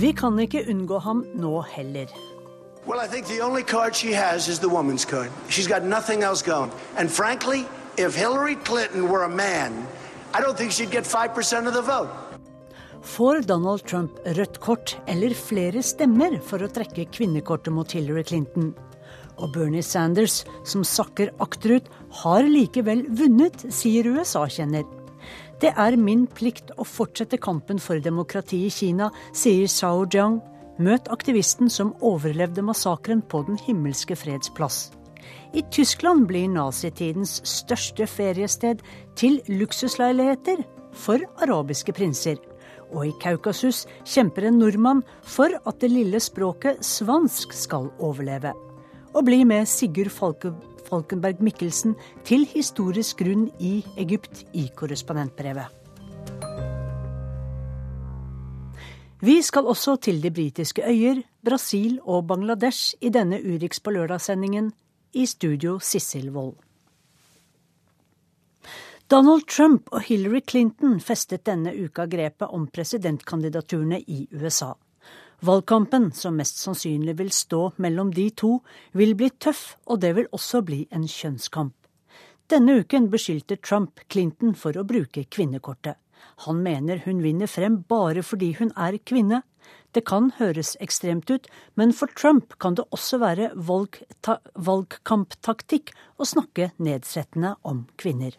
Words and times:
Vi 0.00 0.12
kan 0.12 0.38
ikke 0.38 0.64
unngå 0.68 0.98
ham 0.98 1.26
nå 1.34 1.60
heller. 1.60 2.06
Well, 2.86 3.00
I 3.00 3.06
think 3.06 3.26
the 3.26 3.42
only 3.42 3.62
card 3.62 3.94
she 3.94 4.12
has 4.12 4.48
is 4.48 4.58
the 4.58 4.68
woman's 4.68 5.04
card. 5.04 5.30
She's 5.48 5.68
got 5.68 5.82
nothing 5.84 6.22
else 6.22 6.42
going. 6.42 6.70
And 6.96 7.10
frankly, 7.10 7.66
if 7.98 8.14
Hillary 8.14 8.56
Clinton 8.56 9.08
were 9.10 9.24
a 9.24 9.28
man, 9.28 9.86
I 10.32 10.40
don't 10.40 10.56
think 10.56 10.72
she'd 10.72 10.90
get 10.90 11.04
5% 11.04 11.66
of 11.66 11.74
the 11.74 11.82
vote. 11.82 12.10
Får 13.02 13.42
Donald 13.48 13.86
Trump 13.88 14.18
rødt 14.36 14.58
kort 14.60 14.96
eller 15.08 15.32
flere 15.34 15.80
stemmer 15.82 16.36
for 16.44 16.60
å 16.60 16.68
trekke 16.68 17.08
kvinnekortet 17.14 17.72
mot 17.72 17.92
Hillary 17.96 18.24
Clinton? 18.28 18.74
Og 19.40 19.54
Bernie 19.54 19.82
Sanders, 19.82 20.42
som 20.68 20.84
sakker 20.84 21.32
akterut, 21.40 21.88
har 22.20 22.44
likevel 22.44 23.06
vunnet, 23.08 23.64
sier 23.72 24.04
USA-kjenner. 24.04 24.84
Det 25.60 25.72
er 25.80 25.96
min 25.96 26.26
plikt 26.28 26.72
å 26.76 26.84
fortsette 26.84 27.40
kampen 27.40 27.80
for 27.80 28.00
demokrati 28.04 28.66
i 28.66 28.72
Kina, 28.72 29.10
sier 29.32 29.68
Zhao 29.68 30.04
Jiang. 30.04 30.40
Møt 30.80 31.08
aktivisten 31.12 31.68
som 31.72 31.94
overlevde 32.04 32.64
massakren 32.64 33.20
på 33.20 33.42
Den 33.48 33.58
himmelske 33.64 34.16
freds 34.16 34.52
plass. 34.56 34.90
I 35.52 35.64
Tyskland 35.72 36.28
blir 36.28 36.48
nazitidens 36.48 37.40
største 37.48 38.06
feriested 38.08 38.80
til 39.18 39.40
luksusleiligheter 39.48 40.62
for 40.96 41.24
arabiske 41.42 41.92
prinser. 41.96 42.40
Og 42.90 43.06
i 43.06 43.12
Kaukasus 43.22 43.84
kjemper 44.04 44.48
en 44.48 44.58
nordmann 44.58 45.04
for 45.22 45.54
at 45.60 45.80
det 45.82 45.92
lille 45.92 46.20
språket 46.20 46.82
svansk 46.84 47.54
skal 47.54 47.90
overleve. 47.98 48.52
Og 49.14 49.24
bli 49.26 49.42
med 49.46 49.68
Sigurd 49.68 50.12
Falke 50.14 50.54
Falkenberg 50.90 51.42
Mikkelsen 51.44 51.94
til 52.26 52.46
historisk 52.50 53.22
grunn 53.22 53.48
i 53.62 53.80
Egypt 54.00 54.44
i 54.58 54.66
korrespondentbrevet. 54.76 55.68
Vi 59.20 59.36
skal 59.44 59.68
også 59.68 59.98
til 60.00 60.22
de 60.22 60.30
britiske 60.32 60.82
øyer, 60.88 61.20
Brasil 61.44 61.98
og 62.04 62.26
Bangladesh 62.26 62.94
i 63.00 63.12
denne 63.12 63.36
Urix 63.44 63.80
på 63.84 63.92
lørdag-sendingen. 63.92 64.72
I 65.12 65.26
studio 65.26 65.78
Sissel 65.78 66.30
Wold. 66.30 66.69
Donald 69.10 69.42
Trump 69.48 69.88
og 69.90 70.04
Hillary 70.06 70.38
Clinton 70.46 71.00
festet 71.02 71.42
denne 71.48 71.72
uka 71.74 72.04
grepet 72.06 72.52
om 72.54 72.68
presidentkandidaturene 72.70 73.98
i 74.06 74.28
USA. 74.30 74.78
Valgkampen, 75.42 76.12
som 76.14 76.38
mest 76.38 76.62
sannsynlig 76.62 77.18
vil 77.18 77.34
stå 77.34 77.74
mellom 77.82 78.14
de 78.14 78.30
to, 78.30 78.62
vil 78.94 79.18
bli 79.18 79.26
tøff, 79.42 79.74
og 79.90 79.98
det 80.04 80.14
vil 80.14 80.30
også 80.30 80.62
bli 80.62 80.86
en 80.94 81.10
kjønnskamp. 81.10 81.74
Denne 82.54 82.78
uken 82.84 83.10
beskyldte 83.10 83.58
Trump 83.58 83.98
Clinton 84.06 84.54
for 84.54 84.78
å 84.78 84.86
bruke 84.86 85.26
kvinnekortet. 85.26 85.98
Han 86.46 86.62
mener 86.62 87.02
hun 87.02 87.18
vinner 87.24 87.50
frem 87.50 87.82
bare 87.90 88.22
fordi 88.22 88.54
hun 88.60 88.70
er 88.78 88.94
kvinne. 89.02 89.42
Det 89.90 90.06
kan 90.06 90.30
høres 90.38 90.78
ekstremt 90.78 91.26
ut, 91.34 91.50
men 91.74 91.90
for 91.90 92.06
Trump 92.14 92.54
kan 92.62 92.78
det 92.78 92.86
også 92.94 93.18
være 93.24 93.58
valgkamptaktikk 93.58 95.90
å 96.14 96.22
snakke 96.30 96.70
nedsettende 96.78 97.58
om 97.66 97.90
kvinner. 97.98 98.38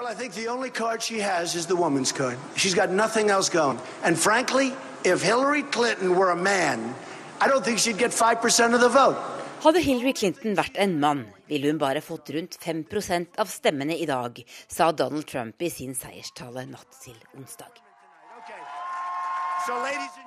Well, 0.00 0.08
I 0.08 0.14
think 0.14 0.32
the 0.32 0.48
only 0.48 0.70
card 0.70 1.02
she 1.02 1.20
has 1.20 1.54
is 1.54 1.66
the 1.66 1.76
woman's 1.76 2.10
card. 2.10 2.38
She's 2.56 2.74
got 2.74 2.90
nothing 2.90 3.28
else 3.28 3.50
going. 3.50 3.78
And 4.02 4.18
frankly, 4.18 4.72
If 5.02 5.22
Hillary 5.22 5.62
Clinton 5.62 6.14
were 6.14 6.30
a 6.30 6.36
man, 6.36 6.94
I 7.40 7.48
don't 7.48 7.64
think 7.64 7.78
she'd 7.78 7.96
get 7.96 8.10
5% 8.10 8.74
of 8.74 8.80
the 8.80 8.88
vote. 8.90 9.16
Hadde 9.64 9.80
Hillary 9.80 10.12
Clinton 10.12 10.52
vært 10.52 10.76
en 10.76 10.98
mann, 11.00 11.22
ville 11.48 11.70
hun 11.72 11.80
bare 11.80 12.02
fått 12.04 12.28
rundt 12.36 12.58
5% 12.60 13.40
av 13.40 13.48
stemmene 13.48 13.96
i 13.96 14.04
dag, 14.04 14.36
sa 14.68 14.90
Donald 14.92 15.24
Trump 15.24 15.64
i 15.64 15.72
sin 15.72 15.96
seierstale 15.96 16.66
natt 16.68 17.00
til 17.00 17.16
onsdag. 17.32 17.80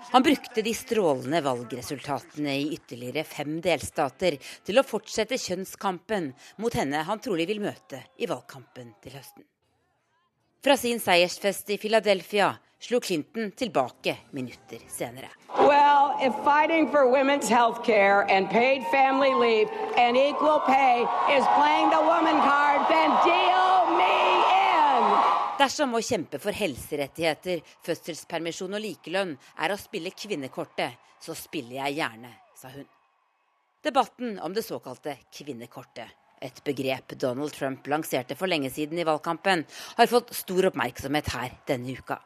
Han 0.09 0.25
brukte 0.25 0.65
de 0.65 0.73
strålende 0.73 1.45
valgresultatene 1.45 2.57
i 2.63 2.67
ytterligere 2.73 3.25
fem 3.29 3.59
delstater 3.61 4.41
til 4.41 4.81
å 4.81 4.87
fortsette 4.89 5.37
kjønnskampen 5.37 6.33
mot 6.57 6.81
henne 6.81 7.05
han 7.05 7.21
trolig 7.21 7.45
vil 7.53 7.61
møte 7.61 8.01
i 8.17 8.29
valgkampen 8.29 8.95
til 9.05 9.21
høsten. 9.21 9.45
Fra 10.63 10.77
sin 10.77 10.99
seiersfest 11.03 11.69
i 11.69 11.77
Philadelphia 11.77 12.53
slo 12.79 12.99
Clinton 13.03 13.49
tilbake 13.51 14.13
minutter 14.31 14.79
senere. 14.87 15.27
Well, 15.57 16.15
if 16.23 16.31
fighting 16.45 16.87
for 16.87 17.03
women's 17.11 17.49
health 17.49 17.83
care 17.83 18.23
and 18.31 18.47
paid 18.49 18.85
family 18.87 19.33
leave 19.35 19.67
and 19.97 20.15
equal 20.15 20.61
pay 20.63 21.03
is 21.35 21.43
playing 21.57 21.89
the 21.91 21.99
woman 21.99 22.39
card, 22.47 22.79
then 22.87 23.11
deal 23.27 23.91
me 23.99 24.15
in! 24.55 25.03
Dersom 25.59 25.99
å 25.99 25.99
kjempe 25.99 26.39
for 26.39 26.55
helserettigheter, 26.55 27.59
fødselspermisjon 27.83 28.79
og 28.79 28.85
likelønn 28.87 29.35
er 29.59 29.75
å 29.75 29.81
spille 29.83 30.15
kvinnekortet, 30.15 30.95
så 31.19 31.35
spiller 31.35 31.81
jeg 31.81 31.99
gjerne, 31.99 32.31
sa 32.55 32.71
hun. 32.71 32.87
Debatten 33.83 34.39
om 34.39 34.55
det 34.55 34.63
såkalte 34.63 35.19
kvinnekortet 35.27 36.22
et 36.43 36.61
begrep 36.67 37.15
Donald 37.19 37.55
Trump 37.55 37.87
lanserte 37.87 38.35
for 38.35 38.51
lenge 38.51 38.69
siden 38.73 38.99
i 38.99 39.07
valgkampen, 39.07 39.65
har 39.97 40.11
fått 40.11 40.33
stor 40.35 40.69
oppmerksomhet 40.69 41.33
her 41.33 41.57
denne 41.69 41.97
uka. 41.97 42.19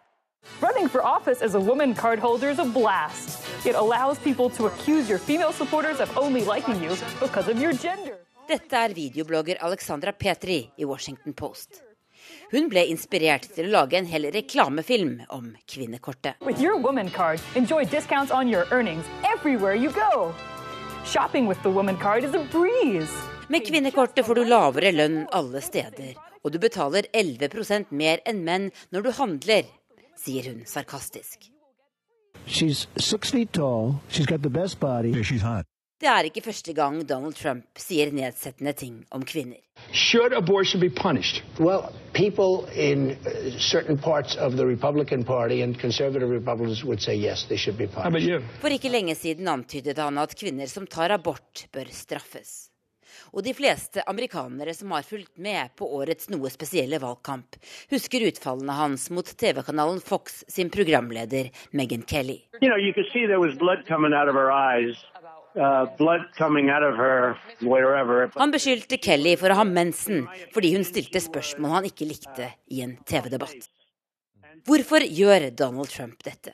Running 0.62 0.88
for 0.90 1.02
office 1.06 1.42
as 1.42 1.56
a 1.56 1.60
woman 1.60 1.94
card 1.94 2.20
holder 2.20 2.50
is 2.50 2.60
a 2.60 2.66
blast. 2.66 3.46
It 3.66 3.76
allows 3.76 4.18
people 4.20 4.50
to 4.52 4.68
accuse 4.68 5.10
your 5.10 5.20
female 5.20 5.52
supporters 5.52 6.00
of 6.00 6.16
only 6.18 6.44
liking 6.44 6.82
you 6.82 6.96
because 7.20 7.52
of 7.52 7.60
your 7.60 7.74
gender. 7.74 8.18
Dette 8.48 8.74
er 8.74 8.94
videoblogger 8.96 9.58
Alexandra 9.60 10.14
Petri 10.14 10.72
i 10.78 10.86
Washington 10.86 11.34
Post. 11.34 11.82
Hun 12.52 12.70
ble 12.72 12.86
inspirert 12.88 13.50
til 13.56 13.68
å 13.68 13.74
lage 13.74 14.00
en 14.00 14.08
hel 14.08 14.30
reklamefilm 14.32 15.26
om 15.36 15.52
kvinnekortet. 15.68 16.40
With 16.42 16.62
your 16.64 16.78
woman 16.80 17.10
card, 17.10 17.42
enjoy 17.56 17.84
discounts 17.86 18.32
on 18.32 18.48
your 18.48 18.66
earnings 18.72 19.06
everywhere 19.28 19.76
you 19.76 19.92
go. 19.92 20.34
Shopping 21.06 21.48
with 21.48 21.62
the 21.64 21.70
woman 21.70 21.98
card 21.98 22.24
is 22.24 22.34
a 22.34 22.44
breeze. 22.52 23.12
Med 23.50 23.68
kvinnekortet 23.68 24.26
får 24.26 24.36
du 24.36 24.44
lavere 24.44 24.90
lønn 24.92 25.22
alle 25.32 25.62
steder, 25.64 26.18
og 26.44 26.52
du 26.52 26.58
betaler 26.60 27.06
11% 27.16 27.94
mer 27.96 28.20
enn 28.28 28.42
menn 28.44 28.66
når 28.92 29.06
du 29.06 29.12
handler, 29.16 29.64
sier 30.20 30.50
hun 30.50 30.66
sarkastisk. 30.68 31.48
Det 35.98 36.12
er 36.12 36.28
ikke 36.28 36.46
første 36.50 36.76
gang 36.76 37.00
Donald 37.08 37.40
Trump 37.40 37.80
sier 37.80 38.12
nedsettende 38.12 38.76
ting 38.76 39.00
om 39.16 39.24
kvinner. 39.24 39.64
Should 39.94 40.36
abortion 40.36 40.84
be 40.84 40.90
punished? 40.90 41.44
Well, 41.58 41.88
people 42.12 42.68
in 42.76 43.12
uh, 43.24 43.60
certain 43.60 43.98
parts 43.98 44.36
of 44.36 44.58
the 44.60 44.66
Republican 44.66 45.24
Party 45.24 45.62
and 45.64 45.80
conservative 45.80 46.30
Republicans 46.30 46.84
would 46.84 47.00
say 47.00 47.16
yes, 47.16 47.46
they 47.48 47.58
should 47.58 47.78
be 47.78 47.88
punished. 47.88 48.44
For 48.60 48.68
ikke 48.68 48.92
lenge 48.92 49.16
siden 49.16 49.48
antydet 49.48 49.98
han 49.98 50.18
at 50.18 50.36
kvinner 50.36 50.68
som 50.68 50.88
tar 50.88 51.16
abort, 51.16 51.70
bør 51.72 51.88
straffes 51.92 52.68
og 53.34 53.44
de 53.46 53.54
fleste 53.58 54.04
amerikanere 54.10 54.74
som 54.78 54.92
har 54.96 55.06
fulgt 55.08 55.38
med 55.42 55.74
på 55.80 55.88
årets 56.00 56.30
noe 56.34 56.52
spesielle 56.54 57.00
valgkamp, 57.04 57.58
husker 57.92 58.28
utfallene 58.30 58.76
hans 58.78 59.10
mot 59.14 59.28
TV-kanalen 59.28 60.02
Fox 60.04 60.44
sin 60.52 60.70
programleder 60.74 61.52
Meghan 61.72 62.06
Kelly. 62.08 62.40
You 62.62 62.70
know, 62.70 62.78
uh, 65.58 65.88
han 68.38 68.54
beskyldte 68.54 68.98
Kelly 69.02 69.34
for 69.42 69.50
å 69.54 69.60
ha 69.62 69.66
mensen 69.66 70.28
fordi 70.54 70.76
hun 70.76 70.86
stilte 70.86 71.22
spørsmål 71.24 71.80
han 71.80 71.90
ikke 71.90 72.10
likte 72.10 72.52
i 72.70 72.84
en 72.86 72.98
TV-debatt. 73.08 73.70
Hvorfor 74.68 75.02
gjør 75.06 75.50
Donald 75.56 75.90
Trump 75.94 76.24
dette? 76.28 76.54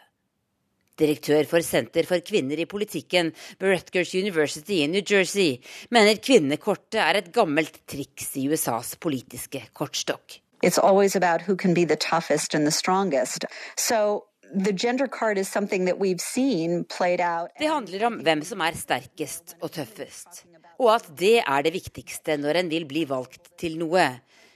Direktør 1.00 1.48
for 1.50 1.66
Senter 1.66 2.06
for 2.06 2.22
kvinner 2.22 2.60
i 2.62 2.68
politikken 2.70 3.32
ved 3.60 3.72
Rutgers 3.72 4.14
University 4.14 4.84
i 4.84 4.88
New 4.88 5.02
Jersey 5.02 5.58
mener 5.90 6.20
kvinnekortet 6.22 7.00
er 7.02 7.18
et 7.18 7.32
gammelt 7.34 7.80
triks 7.90 8.36
i 8.38 8.46
USAs 8.52 8.94
politiske 9.02 9.64
kortstokk. 9.74 10.40
It's 10.64 10.78
always 10.78 11.16
about 11.16 11.42
who 11.42 11.56
can 11.58 11.74
be 11.74 11.84
the 11.84 11.98
toughest 11.98 12.54
and 12.54 12.64
the 12.64 12.72
strongest. 12.72 13.46
So 13.76 14.26
the 14.54 14.72
gender 14.72 15.08
card 15.08 15.38
is 15.38 15.50
something 15.50 15.86
that 15.86 15.98
we've 16.00 16.22
seen 16.22 16.86
played 16.86 17.20
out. 17.20 17.50
Det 17.60 17.68
handler 17.68 18.06
om 18.06 18.20
hvem 18.24 18.44
som 18.46 18.62
er 18.62 18.78
sterkest 18.78 19.56
og 19.62 19.74
tøffest, 19.74 20.46
og 20.78 20.94
at 20.96 21.10
det 21.20 21.40
er 21.42 21.66
det 21.66 21.74
viktigste 21.74 22.38
når 22.38 22.62
en 22.62 22.70
vil 22.70 22.86
bli 22.86 23.08
valgt 23.10 23.50
til 23.58 23.80
noe, 23.82 24.06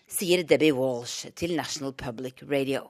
sier 0.08 0.46
Debbie 0.46 0.76
Walsh 0.78 1.34
til 1.36 1.58
National 1.58 1.98
Public 1.98 2.46
Radio. 2.46 2.86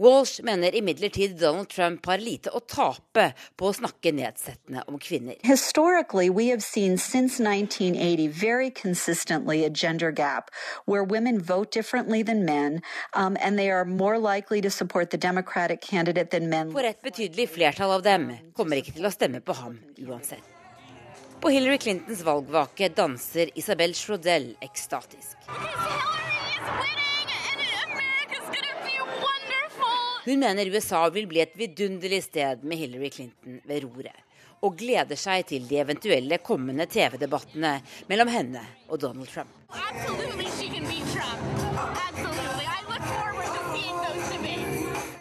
Walsh 0.00 0.42
mener 0.42 0.74
imidlertid 0.74 1.40
Donald 1.40 1.68
Trump 1.68 2.06
har 2.06 2.18
lite 2.22 2.52
å 2.54 2.60
tape 2.60 3.32
på 3.58 3.66
å 3.66 3.74
snakke 3.74 4.12
nedsettende 4.14 4.84
om 4.86 4.98
kvinner. 5.02 5.34
Historically, 5.42 6.30
we 6.30 6.46
have 6.50 6.62
seen 6.62 6.96
since 6.98 7.40
1980 7.40 8.28
very 8.28 8.70
consistently 8.70 9.64
a 9.64 9.70
gender 9.70 10.12
gap 10.12 10.52
where 10.84 11.02
women 11.02 11.40
vote 11.42 11.72
differently 11.72 12.22
than 12.22 12.44
men, 12.44 12.80
um, 13.14 13.36
and 13.40 13.58
they 13.58 13.70
are 13.70 13.84
more 13.84 14.20
likely 14.20 14.60
to 14.60 14.70
support 14.70 15.10
the 15.10 15.18
Democratic 15.18 15.80
candidate 15.80 16.30
than 16.30 16.48
men. 16.48 16.70
For 16.70 16.86
et 16.86 17.02
betydelig 17.02 17.48
flertall 17.56 17.96
av 17.98 18.06
dem 18.06 18.30
kommer 18.54 18.78
ikke 18.78 18.94
til 19.00 19.10
å 19.10 19.10
stemme 19.10 19.42
på 19.42 19.58
ham 19.58 19.80
uansett. 19.98 20.46
På 21.42 21.50
Hillary 21.50 21.82
Clintons 21.82 22.22
valgvake 22.22 22.94
danser 22.94 23.50
Isabel 23.58 23.98
Schrodell 23.98 24.52
ekstatisk. 24.62 25.34
Hun 30.28 30.38
mener 30.38 30.68
USA 30.68 31.06
vil 31.08 31.24
bli 31.24 31.40
et 31.40 31.54
vidunderlig 31.56 32.18
sted 32.26 32.60
med 32.68 32.76
Hillary 32.76 33.08
Clinton 33.08 33.62
ved 33.64 33.80
roret, 33.86 34.18
og 34.60 34.74
gleder 34.76 35.16
seg 35.16 35.46
til 35.48 35.64
de 35.64 35.78
eventuelle 35.80 36.36
kommende 36.44 36.84
TV-debattene 36.84 37.70
mellom 38.10 38.28
henne 38.28 38.60
og 38.90 39.00
Donald 39.00 39.32
Trump. 39.32 39.48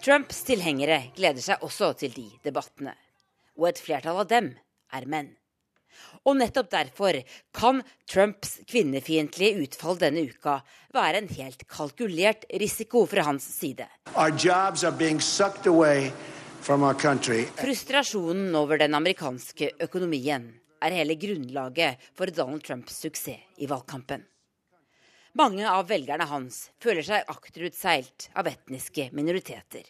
Trumps 0.03 0.43
tilhengere 0.51 0.99
gleder 1.15 1.45
seg 1.45 1.63
også 1.63 1.93
til 2.03 2.11
de 2.11 2.27
debattene, 2.43 2.91
og 3.55 3.71
et 3.71 3.79
flertall 3.79 4.19
av 4.25 4.27
dem 4.27 4.57
er 4.91 5.07
menn. 5.07 5.31
Og 6.27 6.35
nettopp 6.35 6.69
derfor 6.73 7.15
kan 7.55 7.79
Trumps 8.09 8.57
kvinnefiendtlige 8.67 9.63
utfall 9.63 9.99
denne 10.01 10.25
uka 10.27 10.57
være 10.95 11.21
en 11.21 11.29
helt 11.37 11.63
kalkulert 11.71 12.43
risiko 12.51 13.05
fra 13.07 13.23
hans 13.29 13.47
side. 13.47 13.87
Frustrasjonen 17.61 18.55
over 18.59 18.83
den 18.83 18.97
amerikanske 18.99 19.71
økonomien 19.87 20.49
er 20.83 20.97
hele 20.99 21.15
grunnlaget 21.15 22.09
for 22.17 22.27
Donald 22.27 22.65
Trumps 22.67 22.99
suksess 23.05 23.63
i 23.63 23.69
valgkampen. 23.71 24.25
Mange 25.37 25.69
av 25.69 25.87
velgerne 25.87 26.25
hans 26.27 26.71
føler 26.81 27.05
seg 27.05 27.27
akterutseilt 27.29 28.31
av 28.35 28.49
etniske 28.49 29.11
minoriteter, 29.13 29.85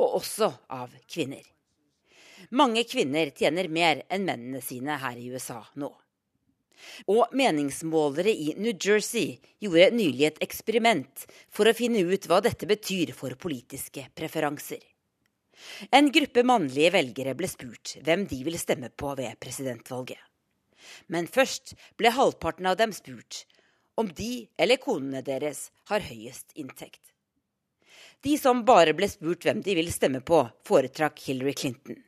og 0.00 0.16
også 0.22 0.48
av 0.72 0.94
kvinner. 1.04 1.51
Mange 2.52 2.84
kvinner 2.84 3.30
tjener 3.32 3.68
mer 3.72 4.02
enn 4.12 4.26
mennene 4.28 4.60
sine 4.60 4.98
her 5.00 5.16
i 5.16 5.30
USA 5.32 5.62
nå. 5.80 5.88
Og 7.08 7.32
meningsmålere 7.38 8.32
i 8.32 8.52
New 8.58 8.74
Jersey 8.74 9.38
gjorde 9.62 9.94
nylig 9.96 10.26
et 10.28 10.42
eksperiment 10.44 11.24
for 11.48 11.70
å 11.70 11.76
finne 11.78 12.02
ut 12.04 12.28
hva 12.28 12.42
dette 12.44 12.68
betyr 12.68 13.14
for 13.16 13.38
politiske 13.40 14.04
preferanser. 14.18 14.82
En 15.94 16.10
gruppe 16.12 16.44
mannlige 16.44 16.92
velgere 16.92 17.36
ble 17.38 17.48
spurt 17.48 17.96
hvem 18.04 18.26
de 18.28 18.42
ville 18.44 18.60
stemme 18.60 18.90
på 18.90 19.14
ved 19.16 19.40
presidentvalget. 19.40 20.20
Men 21.08 21.30
først 21.30 21.76
ble 21.96 22.12
halvparten 22.12 22.68
av 22.68 22.76
dem 22.76 22.92
spurt 22.92 23.46
om 23.96 24.12
de 24.12 24.48
eller 24.60 24.80
konene 24.82 25.24
deres 25.24 25.70
har 25.88 26.04
høyest 26.04 26.52
inntekt. 26.58 27.00
De 28.22 28.36
som 28.38 28.64
bare 28.66 28.92
ble 28.92 29.08
spurt 29.08 29.46
hvem 29.46 29.64
de 29.64 29.74
vil 29.78 29.92
stemme 29.92 30.20
på, 30.20 30.44
foretrakk 30.66 31.20
Hillary 31.24 31.54
Clinton. 31.56 32.02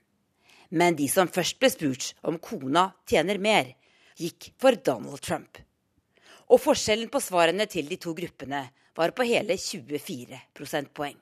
Men 0.70 0.96
de 0.96 1.08
som 1.10 1.30
først 1.30 1.58
ble 1.60 1.70
spurt 1.72 2.12
om 2.22 2.38
kona 2.38 2.88
tjener 3.08 3.38
mer, 3.38 3.74
gikk 4.16 4.52
for 4.60 4.76
Donald 4.76 5.20
Trump. 5.20 5.58
Og 6.52 6.60
forskjellen 6.60 7.10
på 7.12 7.20
svarene 7.24 7.66
til 7.70 7.88
de 7.88 7.98
to 8.00 8.14
gruppene 8.16 8.66
var 8.94 9.14
på 9.16 9.26
hele 9.26 9.56
24 9.58 10.40
prosentpoeng. 10.54 11.16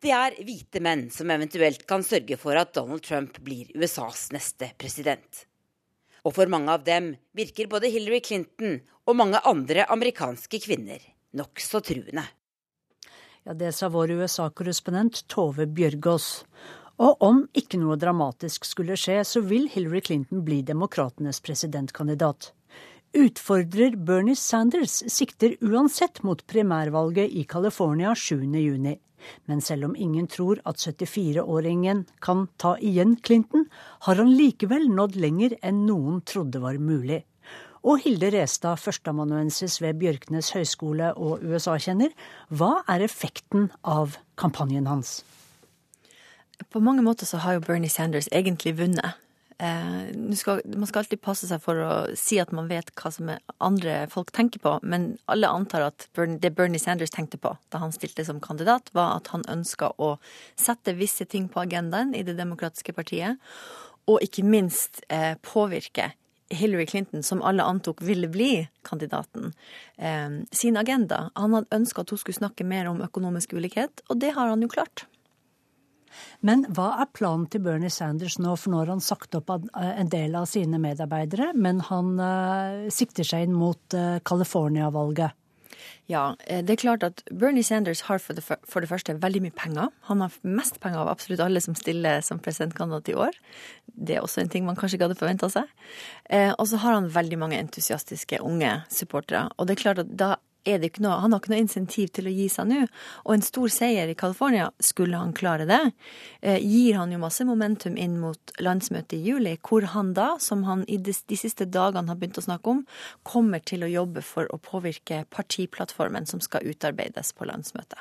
Det 0.00 0.12
er 0.14 0.36
hvite 0.44 0.80
menn 0.84 1.08
som 1.12 1.30
eventuelt 1.30 1.84
kan 1.88 2.04
sørge 2.06 2.38
for 2.40 2.56
at 2.56 2.72
Donald 2.76 3.04
Trump 3.04 3.36
blir 3.44 3.68
USAs 3.76 4.30
neste 4.32 4.70
president. 4.80 5.44
Og 6.24 6.34
for 6.36 6.50
mange 6.50 6.72
av 6.72 6.84
dem 6.86 7.12
virker 7.36 7.68
både 7.70 7.90
Hillary 7.92 8.20
Clinton 8.24 8.80
og 9.08 9.16
mange 9.16 9.40
andre 9.48 9.86
amerikanske 9.92 10.60
kvinner 10.64 11.04
nokså 11.36 11.80
truende. 11.84 12.24
Ja, 13.44 13.54
Det 13.54 13.72
sa 13.72 13.88
vår 13.88 14.12
USA-korrespondent 14.18 15.24
Tove 15.28 15.66
Bjørgaas. 15.66 16.44
Og 16.98 17.22
om 17.22 17.44
ikke 17.54 17.78
noe 17.78 17.96
dramatisk 17.98 18.66
skulle 18.66 18.96
skje, 18.98 19.20
så 19.22 19.42
vil 19.46 19.68
Hillary 19.70 20.02
Clinton 20.02 20.42
bli 20.46 20.64
demokratenes 20.66 21.38
presidentkandidat. 21.40 22.52
Utfordrer 23.16 23.94
Bernie 23.96 24.36
Sanders 24.36 24.98
sikter 25.08 25.54
uansett 25.64 26.22
mot 26.26 26.42
primærvalget 26.46 27.30
i 27.30 27.44
California 27.48 28.12
7.6. 28.12 28.98
Men 29.46 29.60
selv 29.60 29.88
om 29.88 29.96
ingen 29.96 30.26
tror 30.30 30.60
at 30.68 30.78
74-åringen 30.82 32.04
kan 32.22 32.46
ta 32.56 32.76
igjen 32.78 33.16
Clinton, 33.24 33.66
har 34.06 34.20
han 34.20 34.34
likevel 34.34 34.90
nådd 34.90 35.16
lenger 35.18 35.56
enn 35.62 35.86
noen 35.86 36.20
trodde 36.26 36.62
var 36.62 36.78
mulig. 36.82 37.22
Og 37.86 38.02
Hilde 38.04 38.30
Restad, 38.34 38.78
førsteamanuensis 38.82 39.78
ved 39.82 39.98
Bjørknes 40.02 40.50
høgskole 40.54 41.14
og 41.14 41.42
USA-kjenner, 41.46 42.10
hva 42.50 42.82
er 42.90 43.06
effekten 43.06 43.70
av 43.86 44.18
kampanjen 44.38 44.90
hans? 44.90 45.20
På 46.68 46.80
mange 46.80 47.02
måter 47.02 47.26
så 47.26 47.40
har 47.44 47.56
jo 47.56 47.64
Bernie 47.64 47.90
Sanders 47.90 48.28
egentlig 48.32 48.74
vunnet. 48.78 49.16
Eh, 49.58 50.34
skal, 50.34 50.60
man 50.64 50.86
skal 50.86 51.02
alltid 51.02 51.18
passe 51.22 51.48
seg 51.50 51.62
for 51.62 51.80
å 51.82 51.94
si 52.18 52.36
at 52.38 52.52
man 52.54 52.68
vet 52.70 52.92
hva 52.94 53.10
som 53.10 53.32
andre 53.58 54.04
folk 54.12 54.30
tenker 54.34 54.62
på, 54.62 54.76
men 54.86 55.16
alle 55.26 55.50
antar 55.50 55.88
at 55.88 56.06
Bernie, 56.14 56.38
det 56.38 56.52
Bernie 56.54 56.78
Sanders 56.78 57.10
tenkte 57.10 57.40
på 57.42 57.56
da 57.72 57.80
han 57.82 57.94
stilte 57.94 58.22
som 58.26 58.38
kandidat, 58.44 58.92
var 58.94 59.16
at 59.16 59.32
han 59.34 59.42
ønska 59.50 59.90
å 59.98 60.12
sette 60.54 60.94
visse 60.94 61.26
ting 61.26 61.50
på 61.50 61.64
agendaen 61.64 62.14
i 62.14 62.22
Det 62.22 62.36
demokratiske 62.38 62.94
partiet, 62.94 63.42
og 64.06 64.22
ikke 64.22 64.46
minst 64.46 65.02
eh, 65.10 65.34
påvirke 65.42 66.12
Hillary 66.54 66.86
Clinton, 66.86 67.26
som 67.26 67.42
alle 67.42 67.66
antok 67.66 67.98
ville 68.00 68.30
bli 68.30 68.68
kandidaten, 68.86 69.52
eh, 69.98 70.38
sin 70.52 70.78
agenda. 70.78 71.30
Han 71.34 71.58
hadde 71.58 71.82
ønska 71.82 72.06
at 72.06 72.14
hun 72.14 72.22
skulle 72.22 72.38
snakke 72.38 72.64
mer 72.64 72.86
om 72.86 73.02
økonomisk 73.02 73.58
ulikhet, 73.58 74.06
og 74.08 74.22
det 74.22 74.36
har 74.38 74.54
han 74.54 74.62
jo 74.62 74.70
klart. 74.70 75.08
Men 76.40 76.64
hva 76.74 76.92
er 77.02 77.10
planen 77.16 77.48
til 77.50 77.64
Bernie 77.64 77.92
Sanders 77.92 78.38
nå? 78.42 78.54
For 78.58 78.72
nå 78.72 78.82
har 78.82 78.92
han 78.92 79.04
sagt 79.04 79.36
opp 79.38 79.50
eh, 79.54 79.90
en 79.90 80.12
del 80.12 80.36
av 80.38 80.48
sine 80.50 80.80
medarbeidere, 80.82 81.52
men 81.56 81.82
han 81.88 82.14
uh, 82.20 82.88
sikter 82.92 83.26
seg 83.26 83.48
inn 83.48 83.58
mot 83.58 83.98
uh, 83.98 84.18
California-valget. 84.26 85.36
Ja, 86.08 86.22
det 86.40 86.72
er 86.72 86.80
klart 86.80 87.04
at 87.04 87.20
Bernie 87.28 87.62
Sanders 87.62 88.00
har 88.06 88.20
for 88.24 88.32
det, 88.32 88.42
for 88.42 88.80
det, 88.80 88.88
første 88.88 89.12
veldig 89.20 89.42
mye 89.44 89.54
penger. 89.54 89.90
Han 90.08 90.22
har 90.24 90.32
mest 90.40 90.78
penger 90.80 91.02
av 91.02 91.10
absolutt 91.12 91.42
alle 91.44 91.60
som 91.60 91.76
stiller 91.76 92.22
som 92.24 92.40
presidentkandidat 92.40 93.10
i 93.12 93.16
år. 93.26 93.36
Det 93.92 94.16
er 94.16 94.24
også 94.24 94.40
en 94.40 94.48
ting 94.52 94.64
man 94.64 94.78
kanskje 94.78 94.96
ikke 94.96 95.10
hadde 95.10 95.20
forventa 95.20 95.50
seg. 95.52 95.68
Eh, 96.24 96.54
og 96.54 96.64
så 96.70 96.80
har 96.80 96.96
han 96.96 97.10
veldig 97.12 97.40
mange 97.44 97.60
entusiastiske 97.60 98.40
unge 98.40 98.72
supportere. 98.88 99.50
Og 99.58 99.68
det 99.68 99.76
er 99.76 99.82
klart 99.84 100.00
at 100.00 100.14
da 100.16 100.30
noe, 100.66 101.20
han 101.20 101.32
har 101.32 101.40
ikke 101.40 101.52
noe 101.52 101.62
insentiv 101.62 102.10
til 102.12 102.28
å 102.28 102.32
gi 102.32 102.48
seg 102.48 102.68
nå. 102.68 102.80
Og 103.24 103.34
en 103.34 103.44
stor 103.44 103.68
seier 103.68 104.08
i 104.08 104.16
California, 104.18 104.70
skulle 104.80 105.16
han 105.16 105.32
klare 105.32 105.66
det, 105.66 105.92
eh, 106.42 106.58
gir 106.58 106.96
han 106.96 107.12
jo 107.12 107.18
masse 107.18 107.44
momentum 107.44 107.96
inn 107.96 108.18
mot 108.20 108.38
landsmøtet 108.58 109.18
i 109.18 109.22
juli, 109.22 109.58
hvor 109.62 109.82
han 109.94 110.14
da, 110.14 110.38
som 110.38 110.64
han 110.64 110.84
i 110.88 110.98
de, 110.98 111.12
de 111.12 111.36
siste 111.36 111.64
dagene 111.64 112.08
har 112.08 112.16
begynt 112.16 112.38
å 112.38 112.46
snakke 112.46 112.68
om, 112.68 112.86
kommer 113.22 113.60
til 113.60 113.84
å 113.84 113.92
jobbe 113.92 114.22
for 114.22 114.46
å 114.52 114.58
påvirke 114.58 115.24
partiplattformen 115.30 116.26
som 116.26 116.40
skal 116.40 116.66
utarbeides 116.66 117.32
på 117.32 117.48
landsmøtet. 117.48 117.98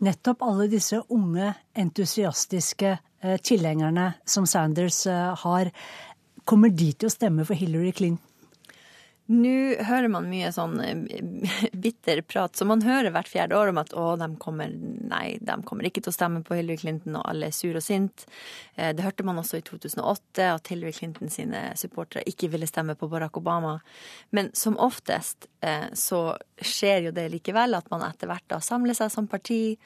Nettopp 0.00 0.42
alle 0.42 0.68
disse 0.68 1.02
unge, 1.12 1.52
entusiastiske 1.76 2.94
eh, 2.96 3.36
tilhengerne 3.44 4.14
som 4.24 4.46
Sanders 4.46 5.06
eh, 5.06 5.34
har, 5.44 5.70
kommer 6.48 6.72
de 6.72 6.92
til 6.94 7.10
å 7.10 7.12
stemme 7.12 7.44
for 7.44 7.58
Hillary 7.58 7.92
Clinton? 7.92 8.27
Nå 9.28 9.50
hører 9.84 10.08
man 10.08 10.24
mye 10.30 10.48
sånn 10.56 10.78
eh, 10.80 11.68
bitter 11.84 12.22
prat, 12.24 12.56
så 12.56 12.64
man 12.64 12.80
hører 12.80 13.12
hvert 13.12 13.28
fjerde 13.28 13.58
år 13.58 13.74
om 13.74 13.80
at 13.82 13.92
å, 13.92 14.14
de 14.16 14.28
kommer, 14.40 14.72
nei, 14.72 15.36
de 15.44 15.56
kommer 15.68 15.84
ikke 15.84 16.00
til 16.00 16.14
å 16.14 16.16
stemme 16.16 16.40
på 16.46 16.56
Hillary 16.56 16.80
Clinton, 16.80 17.18
og 17.20 17.26
alle 17.28 17.50
er 17.50 17.56
sur 17.56 17.76
og 17.76 17.84
sint. 17.84 18.24
Eh, 18.76 18.94
det 18.96 19.04
hørte 19.04 19.26
man 19.28 19.36
også 19.42 19.60
i 19.60 19.66
2008, 19.66 20.46
at 20.48 20.72
Hillary 20.72 20.96
Clinton 20.96 21.28
sine 21.32 21.60
supportere 21.76 22.24
ikke 22.30 22.48
ville 22.54 22.68
stemme 22.70 22.96
på 22.96 23.10
Barack 23.12 23.36
Obama. 23.36 23.74
Men 24.32 24.48
som 24.56 24.80
oftest 24.80 25.50
eh, 25.60 25.90
så 25.92 26.22
skjer 26.64 27.10
jo 27.10 27.12
det 27.12 27.28
likevel, 27.34 27.76
at 27.76 27.92
man 27.92 28.06
etter 28.08 28.32
hvert 28.32 28.48
da 28.48 28.62
samler 28.64 28.96
seg 28.96 29.12
som 29.12 29.28
parti. 29.30 29.76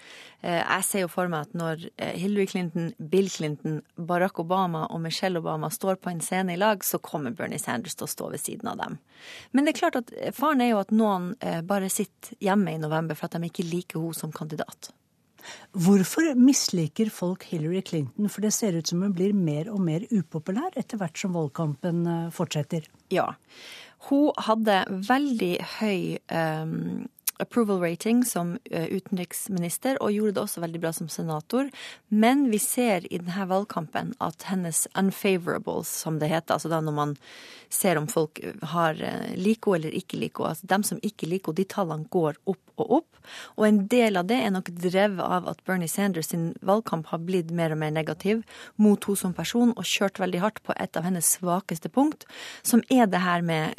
Jeg 0.42 0.86
ser 0.86 1.04
jo 1.04 1.10
for 1.12 1.28
meg 1.30 1.44
at 1.44 1.52
når 1.54 1.84
Hillary 2.16 2.46
Clinton, 2.48 2.88
Bill 3.12 3.28
Clinton, 3.30 3.76
Barack 3.94 4.40
Obama 4.40 4.86
og 4.88 5.02
Michelle 5.04 5.42
Obama 5.42 5.68
står 5.70 6.00
på 6.00 6.10
en 6.10 6.22
scene 6.24 6.56
i 6.56 6.58
lag, 6.58 6.82
så 6.82 6.98
kommer 7.02 7.36
Bernie 7.36 7.60
Sanders 7.60 7.94
til 7.98 8.08
å 8.08 8.10
stå 8.10 8.30
ved 8.32 8.42
siden 8.42 8.72
av 8.72 8.80
dem. 8.80 8.96
Men 9.52 9.66
det 9.66 9.74
er 9.74 9.80
klart 9.80 10.00
at 10.00 10.12
faren 10.36 10.62
er 10.64 10.72
jo 10.72 10.80
at 10.82 10.92
noen 10.94 11.32
eh, 11.40 11.60
bare 11.66 11.90
sitter 11.92 12.36
hjemme 12.42 12.74
i 12.74 12.80
november 12.82 13.18
for 13.18 13.28
at 13.28 13.38
de 13.38 13.50
ikke 13.50 13.68
liker 13.68 14.00
henne 14.00 14.18
som 14.18 14.34
kandidat. 14.34 14.92
Hvorfor 15.74 16.34
misliker 16.38 17.10
folk 17.10 17.46
Hillary 17.50 17.82
Clinton? 17.82 18.28
For 18.30 18.44
det 18.44 18.52
ser 18.54 18.76
ut 18.78 18.88
som 18.88 19.02
hun 19.02 19.14
blir 19.16 19.34
mer 19.34 19.70
og 19.72 19.82
mer 19.84 20.04
upopulær 20.12 20.76
etter 20.78 21.00
hvert 21.00 21.18
som 21.18 21.34
valgkampen 21.36 22.04
eh, 22.06 22.28
fortsetter. 22.34 22.86
Ja. 23.12 23.32
Hun 24.08 24.30
hadde 24.48 24.82
veldig 25.06 25.52
høy 25.78 26.18
um, 26.34 27.06
approval 27.42 27.80
rating 27.82 28.24
som 28.28 28.56
uh, 28.72 28.86
utenriksminister, 28.92 29.98
og 30.02 30.14
gjorde 30.14 30.36
det 30.38 30.44
også 30.44 30.64
veldig 30.64 30.82
bra 30.82 30.92
som 30.96 31.10
senator. 31.12 31.70
Men 32.08 32.48
vi 32.52 32.60
ser 32.62 33.06
i 33.12 33.20
denne 33.22 33.48
valgkampen 33.50 34.14
at 34.22 34.48
hennes 34.50 34.86
unfavorables, 34.98 35.90
som 36.04 36.20
det 36.22 36.32
heter, 36.32 36.56
altså 36.56 36.72
da 36.72 36.82
når 36.84 36.98
man 36.98 37.16
ser 37.72 37.96
om 37.96 38.06
folk 38.10 38.40
har 38.74 38.98
liko 39.36 39.72
liker 39.72 39.76
eller 39.76 39.96
ikke 39.96 40.18
henne, 40.18 40.48
altså 40.48 40.66
dem 40.66 40.82
som 40.82 41.00
ikke 41.02 41.28
henne, 41.28 41.56
de 41.56 41.64
tallene 41.64 42.08
går 42.10 42.38
opp 42.44 42.80
og 42.82 42.90
opp. 42.98 43.20
Og 43.56 43.66
en 43.66 43.82
del 43.88 44.16
av 44.16 44.26
det 44.26 44.40
er 44.42 44.50
nok 44.50 44.70
drevet 44.74 45.22
av 45.22 45.48
at 45.50 45.62
Bernie 45.64 45.88
Sanders 45.88 46.32
sin 46.32 46.52
valgkamp 46.62 47.06
har 47.12 47.22
blitt 47.22 47.50
mer 47.50 47.72
og 47.72 47.78
mer 47.78 47.92
negativ 47.94 48.42
mot 48.76 49.02
henne 49.04 49.16
som 49.16 49.34
person, 49.34 49.74
og 49.76 49.84
kjørt 49.84 50.20
veldig 50.20 50.40
hardt 50.42 50.62
på 50.62 50.74
et 50.76 50.96
av 50.96 51.06
hennes 51.06 51.34
svakeste 51.38 51.88
punkt, 51.92 52.26
som 52.62 52.82
er 52.90 53.06
det 53.06 53.22
her 53.22 53.42
med 53.42 53.74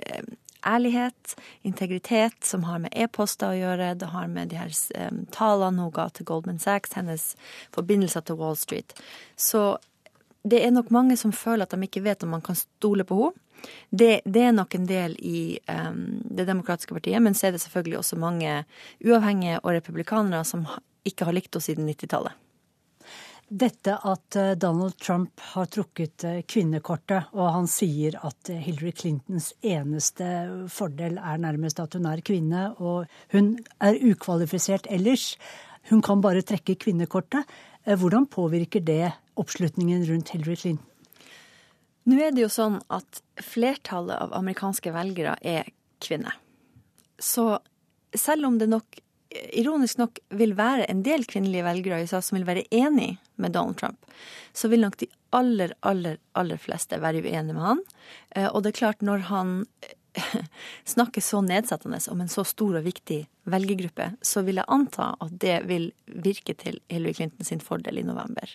ærlighet, 0.66 1.36
integritet, 1.62 2.38
som 2.46 2.64
har 2.68 2.82
med 2.84 2.94
e-poster 2.96 3.54
å 3.54 3.58
gjøre. 3.58 3.94
Det 4.00 4.12
har 4.14 4.28
med 4.32 4.52
de 4.52 4.60
her 4.60 4.74
um, 5.00 5.24
talene 5.34 5.86
hun 5.86 5.94
ga 5.96 6.10
til 6.10 6.28
Goldman 6.30 6.62
Sachs, 6.62 6.96
hennes 6.98 7.34
forbindelser 7.76 8.26
til 8.26 8.40
Wall 8.40 8.58
Street. 8.60 8.96
Så 9.36 9.78
det 10.44 10.60
er 10.64 10.76
nok 10.76 10.92
mange 10.92 11.18
som 11.20 11.32
føler 11.36 11.66
at 11.66 11.76
de 11.76 11.88
ikke 11.88 12.04
vet 12.04 12.24
om 12.24 12.34
man 12.36 12.44
kan 12.44 12.60
stole 12.60 13.08
på 13.08 13.22
henne. 13.26 13.40
Det, 13.90 14.26
det 14.28 14.42
er 14.44 14.52
nok 14.52 14.74
en 14.76 14.88
del 14.90 15.14
i 15.24 15.56
um, 15.72 16.20
Det 16.26 16.44
demokratiske 16.50 16.92
partiet, 16.98 17.22
men 17.24 17.32
så 17.32 17.48
er 17.48 17.54
det 17.56 17.62
selvfølgelig 17.64 18.02
også 18.02 18.18
mange 18.20 18.58
uavhengige 19.06 19.62
og 19.62 19.78
republikanere 19.78 20.44
som 20.44 20.66
ikke 21.08 21.30
har 21.30 21.38
likt 21.38 21.54
henne 21.56 21.64
siden 21.64 21.88
90-tallet. 21.88 22.36
Dette 23.54 23.94
at 24.02 24.36
eh, 24.36 24.52
Donald 24.58 24.98
Trump 24.98 25.40
har 25.54 25.68
trukket 25.70 26.24
eh, 26.26 26.40
kvinnekortet, 26.50 27.28
og 27.38 27.52
han 27.54 27.68
sier 27.70 28.16
at 28.26 28.50
eh, 28.50 28.58
Hillary 28.58 28.94
Clintons 28.98 29.52
eneste 29.62 30.26
fordel 30.74 31.20
er 31.22 31.42
nærmest 31.44 31.78
at 31.84 31.94
hun 31.94 32.08
er 32.10 32.24
kvinne, 32.26 32.72
og 32.82 33.06
hun 33.36 33.52
er 33.78 34.00
ukvalifisert 34.02 34.90
ellers. 34.90 35.36
Hun 35.92 36.02
kan 36.02 36.24
bare 36.24 36.42
trekke 36.42 36.80
kvinnekortet. 36.82 37.46
Hvordan 37.86 38.26
påvirker 38.32 38.82
det 38.82 39.12
oppslutningen 39.38 40.08
rundt 40.08 40.34
Hillary 40.34 40.58
Clinton? 40.58 40.90
Nå 42.10 42.18
er 42.24 42.34
det 42.34 42.48
jo 42.48 42.52
sånn 42.52 42.80
at 42.90 43.22
flertallet 43.44 44.18
av 44.18 44.34
amerikanske 44.40 44.96
velgere 44.96 45.36
er 45.46 45.70
kvinner. 46.02 46.40
Så 47.22 47.60
selv 48.18 48.50
om 48.50 48.58
det 48.58 48.72
nok 48.72 49.04
ironisk 49.54 50.00
nok 50.00 50.20
vil 50.38 50.56
være 50.58 50.88
en 50.92 51.04
del 51.06 51.26
kvinnelige 51.30 51.66
velgere 51.66 52.02
i 52.02 52.08
USA 52.08 52.22
som 52.24 52.38
vil 52.38 52.48
være 52.48 52.66
enig 52.74 53.16
med 53.42 53.56
Donald 53.56 53.80
Trump, 53.80 54.06
så 54.54 54.70
vil 54.72 54.84
nok 54.84 54.98
de 55.02 55.10
aller, 55.34 55.74
aller, 55.82 56.20
aller 56.38 56.62
fleste 56.62 57.00
være 57.02 57.24
uenige 57.24 57.56
med 57.56 57.64
han. 57.66 57.84
Eh, 58.36 58.50
og 58.50 58.64
det 58.64 58.74
er 58.74 58.82
klart, 58.84 59.06
når 59.06 59.26
han 59.30 59.56
eh, 59.86 60.44
snakker 60.96 61.26
så 61.26 61.42
nedsettende 61.46 62.00
om 62.12 62.22
en 62.22 62.32
så 62.32 62.46
stor 62.48 62.78
og 62.80 62.86
viktig 62.86 63.24
velgergruppe, 63.50 64.12
så 64.22 64.46
vil 64.46 64.62
jeg 64.62 64.70
anta 64.72 65.14
at 65.24 65.40
det 65.42 65.58
vil 65.70 65.90
virke 66.06 66.56
til 66.60 66.80
Hillary 66.92 67.18
Clinton 67.18 67.48
sin 67.48 67.64
fordel 67.64 68.00
i 68.00 68.06
november. 68.08 68.54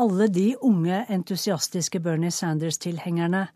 Alle 0.00 0.26
de 0.32 0.54
unge, 0.64 1.04
entusiastiske 1.12 2.00
Bernie 2.00 2.32
Sanders-tilhengerne 2.32 3.46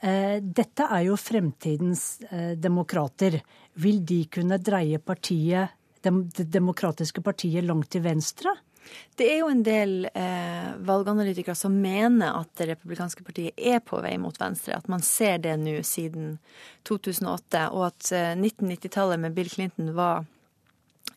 dette 0.00 0.86
er 0.86 1.02
jo 1.04 1.16
fremtidens 1.20 2.22
eh, 2.30 2.56
demokrater. 2.56 3.40
Vil 3.80 4.00
de 4.06 4.22
kunne 4.32 4.56
dreie 4.56 4.98
partiet, 4.98 5.76
det 6.00 6.46
demokratiske 6.48 7.20
partiet 7.20 7.66
langt 7.68 7.90
til 7.92 8.06
venstre? 8.06 8.54
Det 9.16 9.26
er 9.28 9.40
jo 9.42 9.50
en 9.52 9.62
del 9.64 10.06
eh, 10.08 10.70
valganalytikere 10.88 11.54
som 11.58 11.76
mener 11.82 12.38
at 12.38 12.50
det 12.58 12.70
republikanske 12.72 13.24
partiet 13.26 13.58
er 13.58 13.82
på 13.84 14.00
vei 14.02 14.14
mot 14.20 14.36
venstre. 14.40 14.78
At 14.78 14.88
man 14.88 15.04
ser 15.04 15.38
det 15.44 15.56
nå 15.60 15.76
siden 15.86 16.38
2008, 16.88 17.66
og 17.76 17.90
at 17.90 18.12
eh, 18.16 18.32
1990-tallet 18.38 19.20
med 19.20 19.36
Bill 19.36 19.50
Clinton 19.52 19.92
var 19.98 20.24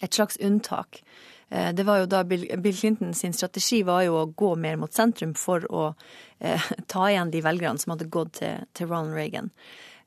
et 0.03 0.13
slags 0.13 0.37
unntak. 0.43 0.99
Eh, 1.53 1.73
det 1.73 1.85
var 1.85 2.01
jo 2.01 2.09
da 2.09 2.23
Bill, 2.25 2.47
Clinton 2.73 3.13
sin 3.13 3.33
strategi 3.33 3.83
var 3.85 4.01
jo 4.07 4.17
å 4.17 4.29
gå 4.33 4.55
mer 4.57 4.79
mot 4.81 4.93
sentrum 4.93 5.35
for 5.37 5.65
å 5.69 5.87
eh, 6.39 6.69
ta 6.91 7.07
igjen 7.11 7.33
de 7.33 7.43
velgerne 7.45 7.81
som 7.81 7.93
hadde 7.93 8.09
gått 8.13 8.41
til 8.41 8.89
Ronald 8.89 9.13
Reagan. 9.13 9.51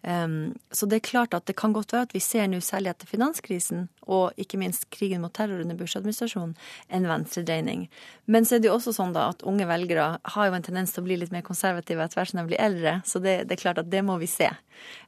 Så 0.06 0.86
det 0.86 1.00
er 1.00 1.08
klart 1.08 1.34
at 1.34 1.48
det 1.50 1.56
kan 1.58 1.72
godt 1.75 1.90
være 1.90 2.06
at 2.06 2.12
vi 2.14 2.20
ser 2.22 2.46
nå, 2.46 2.60
særlig 2.62 2.92
etter 2.92 3.08
finanskrisen 3.10 3.88
og 4.06 4.36
ikke 4.38 4.58
minst 4.60 4.86
krigen 4.94 5.25
mot 5.25 5.32
terror 5.34 5.64
under 5.64 5.75
Bush-administrasjonen, 5.75 6.52
en 6.94 7.08
venstredreining. 7.10 7.88
Men 8.30 8.46
så 8.46 8.56
er 8.56 8.62
det 8.62 8.70
jo 8.70 8.76
også 8.76 8.94
sånn 8.94 9.16
da 9.16 9.25
at 9.32 9.42
unge 9.42 9.66
velgere 9.66 10.06
har 10.22 10.46
jo 10.46 10.54
en 10.54 10.66
tendens 10.68 10.94
til 10.94 11.02
å 11.02 11.08
bli 11.08 11.18
litt 11.18 11.34
mer 11.34 11.42
konservative 11.46 12.06
etter 12.06 12.20
hvert 12.20 12.30
som 12.30 12.38
de 12.38 12.46
blir 12.52 12.62
eldre, 12.62 13.00
så 13.02 13.18
det, 13.18 13.34
det, 13.48 13.56
er 13.56 13.64
klart 13.64 13.82
at 13.82 13.90
det 13.90 14.04
må 14.06 14.20
vi 14.22 14.30
se. 14.30 14.52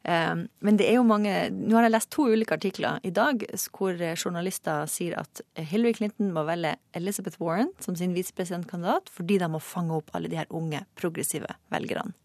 Men 0.02 0.80
det 0.80 0.88
er 0.88 0.96
jo 0.96 1.06
mange 1.06 1.32
Nå 1.52 1.76
har 1.76 1.84
jeg 1.84 1.92
lest 1.92 2.10
to 2.14 2.24
ulike 2.32 2.56
artikler 2.56 3.02
i 3.04 3.12
dag 3.14 3.42
hvor 3.76 3.94
journalister 3.94 4.88
sier 4.90 5.18
at 5.20 5.42
Hillary 5.54 5.94
Clinton 5.98 6.32
må 6.34 6.46
velge 6.48 6.74
Elizabeth 6.96 7.38
Warren 7.42 7.70
som 7.84 7.94
sin 7.98 8.16
visepresidentkandidat 8.16 9.12
fordi 9.12 9.38
de 9.38 9.50
må 9.52 9.60
fange 9.62 10.00
opp 10.00 10.10
alle 10.16 10.32
de 10.32 10.40
her 10.40 10.48
unge, 10.50 10.82
progressive 10.98 11.52
velgerne. 11.74 12.16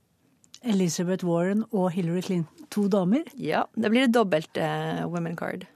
Elizabeth 0.63 1.25
Warren 1.27 1.65
og 1.71 1.91
Hillary 1.91 2.23
Clinton, 2.23 2.67
to 2.71 2.87
damer? 2.87 3.27
Ja, 3.35 3.65
det 3.75 3.91
blir 3.91 4.07
et 4.07 4.15
dobbelt 4.15 4.57
uh, 4.57 5.03
women 5.11 5.35
card. 5.37 5.67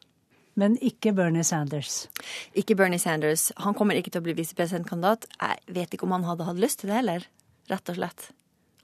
Men 0.58 0.78
ikke 0.82 1.14
Bernie 1.14 1.46
Sanders? 1.46 2.08
Ikke 2.58 2.76
Bernie 2.76 3.00
Sanders. 3.00 3.52
Han 3.62 3.76
kommer 3.78 4.00
ikke 4.00 4.10
til 4.14 4.24
å 4.24 4.26
bli 4.26 4.38
visepresidentkandidat. 4.40 5.28
Jeg 5.38 5.76
vet 5.76 5.94
ikke 5.94 6.08
om 6.08 6.16
han 6.18 6.26
hadde 6.26 6.48
hatt 6.48 6.62
lyst 6.62 6.82
til 6.82 6.90
det 6.90 6.98
heller, 7.02 7.28
rett 7.70 7.94
og 7.94 8.00
slett. 8.00 8.32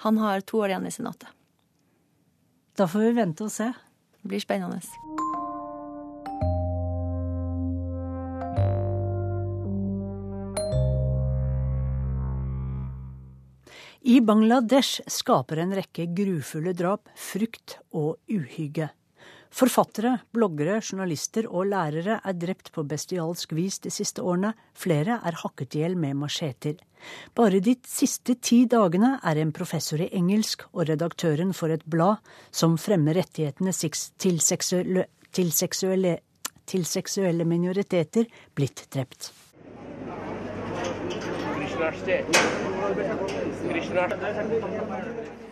Han 0.06 0.22
har 0.22 0.46
to 0.46 0.62
år 0.62 0.76
igjen 0.76 0.90
i 0.90 0.94
Senatet. 0.94 1.32
Da 2.78 2.90
får 2.90 3.08
vi 3.08 3.18
vente 3.18 3.48
og 3.48 3.54
se. 3.54 3.72
Det 4.22 4.30
blir 4.30 4.44
spennende. 4.44 4.82
I 14.04 14.18
Bangladesh 14.20 15.00
skaper 15.08 15.62
en 15.64 15.70
rekke 15.78 16.10
grufulle 16.12 16.74
drap 16.76 17.08
frykt 17.16 17.78
og 17.96 18.18
uhygge. 18.28 18.90
Forfattere, 19.48 20.18
bloggere, 20.36 20.82
journalister 20.84 21.46
og 21.48 21.70
lærere 21.72 22.18
er 22.20 22.36
drept 22.36 22.74
på 22.76 22.84
bestialsk 22.84 23.54
vis 23.56 23.78
de 23.86 23.94
siste 23.96 24.20
årene. 24.20 24.52
Flere 24.76 25.22
er 25.24 25.38
hakket 25.40 25.78
i 25.78 25.86
hjel 25.86 25.96
med 25.96 26.20
macheter. 26.20 26.76
Bare 27.32 27.62
de 27.64 27.78
siste 27.88 28.36
ti 28.44 28.66
dagene 28.68 29.14
er 29.24 29.40
en 29.40 29.56
professor 29.56 30.04
i 30.04 30.10
engelsk 30.20 30.66
og 30.74 30.90
redaktøren 30.90 31.56
for 31.56 31.72
et 31.72 31.86
blad 31.88 32.20
som 32.52 32.76
fremmer 32.76 33.16
rettighetene 33.22 33.72
til 33.72 34.44
seksuelle, 34.44 35.08
til 35.32 35.56
seksuelle, 35.56 36.18
til 36.68 36.84
seksuelle 36.84 37.48
minoriteter, 37.48 38.28
blitt 38.52 38.84
drept. 38.92 39.32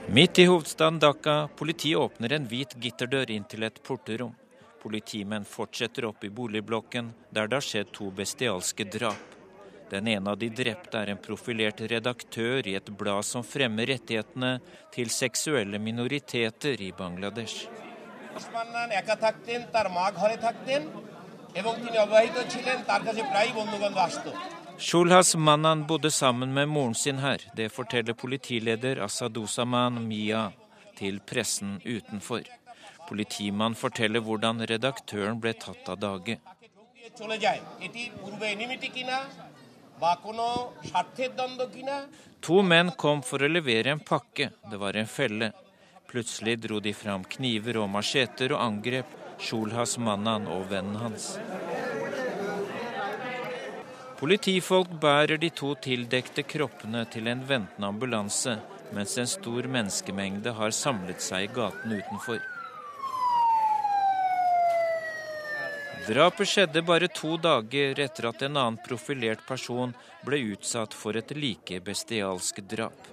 Midt 0.07 0.39
i 0.39 0.45
hovedstaden 0.47 0.99
Dhaka, 0.99 1.49
politiet 1.57 1.99
åpner 1.99 2.33
en 2.37 2.47
hvit 2.51 2.75
gitterdør 2.81 3.31
inn 3.35 3.47
til 3.51 3.67
et 3.67 3.81
porterom. 3.83 4.35
Politimenn 4.83 5.47
fortsetter 5.49 6.07
opp 6.07 6.25
i 6.25 6.31
boligblokken, 6.31 7.11
der 7.35 7.51
det 7.51 7.59
har 7.59 7.67
skjedd 7.67 7.91
to 7.97 8.11
bestialske 8.15 8.87
drap. 8.87 9.35
Den 9.91 10.09
ene 10.11 10.31
av 10.31 10.39
de 10.39 10.51
drepte 10.51 10.99
er 10.99 11.13
en 11.13 11.23
profilert 11.23 11.83
redaktør 11.91 12.67
i 12.67 12.77
et 12.79 12.91
blad 12.99 13.27
som 13.27 13.47
fremmer 13.47 13.91
rettighetene 13.91 14.53
til 14.95 15.11
seksuelle 15.11 15.79
minoriteter 15.79 16.83
i 16.83 16.93
Bangladesh. 16.95 17.67
এবং 21.61 21.73
তিনি 21.83 21.97
অবিবাহিত 22.05 22.37
ছিলেন 22.53 22.79
তার 22.89 23.03
কাছে 23.07 23.23
প্রায়ই 23.31 23.53
বন্ধুবান্ধব 23.59 24.03
আসতো 24.07 24.31
Shulhas 24.82 25.36
Manan 25.36 25.88
bodde 25.88 26.12
sammen 26.12 26.54
med 26.54 26.68
moren 26.68 26.96
sin 26.96 27.18
her. 27.18 27.42
Det 27.56 27.70
forteller 27.70 28.14
politileder 28.14 28.98
Asadusaman 29.06 30.08
Mia 30.08 30.52
til 30.98 31.20
pressen 31.20 31.76
utenfor. 31.86 32.42
Politimannen 33.10 33.78
forteller 33.78 34.26
hvordan 34.26 34.66
redaktøren 34.66 35.38
ble 35.44 35.54
tatt 35.54 35.92
av 35.94 36.00
dage. 36.02 36.40
To 42.42 42.62
menn 42.74 42.92
kom 43.06 43.22
for 43.22 43.46
å 43.46 43.52
levere 43.54 43.94
en 43.94 44.02
pakke. 44.02 44.50
Det 44.72 44.82
var 44.82 44.98
en 44.98 45.14
felle. 45.18 45.52
Plutselig 46.10 46.58
dro 46.66 46.82
de 46.82 46.98
fram 46.98 47.30
kniver 47.38 47.78
og 47.84 47.92
macheter 48.00 48.58
og 48.58 48.66
angrep 48.66 49.14
Shulhas 49.38 50.00
Manan 50.02 50.50
og 50.50 50.72
vennen 50.74 50.98
hans. 51.06 51.36
Politifolk 54.22 54.92
bærer 55.02 55.40
de 55.42 55.48
to 55.50 55.72
tildekte 55.82 56.44
kroppene 56.46 57.00
til 57.10 57.26
en 57.32 57.40
ventende 57.42 57.88
ambulanse, 57.88 58.54
mens 58.94 59.16
en 59.18 59.30
stor 59.30 59.66
menneskemengde 59.66 60.54
har 60.60 60.76
samlet 60.78 61.24
seg 61.26 61.48
i 61.48 61.50
gaten 61.56 61.96
utenfor. 61.98 62.38
Drapet 66.06 66.52
skjedde 66.52 66.84
bare 66.86 67.10
to 67.10 67.34
dager 67.42 68.04
etter 68.06 68.30
at 68.30 68.46
en 68.46 68.62
annen 68.62 68.78
profilert 68.86 69.42
person 69.50 69.96
ble 70.28 70.44
utsatt 70.54 70.94
for 70.94 71.18
et 71.18 71.34
like 71.34 71.82
bestialsk 71.90 72.62
drap. 72.76 73.10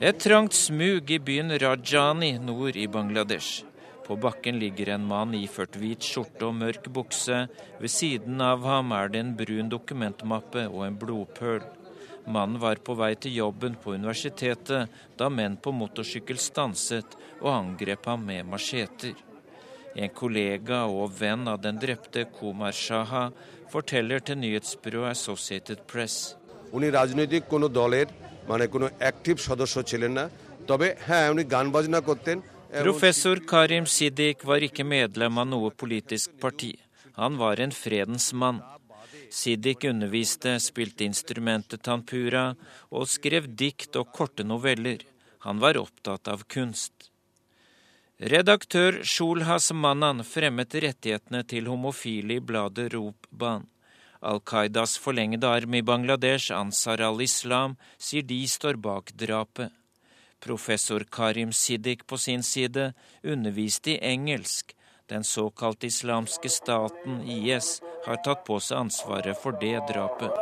Et 0.00 0.24
trangt 0.24 0.56
smug 0.56 1.12
i 1.12 1.20
byen 1.20 1.52
Rajani 1.60 2.32
nord 2.48 2.80
i 2.80 2.88
Bangladesh. 2.88 3.73
På 4.05 4.15
bakken 4.15 4.59
ligger 4.59 4.89
en 4.95 5.05
mann 5.05 5.35
iført 5.37 5.75
hvit 5.77 6.05
skjorte 6.05 6.47
og 6.47 6.55
mørk 6.57 6.87
bukse. 6.93 7.43
Ved 7.79 7.91
siden 7.93 8.41
av 8.41 8.65
ham 8.65 8.91
er 8.91 9.11
det 9.13 9.21
en 9.21 9.35
brun 9.37 9.69
dokumentmappe 9.69 10.65
og 10.67 10.85
en 10.87 10.97
blodpøl. 10.97 11.61
Mannen 12.27 12.59
var 12.61 12.81
på 12.85 12.93
vei 12.97 13.13
til 13.15 13.37
jobben 13.37 13.77
på 13.81 13.93
universitetet 13.97 14.89
da 15.17 15.29
menn 15.29 15.57
på 15.57 15.73
motorsykkel 15.73 16.37
stanset 16.41 17.15
og 17.41 17.53
angrep 17.53 18.05
ham 18.09 18.25
med 18.25 18.49
macheter. 18.49 19.15
En 19.95 20.09
kollega 20.09 20.83
og 20.85 21.15
venn 21.19 21.47
av 21.49 21.61
den 21.61 21.79
drepte 21.81 22.27
Kumar 22.37 22.73
Shaha 22.73 23.29
forteller 23.69 24.19
til 24.19 24.37
nyhetsbyrået 24.41 25.17
Associated 25.17 25.87
Press. 25.87 26.35
উনি 26.77 26.87
রাজনৈতিক 26.99 27.43
কোনো 27.53 27.67
দলের 27.79 28.07
মানে 28.49 28.65
কোনো 28.73 28.87
অ্যাক্টিভ 29.01 29.35
সদস্য 29.47 29.75
ছিলেন 29.89 30.11
না 30.19 30.25
তবে 30.69 30.87
হ্যাঁ 31.07 31.27
উনি 31.33 31.43
গান 31.53 31.65
বাজনা 31.75 31.99
করতেন 32.09 32.37
Professor 32.82 33.36
Karim 33.36 33.86
Siddiq 33.86 34.44
var 34.44 34.64
ikke 34.66 34.82
medlem 34.82 35.36
av 35.38 35.46
noe 35.46 35.68
politisk 35.70 36.32
parti. 36.42 36.72
Han 37.14 37.36
var 37.38 37.60
en 37.62 37.70
fredens 37.70 38.32
mann. 38.34 38.58
Siddiq 39.30 39.86
underviste, 39.90 40.56
spilte 40.58 41.06
instrumentet 41.06 41.84
tanpura 41.86 42.48
og 42.90 43.06
skrev 43.10 43.46
dikt 43.62 43.94
og 44.00 44.10
korte 44.16 44.42
noveller. 44.42 45.04
Han 45.46 45.62
var 45.62 45.78
opptatt 45.78 46.26
av 46.32 46.42
kunst. 46.50 47.12
Redaktør 48.18 49.02
Shulhas 49.06 49.70
Manan 49.70 50.24
fremmet 50.26 50.74
rettighetene 50.74 51.44
til 51.46 51.70
homofile 51.70 52.40
i 52.40 52.42
bladet 52.42 52.90
Ropban. 52.94 53.68
Al 54.24 54.42
Qaidas 54.42 54.96
forlengede 54.98 55.46
arm 55.46 55.78
i 55.78 55.82
Bangladesh, 55.82 56.50
Ansar 56.50 57.02
al-Islam, 57.06 57.78
sier 57.98 58.26
de 58.26 58.42
står 58.48 58.82
bak 58.82 59.14
drapet. 59.14 59.70
Professor 60.44 61.04
Karim 61.10 61.52
Siddiq 61.52 62.06
på 62.06 62.18
sin 62.18 62.42
side 62.42 62.92
underviste 63.22 63.90
i 63.90 63.98
engelsk. 64.12 64.76
Den 65.06 65.24
såkalte 65.24 65.86
islamske 65.86 66.48
staten, 66.48 67.22
IS, 67.28 67.82
har 68.06 68.16
tatt 68.16 68.44
på 68.44 68.58
seg 68.60 68.78
ansvaret 68.78 69.40
for 69.40 69.56
det 69.60 69.78
drapet. 69.88 70.32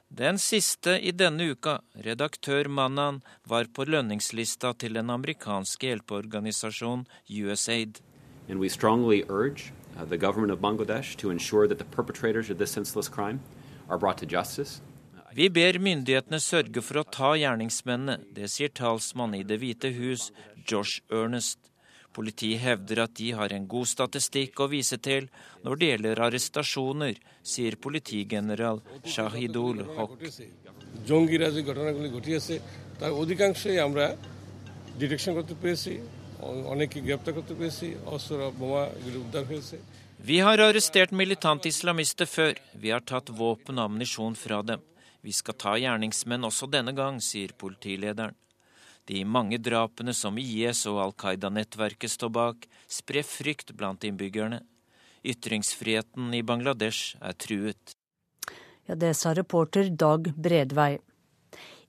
Den 0.09 0.38
siste 0.38 1.00
i 1.02 1.11
denne 1.11 1.50
uka, 1.50 1.81
redaktør 2.05 2.68
Mannan, 2.68 3.22
var 3.42 3.66
på 3.74 3.85
lønningslista 3.88 4.72
til 4.79 4.94
den 4.94 5.11
amerikanske 5.11 5.88
hjelpeorganisasjonen 5.88 7.07
USAID. 7.29 7.98
And 8.48 8.61
we 8.61 8.68
strongly 8.68 9.24
urge 9.29 9.72
uh, 9.96 10.05
the 10.05 10.18
government 10.18 10.52
of 10.52 10.61
Bangladesh 10.61 11.16
to 11.16 11.31
ensure 11.31 11.66
that 11.66 11.79
the 11.79 11.85
perpetrators 11.96 12.50
of 12.50 12.59
this 12.59 12.70
senseless 12.70 13.09
crime 13.09 13.40
are 13.88 13.98
brought 13.98 14.18
to 14.18 14.26
justice. 14.26 14.81
Vi 15.37 15.50
ber 15.50 15.76
myndighetene 15.83 16.38
sørge 16.40 16.81
for 16.81 17.02
å 17.02 17.09
ta 17.12 17.35
gjerningsmennene. 17.37 18.22
Det 18.33 18.46
sier 18.48 18.70
talsmann 18.72 19.35
i 19.37 19.42
Det 19.44 19.59
hvite 19.61 19.90
hus, 19.92 20.31
Josh 20.70 21.02
Ernest. 21.12 21.59
Politiet 22.16 22.62
hevder 22.62 23.02
at 23.05 23.14
de 23.18 23.33
har 23.37 23.52
en 23.52 23.66
god 23.68 23.88
statistikk 23.90 24.62
å 24.64 24.70
vise 24.72 24.96
til 25.05 25.26
når 25.64 25.81
det 25.81 25.88
gjelder 25.90 26.22
arrestasjoner, 26.26 27.18
sier 27.44 27.76
politigeneral 27.76 28.81
Shahidul 29.05 29.83
Haq. 29.98 30.14
Vi 40.31 40.38
har 40.40 40.64
arrestert 40.64 41.12
militante 41.12 41.68
islamister 41.68 42.26
før. 42.26 42.57
Vi 42.72 42.96
har 42.96 43.05
tatt 43.05 43.29
våpen 43.29 43.76
og 43.76 43.90
ammunisjon 43.90 44.40
fra 44.40 44.62
dem. 44.64 44.81
Vi 45.20 45.37
skal 45.37 45.61
ta 45.61 45.76
gjerningsmenn 45.76 46.48
også 46.48 46.70
denne 46.72 46.96
gang, 46.96 47.20
sier 47.20 47.52
politilederen. 47.59 48.33
De 49.07 49.23
mange 49.25 49.59
drapene 49.62 50.14
som 50.14 50.38
IS 50.38 50.83
og 50.90 50.99
Al 51.03 51.12
Qaida-nettverket 51.14 52.11
står 52.11 52.33
bak, 52.35 52.64
sprer 52.90 53.27
frykt 53.27 53.71
blant 53.79 54.03
innbyggerne. 54.07 54.64
Ytringsfriheten 55.27 56.35
i 56.35 56.42
Bangladesh 56.47 57.14
er 57.23 57.37
truet. 57.38 57.95
Ja, 58.87 58.95
det 58.95 59.14
sa 59.19 59.35
reporter 59.35 59.90
Dag 59.90 60.33
Bredvei. 60.35 60.97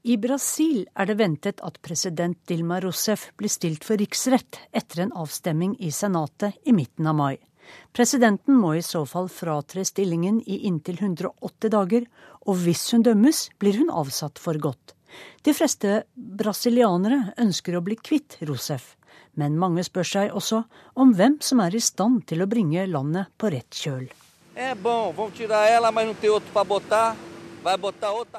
I 0.08 0.16
Brasil 0.22 0.86
er 0.96 1.10
det 1.10 1.18
ventet 1.20 1.62
at 1.66 1.82
president 1.84 2.38
Dilma 2.48 2.78
Rousef 2.82 3.32
blir 3.38 3.52
stilt 3.52 3.86
for 3.86 4.00
riksrett 4.00 4.62
etter 4.72 5.04
en 5.04 5.14
avstemming 5.18 5.76
i 5.84 5.92
Senatet 5.92 6.58
i 6.66 6.74
midten 6.74 7.10
av 7.10 7.18
mai. 7.18 7.36
Presidenten 7.92 8.56
må 8.56 8.76
i 8.78 8.86
så 8.86 9.02
fall 9.10 9.28
fratre 9.28 9.84
stillingen 9.86 10.40
i 10.46 10.62
inntil 10.70 11.02
108 11.02 11.74
dager, 11.74 12.06
og 12.48 12.62
hvis 12.62 12.86
hun 12.94 13.04
dømmes, 13.04 13.48
blir 13.60 13.82
hun 13.82 13.92
avsatt 13.92 14.40
for 14.40 14.58
godt. 14.62 14.97
De 15.44 15.54
fleste 15.56 16.04
brasilianere 16.16 17.34
ønsker 17.40 17.78
å 17.78 17.84
bli 17.86 17.98
kvitt 18.00 18.40
Rousef, 18.48 18.96
men 19.38 19.58
mange 19.60 19.86
spør 19.86 20.08
seg 20.12 20.36
også 20.36 20.64
om 20.96 21.14
hvem 21.18 21.40
som 21.46 21.62
er 21.64 21.78
i 21.78 21.84
stand 21.84 22.26
til 22.30 22.42
å 22.44 22.50
bringe 22.50 22.88
landet 22.90 23.34
på 23.38 23.52
rett 23.54 23.74
kjøl. 23.74 24.08
É 24.58 24.74
bom, 24.74 25.14
vamos 25.14 25.36
tirar 25.38 25.68
ela, 25.70 25.92
mas 25.92 26.08
não 26.08 26.16
tem 26.16 26.32
outro 26.32 26.52
para 26.52 26.66
botar. 26.66 27.16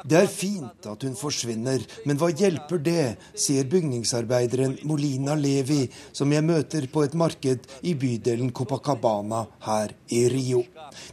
Det 0.09 0.17
er 0.17 0.29
fint 0.31 0.87
at 0.89 1.03
hun 1.05 1.17
forsvinner, 1.19 1.83
men 2.09 2.17
hva 2.21 2.31
hjelper 2.33 2.81
det, 2.81 3.03
sier 3.37 3.67
bygningsarbeideren 3.69 4.79
Molina 4.89 5.35
Levi, 5.37 5.83
som 6.17 6.33
jeg 6.33 6.47
møter 6.47 6.87
på 6.93 7.05
et 7.05 7.17
marked 7.19 7.69
i 7.85 7.93
bydelen 7.99 8.55
Copacabana 8.57 9.45
her 9.67 9.93
i 10.15 10.25
Rio. 10.33 10.63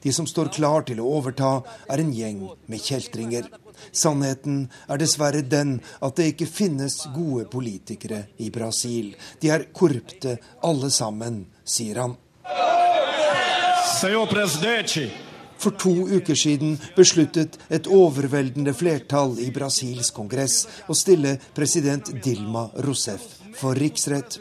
De 0.04 0.13
som 0.15 0.28
står 0.30 0.54
klar 0.56 0.88
til 0.88 1.01
å 1.04 1.10
overta, 1.17 1.58
er 1.91 2.06
en 2.06 2.13
gjeng 2.15 2.45
med 2.71 2.88
kjeltringer. 2.88 3.49
Sannheten 3.91 4.65
er 4.88 5.01
dessverre 5.01 5.41
den 5.41 5.77
at 6.01 6.17
det 6.17 6.31
ikke 6.33 6.49
finnes 6.49 7.01
gode 7.15 7.47
politikere 7.51 8.25
i 8.38 8.49
Brasil. 8.53 9.13
De 9.41 9.51
er 9.53 9.67
korrupte 9.73 10.38
alle 10.65 10.91
sammen, 10.93 11.45
sier 11.63 12.01
han. 12.03 12.17
Senhor 13.95 14.27
presidente, 14.27 15.07
for 15.57 15.71
to 15.79 15.93
uker 16.17 16.35
siden 16.35 16.75
besluttet 16.97 17.55
et 17.73 17.88
overveldende 17.88 18.73
flertall 18.75 19.38
i 19.39 19.47
Brasils 19.55 20.11
kongress 20.13 20.65
å 20.91 20.97
stille 20.97 21.38
president 21.55 22.11
Dilma 22.23 22.67
Rousef 22.85 23.23
for 23.55 23.77
riksrett. 23.79 24.39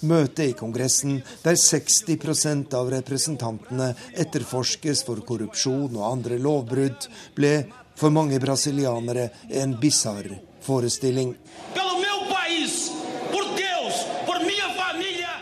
Møtet 0.00 0.46
i 0.46 0.56
Kongressen, 0.56 1.18
der 1.44 1.58
60% 1.60 2.72
av 2.76 2.88
representantene 2.92 3.90
etterforskes 4.16 5.02
for 5.04 5.20
korrupsjon 5.28 5.98
og 5.98 6.06
andre 6.06 6.38
lovbrudd, 6.40 7.08
ble 7.36 7.52
for 8.00 8.10
mange 8.10 8.40
brasilianere 8.40 9.28
en 9.48 9.80
bisarr 9.80 10.38
forestilling. 10.60 11.34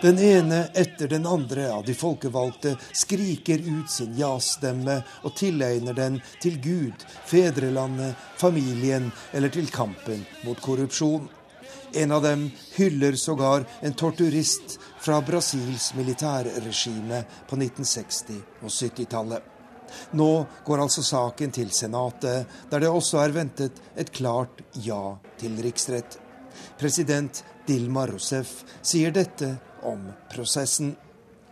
Den 0.00 0.18
ene 0.18 0.68
etter 0.74 1.08
den 1.08 1.26
andre 1.26 1.72
av 1.72 1.84
de 1.84 1.94
folkevalgte 1.94 2.76
skriker 2.92 3.58
ut 3.58 3.90
sin 3.90 4.14
ja-stemme 4.18 5.00
og 5.26 5.34
tilegner 5.38 5.94
den 5.94 6.20
til 6.42 6.58
Gud, 6.62 7.02
fedrelandet, 7.26 8.14
familien 8.38 9.10
eller 9.32 9.54
til 9.54 9.70
kampen 9.74 10.22
mot 10.46 10.62
korrupsjon. 10.62 11.28
En 11.94 12.14
av 12.14 12.22
dem 12.22 12.48
hyller 12.76 13.18
sågar 13.18 13.66
en 13.80 13.94
torturist 13.94 14.78
fra 15.00 15.20
Brasils 15.20 15.92
militærregime 15.94 17.22
på 17.50 17.56
1960- 17.56 18.42
og 18.62 18.70
70-tallet. 18.70 19.57
Nå 20.12 20.46
går 20.64 20.82
altså 20.84 21.02
saken 21.02 21.52
til 21.52 21.70
Senatet, 21.70 22.46
der 22.70 22.84
det 22.84 22.88
også 22.88 23.20
er 23.22 23.34
ventet 23.34 23.82
et 23.96 24.12
klart 24.12 24.62
ja 24.84 25.16
til 25.38 25.58
riksrett. 25.62 26.18
President 26.78 27.44
Dilma 27.66 28.06
Rousef 28.06 28.64
sier 28.82 29.12
dette 29.14 29.54
om 29.82 30.08
prosessen. 30.32 30.96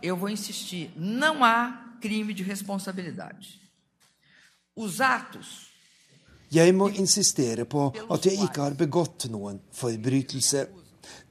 Eu 0.03 0.15
vou 0.15 0.29
insistir, 0.29 0.91
não 0.95 1.43
há 1.43 1.97
crime 2.01 2.33
de 2.33 2.43
responsabilidade. 2.43 3.47
Os 4.75 5.01
atos 5.01 5.67
jeg 6.53 6.71
må 6.75 6.87
insistere 6.95 7.65
på 7.67 7.89
at 8.13 8.25
jeg 8.25 8.39
ikke 8.45 8.63
har 8.63 8.75
begått 8.79 9.27
noen 9.31 9.59
forbrytelse. 9.75 10.67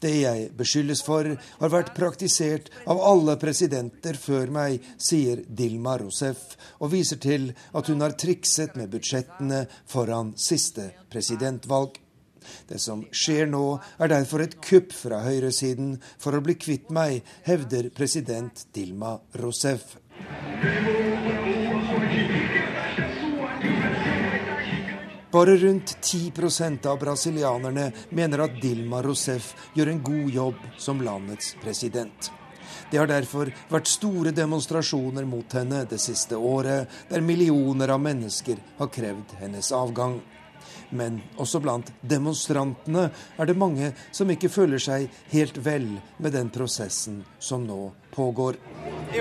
Det 0.00 0.12
jeg 0.12 0.48
beskyldes 0.56 1.00
for, 1.06 1.28
har 1.60 1.72
vært 1.72 1.94
praktisert 1.96 2.68
av 2.84 3.00
alle 3.00 3.36
presidenter 3.40 4.18
før 4.20 4.52
meg, 4.52 4.82
sier 5.00 5.40
Dilma 5.48 5.96
Rousef, 6.02 6.52
og 6.84 6.92
viser 6.92 7.20
til 7.22 7.48
at 7.72 7.88
hun 7.88 8.04
har 8.04 8.16
trikset 8.20 8.76
med 8.76 8.92
budsjettene 8.92 9.64
foran 9.88 10.34
siste 10.36 10.90
presidentvalg. 11.12 11.96
Det 12.68 12.78
som 12.82 13.02
skjer 13.10 13.48
nå, 13.50 13.64
er 13.98 14.12
derfor 14.12 14.44
et 14.44 14.58
kupp 14.62 14.92
fra 14.94 15.22
høyresiden 15.24 15.96
for 16.22 16.36
å 16.36 16.44
bli 16.44 16.58
kvitt 16.60 16.92
meg, 16.94 17.24
hevder 17.48 17.90
president 17.96 18.66
Dilma 18.76 19.16
Rousef. 19.40 19.96
Bare 25.36 25.56
rundt 25.56 25.98
10% 26.02 26.86
av 26.86 26.98
brasilianerne 26.98 27.92
mener 28.08 28.40
at 28.40 28.54
Dilma 28.56 29.02
Rousef 29.04 29.50
gjør 29.76 29.90
en 29.92 29.98
god 30.02 30.30
jobb 30.32 30.62
som 30.80 31.02
landets 31.04 31.50
president. 31.60 32.30
Det 32.90 32.96
har 32.96 33.10
derfor 33.10 33.50
vært 33.68 33.90
store 33.90 34.32
demonstrasjoner 34.32 35.28
mot 35.28 35.52
henne 35.58 35.82
det 35.90 36.00
siste 36.00 36.40
året, 36.40 36.88
der 37.10 37.20
millioner 37.20 37.92
av 37.92 38.00
mennesker 38.00 38.56
har 38.78 38.88
krevd 38.88 39.36
hennes 39.42 39.68
avgang. 39.76 40.22
Men 40.88 41.20
også 41.36 41.60
blant 41.60 41.92
demonstrantene 42.00 43.10
er 43.36 43.44
det 43.44 43.60
mange 43.60 43.92
som 44.16 44.32
ikke 44.32 44.48
føler 44.48 44.80
seg 44.80 45.04
helt 45.34 45.60
vel 45.60 46.00
med 46.16 46.32
den 46.32 46.48
prosessen 46.48 47.26
som 47.36 47.68
nå 47.68 47.90
pågår. 48.16 48.56
Jeg 49.12 49.20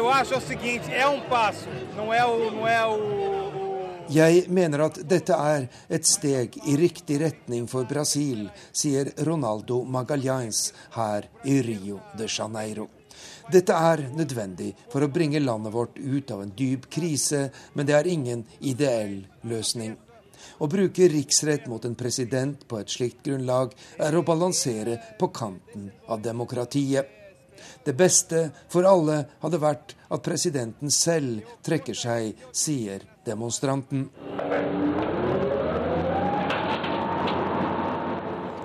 mener 4.48 4.80
at 4.80 5.00
dette 5.08 5.34
er 5.34 5.68
et 5.90 6.06
steg 6.06 6.58
i 6.68 6.76
riktig 6.78 7.20
retning 7.22 7.68
for 7.68 7.86
Brasil, 7.86 8.50
sier 8.72 9.12
Ronaldo 9.26 9.84
Magalhães 9.84 10.74
her 10.96 11.30
i 11.44 11.62
Rio 11.62 12.00
de 12.18 12.28
Janeiro. 12.28 12.88
Dette 13.52 13.74
er 13.74 14.10
nødvendig 14.18 14.74
for 14.90 15.06
å 15.06 15.12
bringe 15.14 15.40
landet 15.40 15.74
vårt 15.74 15.98
ut 15.98 16.32
av 16.32 16.42
en 16.42 16.54
dyp 16.58 16.90
krise, 16.90 17.52
men 17.74 17.86
det 17.86 17.96
er 17.96 18.08
ingen 18.08 18.46
ideell 18.60 19.22
løsning. 19.44 19.96
Å 20.60 20.68
bruke 20.72 21.08
riksrett 21.12 21.68
mot 21.68 21.86
en 21.86 21.96
president 21.96 22.68
på 22.68 22.80
et 22.80 22.92
slikt 22.92 23.24
grunnlag 23.26 23.74
er 24.00 24.16
å 24.16 24.24
balansere 24.26 24.98
på 25.20 25.30
kanten 25.36 25.92
av 26.08 26.22
demokratiet. 26.24 27.25
Det 27.86 27.96
beste 27.98 28.50
for 28.72 28.88
alle 28.90 29.22
hadde 29.44 29.62
vært 29.62 29.96
at 30.10 30.26
presidenten 30.26 30.94
selv 30.94 31.46
trekker 31.66 31.98
seg, 31.98 32.34
sier 32.52 33.06
demonstranten. 33.26 34.10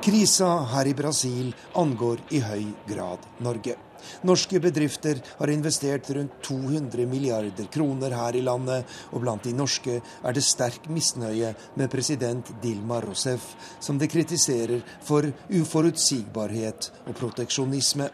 Krisa 0.00 0.48
her 0.72 0.88
i 0.88 0.94
Brasil 0.96 1.50
angår 1.76 2.22
i 2.32 2.40
høy 2.40 2.70
grad 2.88 3.26
Norge. 3.44 3.76
Norske 4.24 4.60
bedrifter 4.60 5.20
har 5.38 5.52
investert 5.52 6.08
rundt 6.16 6.38
200 6.46 7.04
milliarder 7.06 7.68
kroner 7.72 8.14
her 8.16 8.38
i 8.38 8.40
landet, 8.44 8.88
og 9.12 9.20
blant 9.20 9.44
de 9.44 9.52
norske 9.52 9.98
er 10.00 10.36
det 10.36 10.44
sterk 10.46 10.88
misnøye 10.88 11.52
med 11.76 11.92
president 11.92 12.48
Dilma 12.62 13.02
Rousef, 13.04 13.52
som 13.80 14.00
de 14.00 14.08
kritiserer 14.08 14.80
for 15.04 15.28
uforutsigbarhet 15.52 16.90
og 17.04 17.16
proteksjonisme. 17.20 18.08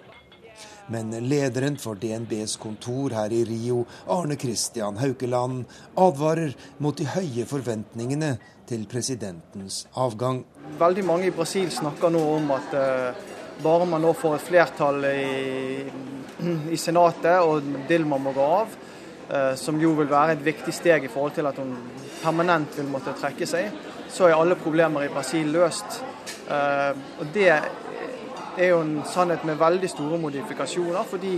Men 0.93 1.11
lederen 1.27 1.79
for 1.83 1.99
DNBs 1.99 2.57
kontor 2.63 3.15
her 3.17 3.33
i 3.35 3.45
Rio, 3.45 3.85
Arne 4.07 4.37
Christian 4.39 5.01
Haukeland, 5.01 5.65
advarer 5.99 6.55
mot 6.79 6.97
de 6.97 7.09
høye 7.11 7.47
forventningene 7.49 8.37
til 8.67 8.87
presidentens 8.91 9.85
avgang. 9.95 10.45
Veldig 10.79 11.07
mange 11.07 11.31
i 11.31 11.35
Brasil 11.35 11.73
snakker 11.75 12.15
nå 12.15 12.23
om 12.37 12.55
at 12.59 12.79
uh 12.79 13.35
bare 13.63 13.87
man 13.89 14.03
nå 14.05 14.13
får 14.17 14.37
et 14.37 14.45
flertall 14.51 15.05
i, 15.09 15.85
i 16.75 16.79
Senatet 16.81 17.41
og 17.41 17.65
Dilma 17.89 18.19
må 18.21 18.35
gå 18.37 18.49
av, 18.59 18.75
eh, 19.31 19.53
som 19.61 19.81
jo 19.81 19.95
vil 19.97 20.11
være 20.11 20.37
et 20.37 20.45
viktig 20.45 20.75
steg 20.75 21.07
i 21.07 21.13
forhold 21.13 21.37
til 21.39 21.49
at 21.49 21.61
hun 21.63 21.73
permanent 22.21 22.77
vil 22.77 22.91
måtte 22.91 23.17
trekke 23.17 23.49
seg, 23.49 23.71
så 24.13 24.29
er 24.29 24.37
alle 24.37 24.59
problemer 24.61 25.07
i 25.07 25.13
Brasil 25.13 25.49
løst. 25.57 26.03
Eh, 26.49 26.93
og 27.21 27.33
Det 27.33 27.51
er 28.57 28.73
jo 28.73 28.83
en 28.83 29.01
sannhet 29.09 29.45
med 29.45 29.59
veldig 29.61 29.89
store 29.91 30.19
modifikasjoner, 30.21 31.03
fordi 31.09 31.37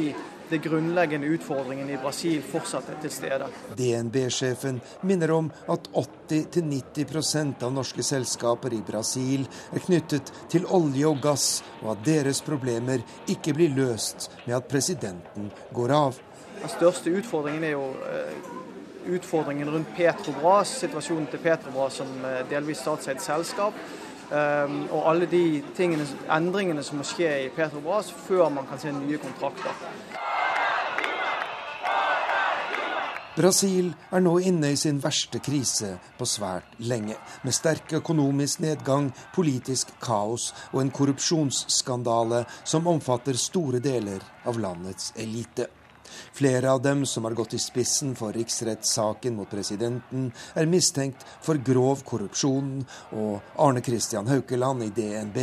det 0.48 0.59
grunnleggende 0.64 1.28
utfordringen 1.35 1.90
i 1.90 1.98
Brasil 2.00 2.40
fortsatt 2.42 2.88
er 2.88 3.00
til 3.02 3.12
stede. 3.12 3.48
DNB-sjefen 3.76 4.78
minner 5.09 5.33
om 5.35 5.50
at 5.68 5.90
80-90% 5.92 7.66
av 7.66 7.74
norske 7.76 8.04
selskaper 8.07 8.72
i 8.72 8.81
Brasil 8.87 9.44
er 9.74 9.85
knyttet 9.85 10.33
til 10.48 10.64
olje 10.64 11.11
og 11.11 11.20
gass, 11.24 11.48
og 11.83 11.92
at 11.96 12.07
deres 12.07 12.40
problemer 12.46 13.04
ikke 13.28 13.57
blir 13.59 13.76
løst 13.76 14.31
med 14.46 14.57
at 14.61 14.70
presidenten 14.70 15.52
går 15.76 15.94
av. 15.98 16.22
Den 16.62 16.72
største 16.72 17.12
utfordringen 17.14 17.68
er 17.68 17.76
jo 17.76 17.85
eh, 18.09 18.48
utfordringen 19.18 19.70
rundt 19.70 19.92
Petrobras, 19.96 20.78
situasjonen 20.81 21.28
til 21.31 21.44
Petrobras 21.44 22.00
som 22.00 22.11
eh, 22.24 22.44
delvis 22.50 22.81
statseid 22.83 23.20
selskap. 23.22 23.76
Og 24.31 25.03
alle 25.09 25.27
de 25.31 25.62
tingene, 25.77 26.05
endringene 26.35 26.83
som 26.85 27.01
må 27.01 27.07
skje 27.09 27.31
i 27.47 27.53
Petrobras 27.55 28.12
før 28.27 28.51
man 28.53 28.69
kan 28.69 28.81
se 28.81 28.93
nye 28.93 29.21
kontrakter. 29.23 29.73
Brasil 33.38 33.93
er 34.11 34.19
nå 34.25 34.33
inne 34.51 34.73
i 34.75 34.77
sin 34.77 34.97
verste 34.99 35.38
krise 35.38 35.93
på 36.19 36.27
svært 36.27 36.73
lenge, 36.83 37.14
med 37.47 37.55
sterk 37.55 37.93
økonomisk 38.01 38.64
nedgang, 38.64 39.12
politisk 39.37 39.93
kaos 40.03 40.49
og 40.73 40.81
en 40.83 40.91
korrupsjonsskandale 40.91 42.43
som 42.67 42.91
omfatter 42.91 43.38
store 43.38 43.79
deler 43.79 44.25
av 44.43 44.59
landets 44.59 45.12
elite. 45.14 45.69
Flere 46.37 46.73
av 46.73 46.83
dem 46.83 47.05
som 47.07 47.25
har 47.25 47.37
gått 47.38 47.55
i 47.55 47.62
spissen 47.62 48.14
for 48.18 48.37
riksrettssaken 48.37 49.37
mot 49.38 49.51
presidenten, 49.51 50.31
er 50.55 50.71
mistenkt 50.71 51.27
for 51.44 51.61
grov 51.64 52.05
korrupsjon, 52.09 52.83
og 53.18 53.61
Arne 53.61 53.83
Christian 53.85 54.29
Haukeland 54.31 54.87
i 54.87 54.92
DNB 54.94 55.38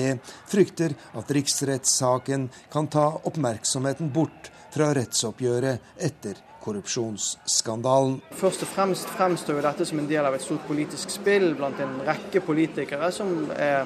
frykter 0.51 0.95
at 1.15 1.31
riksrettssaken 1.31 2.49
kan 2.73 2.91
ta 2.91 3.07
oppmerksomheten 3.23 4.11
bort 4.13 4.51
fra 4.75 4.91
rettsoppgjøret 4.95 5.95
etter 6.03 6.41
korrupsjonsskandalen. 6.65 8.17
Først 8.35 8.65
og 8.65 8.71
fremst 8.73 9.11
fremstår 9.15 9.61
dette 9.63 9.85
som 9.87 10.01
en 10.01 10.09
del 10.09 10.25
av 10.25 10.35
et 10.35 10.43
stort 10.43 10.65
politisk 10.67 11.13
spill 11.13 11.53
blant 11.57 11.79
en 11.83 11.99
rekke 12.07 12.41
politikere 12.45 13.11
som 13.13 13.51
er, 13.53 13.85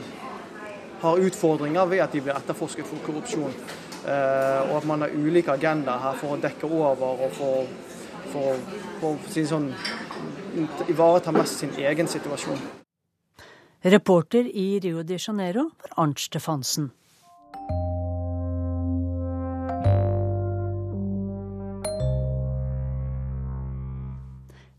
har 1.04 1.22
utfordringer 1.28 1.92
ved 1.92 2.04
at 2.06 2.16
de 2.16 2.24
blir 2.24 2.38
etterforsket 2.38 2.88
for 2.88 3.04
korrupsjon. 3.06 3.54
Eh, 4.08 4.72
og 4.72 4.78
at 4.78 4.86
man 4.88 5.02
har 5.02 5.16
ulike 5.16 5.52
agendaer 5.52 6.00
her 6.00 6.20
for 6.20 6.36
å 6.36 6.42
dekke 6.42 6.68
over 6.70 7.26
og 7.26 7.34
for, 7.36 7.72
for, 8.32 8.62
for, 9.02 9.18
for 9.26 9.50
sånn, 9.52 9.74
ivareta 10.88 11.34
mest 11.36 11.60
sin 11.64 11.76
egen 11.78 12.08
situasjon. 12.08 12.62
Reporter 13.84 14.48
i 14.48 14.80
Rio 14.84 15.04
de 15.04 15.20
Janeiro 15.20 15.70
var 15.82 16.00
Arnt 16.04 16.20
Stefansen. 16.20 16.92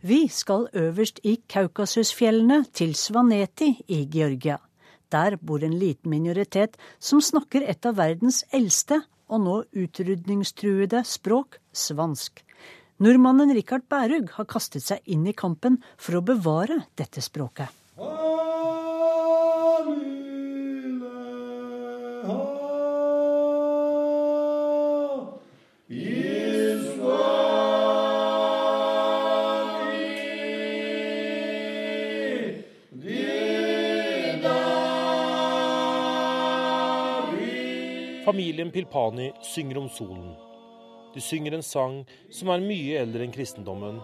Vi 0.01 0.29
skal 0.29 0.67
øverst 0.73 1.21
i 1.25 1.37
Kaukasusfjellene, 1.49 2.65
til 2.73 2.95
Svaneti 2.95 3.85
i 3.89 4.09
Georgia. 4.13 4.57
Der 5.11 5.37
bor 5.37 5.63
en 5.67 5.75
liten 5.79 6.11
minoritet 6.13 6.77
som 6.99 7.23
snakker 7.23 7.67
et 7.67 7.87
av 7.87 7.99
verdens 7.99 8.45
eldste 8.55 9.03
og 9.31 9.43
nå 9.45 9.57
utrydningstruede 9.83 11.03
språk, 11.07 11.59
svansk. 11.73 12.45
Nordmannen 13.01 13.55
Rikard 13.57 13.87
Bærug 13.89 14.35
har 14.37 14.49
kastet 14.51 14.85
seg 14.85 15.01
inn 15.09 15.25
i 15.27 15.37
kampen 15.37 15.81
for 15.97 16.19
å 16.19 16.25
bevare 16.25 16.83
dette 17.01 17.23
språket. 17.25 17.71
Familien 38.31 38.71
Pilpani 38.71 39.33
synger 39.43 39.79
om 39.79 39.89
solen. 39.89 40.35
De 41.15 41.21
synger 41.21 41.57
en 41.57 41.65
sang 41.67 41.97
som 42.31 42.53
er 42.55 42.63
mye 42.63 43.01
eldre 43.01 43.25
enn 43.27 43.33
kristendommen. 43.35 43.97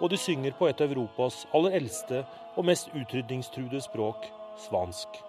Og 0.00 0.08
de 0.08 0.16
synger 0.16 0.54
på 0.56 0.70
et 0.70 0.80
av 0.80 0.88
Europas 0.88 1.42
aller 1.52 1.76
eldste 1.76 2.22
og 2.56 2.64
mest 2.64 2.88
utrydningstruede 2.96 3.82
språk, 3.84 4.24
svansk. 4.64 5.20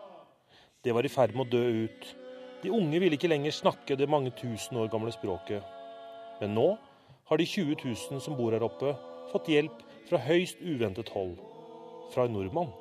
Det 0.80 0.95
var 0.95 1.04
i 1.04 1.12
ferd 1.12 1.36
med 1.36 1.49
å 1.49 1.58
dø 1.58 1.84
ut. 1.84 2.10
De 2.63 2.71
unge 2.71 3.04
ville 3.04 3.19
ikke 3.19 3.34
lenger 3.34 3.60
snakke 3.60 3.99
det 3.99 4.08
mange 4.08 4.32
tusen 4.39 4.80
år 4.80 4.88
gamle 4.93 5.12
språket. 5.12 5.60
Men 6.39 6.56
nå 6.56 6.69
har 7.28 7.43
de 7.43 7.54
20 7.58 7.75
000 7.84 8.23
som 8.23 8.39
bor 8.39 8.56
her 8.56 8.63
oppe, 8.63 8.95
fått 9.34 9.52
hjelp 9.52 9.84
fra 10.08 10.23
høyst 10.32 10.63
uventet 10.63 11.12
hold. 11.12 11.36
Fra 12.15 12.23
en 12.23 12.39
nordmann. 12.39 12.71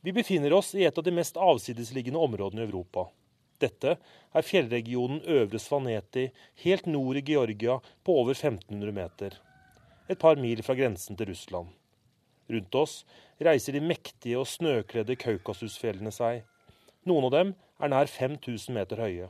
Vi 0.00 0.12
befinner 0.12 0.52
oss 0.52 0.74
i 0.74 0.84
et 0.84 0.98
av 0.98 1.04
de 1.04 1.10
mest 1.10 1.36
avsidesliggende 1.36 2.20
områdene 2.22 2.62
i 2.62 2.68
Europa. 2.68 3.08
Dette 3.58 3.96
er 3.98 4.46
fjellregionen 4.46 5.24
Øvre 5.26 5.58
Svaneti, 5.58 6.28
helt 6.62 6.86
nord 6.86 7.18
i 7.18 7.24
Georgia, 7.26 7.80
på 8.06 8.14
over 8.20 8.36
1500 8.36 8.94
meter. 8.94 9.34
Et 10.08 10.18
par 10.18 10.38
mil 10.38 10.62
fra 10.62 10.78
grensen 10.78 11.18
til 11.18 11.32
Russland. 11.32 11.74
Rundt 12.48 12.78
oss 12.78 12.94
reiser 13.42 13.74
de 13.74 13.82
mektige 13.82 14.38
og 14.38 14.46
snøkledde 14.46 15.18
Kaukasusfjellene 15.18 16.14
seg. 16.14 16.44
Noen 17.04 17.26
av 17.26 17.34
dem 17.34 17.52
er 17.82 17.90
nær 17.90 18.06
5000 18.06 18.78
meter 18.78 19.02
høye. 19.02 19.28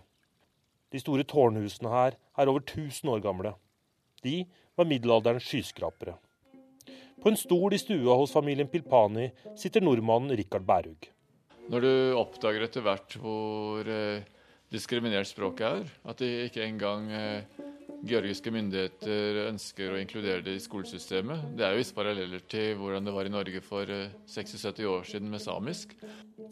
De 0.93 1.01
store 1.01 1.25
tårnhusene 1.29 1.91
her 1.93 2.21
er 2.37 2.53
over 2.53 2.61
1000 2.61 3.09
år 3.17 3.25
gamle. 3.25 3.57
De 4.23 4.45
var 4.77 4.89
middelalderens 4.89 5.49
skyskrapere. 5.49 6.19
På 7.23 7.33
en 7.33 7.39
stol 7.39 7.75
i 7.75 7.81
stua 7.81 8.15
hos 8.19 8.33
familien 8.33 8.69
Pilpani 8.71 9.29
sitter 9.59 9.83
nordmannen 9.83 10.37
Rikard 10.39 10.67
Bærug. 10.67 11.09
Når 11.69 11.85
du 11.85 11.93
oppdager 12.17 12.65
etter 12.65 12.85
hvert 12.85 13.17
hvor 13.21 13.89
eh, 13.93 14.23
diskriminert 14.73 15.29
språket 15.29 15.67
er, 15.67 15.91
at 16.09 16.23
de 16.23 16.29
ikke 16.47 16.63
engang 16.65 17.11
eh, 17.13 17.59
georgiske 18.07 18.53
myndigheter 18.55 19.43
ønsker 19.49 19.93
å 19.93 19.99
inkludere 20.01 20.45
det 20.47 20.55
i 20.57 20.63
skolesystemet. 20.63 21.51
Det 21.59 21.67
er 21.67 21.75
jo 21.75 21.83
visse 21.83 21.97
paralleller 21.97 22.45
til 22.49 22.79
hvordan 22.79 23.09
det 23.09 23.15
var 23.17 23.29
i 23.29 23.35
Norge 23.35 23.63
for 23.67 23.91
eh, 23.93 24.15
60-70 24.31 24.91
år 24.95 25.09
siden 25.11 25.33
med 25.33 25.43
samisk. 25.43 25.97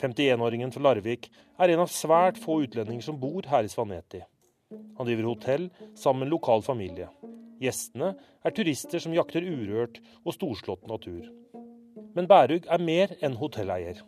51-åringen 0.03 0.75
fra 0.75 0.89
Larvik 0.89 1.31
er 1.63 1.73
en 1.73 1.85
av 1.87 1.95
svært 1.95 2.43
få 2.43 2.59
utlendinger 2.67 3.07
som 3.07 3.21
bor 3.21 3.47
her 3.49 3.65
i 3.65 3.73
Svaneti. 3.73 4.25
Han 4.99 5.07
driver 5.07 5.31
hotell 5.31 5.71
sammen 5.95 6.27
med 6.27 6.35
lokal 6.35 6.67
familie. 6.67 7.07
Gjestene 7.62 8.12
er 8.45 8.55
turister 8.55 9.03
som 9.03 9.14
jakter 9.16 9.47
urørt 9.47 10.01
og 10.25 10.35
storslått 10.37 10.87
natur. 10.90 11.25
Men 12.16 12.29
Bærug 12.29 12.69
er 12.69 12.83
mer 12.83 13.14
enn 13.25 13.37
hotelleier. 13.40 14.03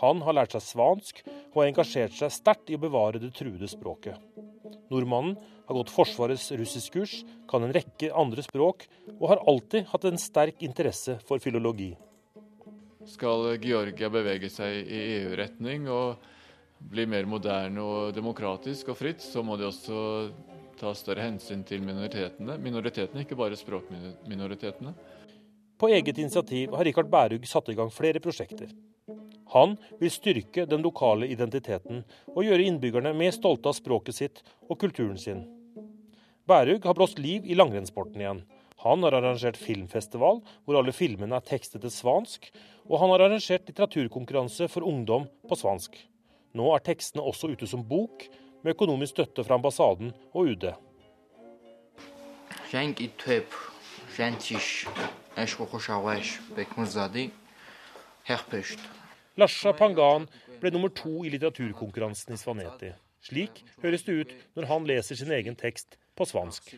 Han 0.00 0.22
har 0.24 0.36
lært 0.36 0.54
seg 0.56 0.64
svansk 0.64 1.22
og 1.52 1.58
har 1.60 1.70
engasjert 1.70 2.16
seg 2.16 2.32
sterkt 2.32 2.72
i 2.72 2.78
å 2.78 2.82
bevare 2.82 3.20
det 3.22 3.32
truede 3.36 3.68
språket. 3.68 4.16
Nordmannen 4.92 5.36
har 5.68 5.76
gått 5.76 5.92
Forsvarets 5.92 6.50
russiskkurs, 6.58 7.22
kan 7.48 7.64
en 7.64 7.72
rekke 7.72 8.12
andre 8.12 8.44
språk, 8.44 8.84
og 9.18 9.28
har 9.30 9.44
alltid 9.48 9.88
hatt 9.92 10.04
en 10.08 10.20
sterk 10.20 10.64
interesse 10.64 11.16
for 11.28 11.40
filologi. 11.40 11.92
Skal 13.08 13.56
Georgia 13.62 14.10
bevege 14.12 14.50
seg 14.52 14.84
i 14.84 15.00
EU-retning 15.18 15.88
og 15.90 16.20
bli 16.92 17.06
mer 17.08 17.28
moderne 17.30 17.82
og 17.82 18.14
demokratisk 18.14 18.92
og 18.92 18.98
fritt, 18.98 19.22
så 19.24 19.42
må 19.46 19.56
de 19.58 19.68
også 19.68 20.02
ta 20.82 20.90
større 20.98 21.22
hensyn 21.22 21.62
til 21.66 21.82
minoritetene, 21.86 22.56
minoritetene 22.58 23.22
ikke 23.22 23.38
bare 23.38 23.58
språkminoritetene. 23.58 24.94
På 25.78 25.90
eget 25.90 26.18
initiativ 26.18 26.74
har 26.74 26.86
Rikard 26.86 27.10
Bærug 27.10 27.46
satt 27.46 27.70
i 27.70 27.76
gang 27.78 27.90
flere 27.94 28.22
prosjekter. 28.22 28.72
Han 29.52 29.76
vil 30.00 30.10
styrke 30.10 30.64
den 30.66 30.82
lokale 30.82 31.28
identiteten 31.30 32.02
og 32.32 32.42
gjøre 32.46 32.66
innbyggerne 32.66 33.12
mer 33.14 33.34
stolte 33.34 33.70
av 33.70 33.76
språket 33.76 34.18
sitt 34.18 34.42
og 34.68 34.78
kulturen 34.80 35.18
sin. 35.20 35.44
Bærug 36.48 36.86
har 36.88 36.98
blåst 36.98 37.20
liv 37.22 37.46
i 37.46 37.58
langrennssporten 37.58 38.22
igjen. 38.22 38.44
Han 38.82 39.04
har 39.06 39.14
arrangert 39.14 39.60
filmfestival 39.60 40.40
hvor 40.64 40.78
alle 40.78 40.94
filmene 40.96 41.38
er 41.38 41.46
tekstet 41.46 41.84
til 41.84 41.92
svansk, 41.94 42.48
og 42.88 42.98
han 42.98 43.12
har 43.12 43.28
arrangert 43.28 43.68
litteraturkonkurranse 43.68 44.66
for 44.72 44.88
ungdom 44.88 45.28
på 45.46 45.58
svansk. 45.58 45.94
Nå 46.58 46.72
er 46.74 46.82
tekstene 46.84 47.22
også 47.22 47.52
ute 47.52 47.68
som 47.70 47.84
bok, 47.86 48.26
med 48.62 48.74
økonomisk 48.74 49.16
støtte 49.16 49.44
fra 49.44 49.58
ambassaden 49.58 50.12
og 50.32 50.54
UD. 50.54 50.72
Lasha 59.36 59.72
Pangan 59.72 60.28
ble 60.60 60.70
nummer 60.70 60.92
to 60.94 61.24
i 61.24 61.32
litteraturkonkurransen 61.32 62.34
i 62.34 62.40
Svaneti. 62.40 62.92
Slik 63.22 63.62
høres 63.82 64.02
det 64.06 64.14
ut 64.18 64.32
når 64.56 64.68
han 64.70 64.86
leser 64.88 65.18
sin 65.18 65.32
egen 65.32 65.56
tekst 65.58 65.96
på 66.18 66.26
svansk. 66.28 66.74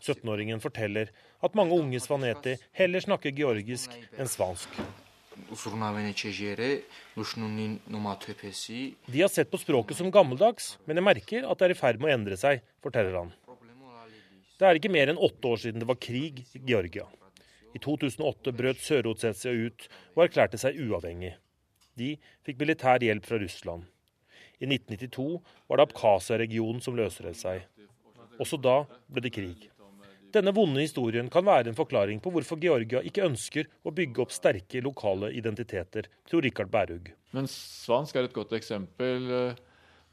17-åringen 0.00 0.60
forteller 0.60 1.10
at 1.42 1.56
mange 1.58 1.74
unge 1.74 2.00
Svaneti 2.00 2.56
heller 2.78 3.04
snakker 3.04 3.34
georgisk 3.36 3.94
enn 4.18 4.30
svansk. 4.30 4.68
De 9.06 9.22
har 9.22 9.32
sett 9.32 9.50
på 9.50 9.60
språket 9.60 9.98
som 9.98 10.10
gammeldags, 10.12 10.76
men 10.86 10.98
jeg 10.98 11.06
merker 11.06 11.48
at 11.48 11.58
det 11.58 11.68
er 11.68 11.74
i 11.74 11.78
ferd 11.78 12.00
med 12.00 12.10
å 12.10 12.14
endre 12.16 12.38
seg, 12.40 12.62
forteller 12.84 13.18
han. 13.18 13.32
Det 14.60 14.68
er 14.68 14.78
ikke 14.78 14.92
mer 14.94 15.10
enn 15.10 15.18
åtte 15.18 15.48
år 15.48 15.58
siden 15.64 15.82
det 15.82 15.88
var 15.88 15.98
krig 15.98 16.44
i 16.54 16.62
Georgia. 16.68 17.08
I 17.72 17.80
2008 17.82 18.52
brøt 18.54 18.84
Sør-Otsetsia 18.84 19.50
ut 19.50 19.88
og 20.14 20.26
erklærte 20.26 20.60
seg 20.60 20.78
uavhengig. 20.84 21.32
De 21.98 22.14
fikk 22.46 22.60
militær 22.60 23.02
hjelp 23.02 23.26
fra 23.26 23.40
Russland. 23.42 23.88
I 24.62 24.68
1992 24.68 25.40
var 25.66 25.80
det 25.80 25.88
Abkhasia-regionen 25.88 26.84
som 26.84 26.94
løsrev 26.94 27.34
seg. 27.34 27.64
Også 28.40 28.60
da 28.60 28.84
ble 29.10 29.24
det 29.24 29.34
krig. 29.34 29.71
Denne 30.32 30.52
vonde 30.56 30.80
historien 30.80 31.26
kan 31.28 31.44
være 31.44 31.68
en 31.68 31.76
forklaring 31.76 32.20
på 32.24 32.30
hvorfor 32.32 32.56
Georgia 32.60 33.02
ikke 33.04 33.26
ønsker 33.26 33.66
å 33.84 33.92
bygge 33.92 34.22
opp 34.24 34.30
sterke 34.32 34.80
lokale 34.80 35.28
identiteter, 35.36 36.06
tror 36.28 36.44
Rikard 36.46 36.70
Bærug. 36.72 37.10
Men 37.36 37.48
svansk 37.50 38.16
er 38.16 38.28
et 38.28 38.36
godt 38.36 38.54
eksempel 38.56 39.26
eh, 39.36 39.58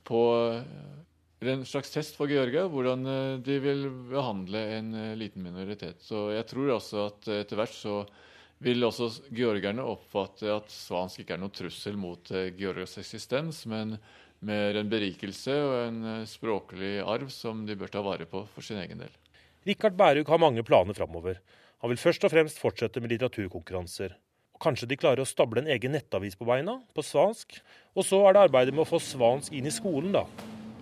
på 0.08 0.23
eh, 0.36 1.53
en 1.53 1.63
slags 1.67 1.93
test 1.93 2.19
for 2.19 2.32
Georgia, 2.32 2.65
hvordan 2.67 3.08
eh, 3.08 3.38
de 3.45 3.60
vil 3.63 3.86
behandle 4.10 4.65
en 4.79 4.89
liten 5.21 5.45
minoritet. 5.45 6.03
Så 6.03 6.34
jeg 6.36 6.49
tror 6.51 6.73
også 6.75 7.05
at 7.05 7.32
etter 7.38 7.62
hvert 7.62 7.77
så 7.77 8.01
vil 8.60 8.84
også 8.84 9.08
georgerne 9.32 9.88
oppfatte 9.88 10.51
at 10.51 10.67
svansk 10.73 11.23
ikke 11.23 11.38
er 11.38 11.43
noen 11.45 11.55
trussel 11.55 11.95
mot 11.95 12.27
Georgias 12.60 12.97
eksistens, 12.99 13.63
men 13.71 13.95
mer 14.43 14.75
en 14.75 14.91
berikelse 14.91 15.55
og 15.63 15.79
en 15.86 16.27
språklig 16.27 16.97
arv 16.99 17.32
som 17.32 17.63
de 17.67 17.79
bør 17.79 17.95
ta 17.95 18.03
vare 18.03 18.27
på 18.27 18.43
for 18.51 18.67
sin 18.67 18.84
egen 18.84 19.08
del. 19.08 19.15
Rikard 19.69 19.93
Bærug 19.93 20.29
har 20.32 20.41
mange 20.41 20.63
planer 20.65 20.97
framover. 20.97 21.38
Han 21.84 21.91
vil 21.91 22.01
først 22.01 22.23
og 22.25 22.32
fremst 22.34 22.58
fortsette 22.58 23.01
med 23.03 23.12
litteraturkonkurranser. 23.13 24.15
Og 24.55 24.63
kanskje 24.63 24.88
de 24.89 24.97
klarer 24.97 25.21
å 25.21 25.29
stable 25.29 25.62
en 25.62 25.69
egen 25.69 25.93
nettavis 25.93 26.38
på 26.39 26.47
beina, 26.47 26.79
på 26.95 27.05
svansk. 27.05 27.60
Og 27.93 28.08
så 28.08 28.23
er 28.25 28.34
det 28.34 28.47
arbeidet 28.47 28.73
med 28.73 28.88
å 28.88 28.89
få 28.89 28.99
svansk 29.03 29.53
inn 29.53 29.69
i 29.69 29.73
skolen, 29.73 30.15
da. 30.15 30.25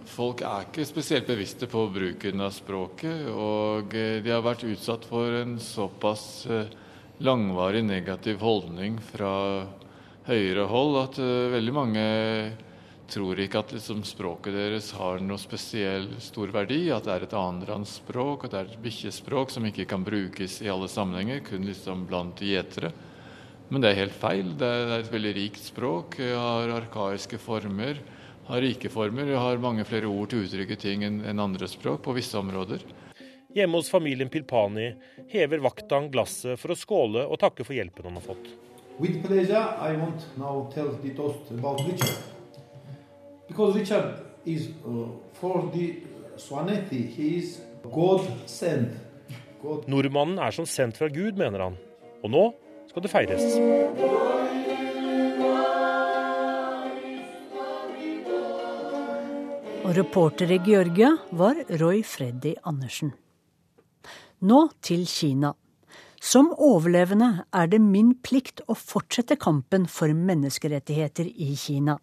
Folk 0.08 0.40
er 0.48 0.70
ikke 0.70 0.86
spesielt 0.88 1.28
bevisste 1.28 1.68
på 1.68 1.84
bruken 1.92 2.46
av 2.46 2.54
språket, 2.56 3.28
og 3.28 3.92
eh, 3.92 4.22
de 4.24 4.32
har 4.32 4.46
vært 4.46 4.64
utsatt 4.70 5.04
for 5.10 5.36
en 5.36 5.58
såpass 5.60 6.24
eh, 6.48 6.72
langvarig 7.28 7.84
negativ 7.84 8.40
holdning 8.40 9.02
fra 9.04 9.34
høyere 10.30 10.64
hold 10.72 11.02
at 11.02 11.20
eh, 11.20 11.52
veldig 11.58 11.76
mange 11.76 12.06
tror 13.12 13.40
ikke 13.40 13.62
at 13.64 13.74
liksom, 13.76 14.04
språket 14.08 14.56
deres 14.56 14.92
har 14.98 15.22
noe 15.24 15.40
spesiell 15.42 16.10
stor 16.24 16.52
verdi. 16.54 16.88
At 16.94 17.08
det 17.08 17.14
er 17.14 17.26
et 17.28 17.36
annenrandsspråk, 17.38 18.46
at 18.46 18.54
det 18.54 18.60
er 18.60 18.72
et 18.72 18.84
bikkjespråk 18.84 19.54
som 19.54 19.68
ikke 19.68 19.88
kan 19.90 20.06
brukes 20.08 20.60
i 20.64 20.72
alle 20.72 20.90
sammenhenger, 20.92 21.44
kun 21.48 21.68
liksom 21.68 22.06
blant 22.10 22.44
gjetere. 22.44 22.92
Men 23.70 23.84
det 23.84 23.92
er 23.92 24.02
helt 24.04 24.16
feil. 24.16 24.54
Det 24.60 24.68
er, 24.68 24.94
et 25.00 25.12
veldig 25.12 25.34
rikt 25.36 25.64
språk. 25.64 26.20
Jeg 26.24 26.38
har 26.38 26.72
arkaiske 26.78 27.40
former, 27.42 28.00
har 28.48 28.64
rike 28.64 28.92
former. 28.92 29.34
Jeg 29.34 29.44
har 29.44 29.60
mange 29.64 29.88
flere 29.88 30.08
ord 30.08 30.32
til 30.32 30.44
å 30.44 30.48
uttrykke 30.48 30.80
ting 30.80 31.04
enn 31.08 31.44
andre 31.44 31.68
språk 31.68 32.06
på 32.06 32.16
visse 32.16 32.40
områder. 32.40 32.86
Hjemme 33.58 33.80
hos 33.80 33.90
familien 33.90 34.30
Pilpani 34.30 34.92
hever 35.32 35.64
Vaktan 35.64 36.12
glasset 36.14 36.60
for 36.62 36.72
å 36.72 36.78
skåle 36.78 37.26
og 37.26 37.40
takke 37.42 37.66
for 37.66 37.76
hjelpen 37.76 38.10
han 38.10 38.20
har 38.20 38.28
fått. 38.28 38.50
With 39.00 39.22
pleasure, 39.24 39.76
I 39.80 39.94
want 39.98 40.26
now 40.38 40.70
tell 40.74 40.90
the 41.04 41.14
toast 41.16 41.52
about 41.52 41.82
Richard. 41.88 42.37
Because 43.48 43.78
Richard 43.80 44.20
is 44.46 44.70
uh, 44.86 45.08
for 45.34 45.72
the 45.74 46.04
Swanetti, 46.38 47.08
he 47.08 47.38
is 47.38 47.62
God 47.92 48.22
sent. 48.46 48.94
God. 49.62 49.88
Nordmannen 49.88 50.38
er 50.38 50.52
som 50.52 50.68
sendt 50.70 50.98
fra 51.00 51.08
Gud, 51.10 51.40
mener 51.40 51.64
han. 51.64 51.78
Og 52.24 52.32
nå 52.32 52.44
skal 52.90 53.06
det 53.06 53.12
feires. 53.12 53.46
Og 59.88 59.94
reporter 59.96 60.52
i 60.52 60.60
Georgia 60.66 61.14
var 61.32 61.64
Roy 61.80 62.04
Freddy 62.04 62.58
Andersen. 62.68 63.14
Nå 64.44 64.68
til 64.84 65.08
Kina. 65.08 65.54
Som 66.22 66.50
overlevende 66.52 67.46
er 67.56 67.70
det 67.72 67.80
min 67.82 68.12
plikt 68.26 68.62
å 68.68 68.76
fortsette 68.76 69.38
kampen 69.40 69.86
for 69.88 70.12
menneskerettigheter 70.12 71.30
i 71.32 71.54
Kina. 71.56 71.96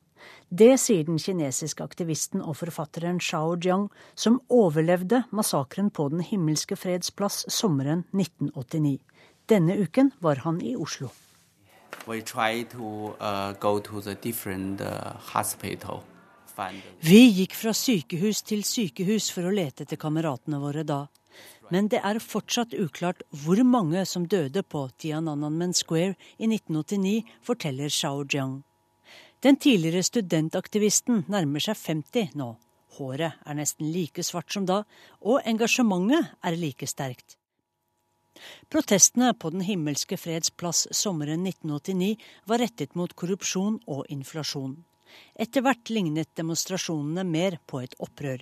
Det 0.49 0.77
sier 0.79 1.05
den 1.09 1.19
kinesiske 1.19 1.83
aktivisten 1.83 2.43
og 2.43 2.57
forfatteren 2.61 3.21
Shao 3.21 3.57
Jiang, 3.57 3.89
som 4.15 4.41
overlevde 4.49 5.25
massakren 5.35 5.91
på 5.91 6.09
Den 6.13 6.21
himmelske 6.21 6.77
freds 6.77 7.11
plass 7.11 7.45
sommeren 7.49 8.05
1989. 8.13 9.01
Denne 9.49 9.77
uken 9.77 10.13
var 10.21 10.37
han 10.45 10.61
i 10.63 10.77
Oslo. 10.77 11.11
Uh, 12.05 12.15
uh, 12.15 12.25
Vi 17.01 17.21
gikk 17.39 17.55
fra 17.57 17.73
sykehus 17.75 18.43
til 18.43 18.65
sykehus 18.65 19.31
for 19.35 19.49
å 19.49 19.53
lete 19.55 19.85
etter 19.85 20.01
kameratene 20.01 20.61
våre 20.63 20.85
da. 20.87 21.07
Men 21.73 21.89
det 21.89 22.01
er 22.05 22.21
fortsatt 22.21 22.75
uklart 22.77 23.25
hvor 23.45 23.63
mange 23.65 24.05
som 24.07 24.27
døde 24.29 24.63
på 24.63 24.87
Tiananmen 25.01 25.73
Square 25.75 26.15
i 26.37 26.47
1989, 26.51 27.25
forteller 27.43 27.89
Shao 27.89 28.25
Jiang. 28.25 28.63
Den 29.45 29.59
tidligere 29.61 30.01
studentaktivisten 30.07 31.27
nærmer 31.29 31.61
seg 31.61 31.77
50 31.77 32.31
nå. 32.41 32.55
Håret 32.97 33.43
er 33.45 33.57
nesten 33.59 33.91
like 33.93 34.23
svart 34.25 34.55
som 34.55 34.65
da, 34.65 34.79
og 35.21 35.43
engasjementet 35.45 36.31
er 36.41 36.57
like 36.57 36.89
sterkt. 36.89 37.37
Protestene 38.73 39.35
på 39.37 39.51
Den 39.53 39.67
himmelske 39.67 40.17
freds 40.17 40.49
plass 40.51 40.87
sommeren 40.97 41.45
1989 41.47 42.17
var 42.49 42.63
rettet 42.65 42.97
mot 42.97 43.13
korrupsjon 43.13 43.77
og 43.85 44.09
inflasjon. 44.09 44.79
Etter 45.37 45.63
hvert 45.63 45.93
lignet 45.93 46.33
demonstrasjonene 46.41 47.27
mer 47.29 47.59
på 47.67 47.83
et 47.85 47.95
opprør. 48.01 48.41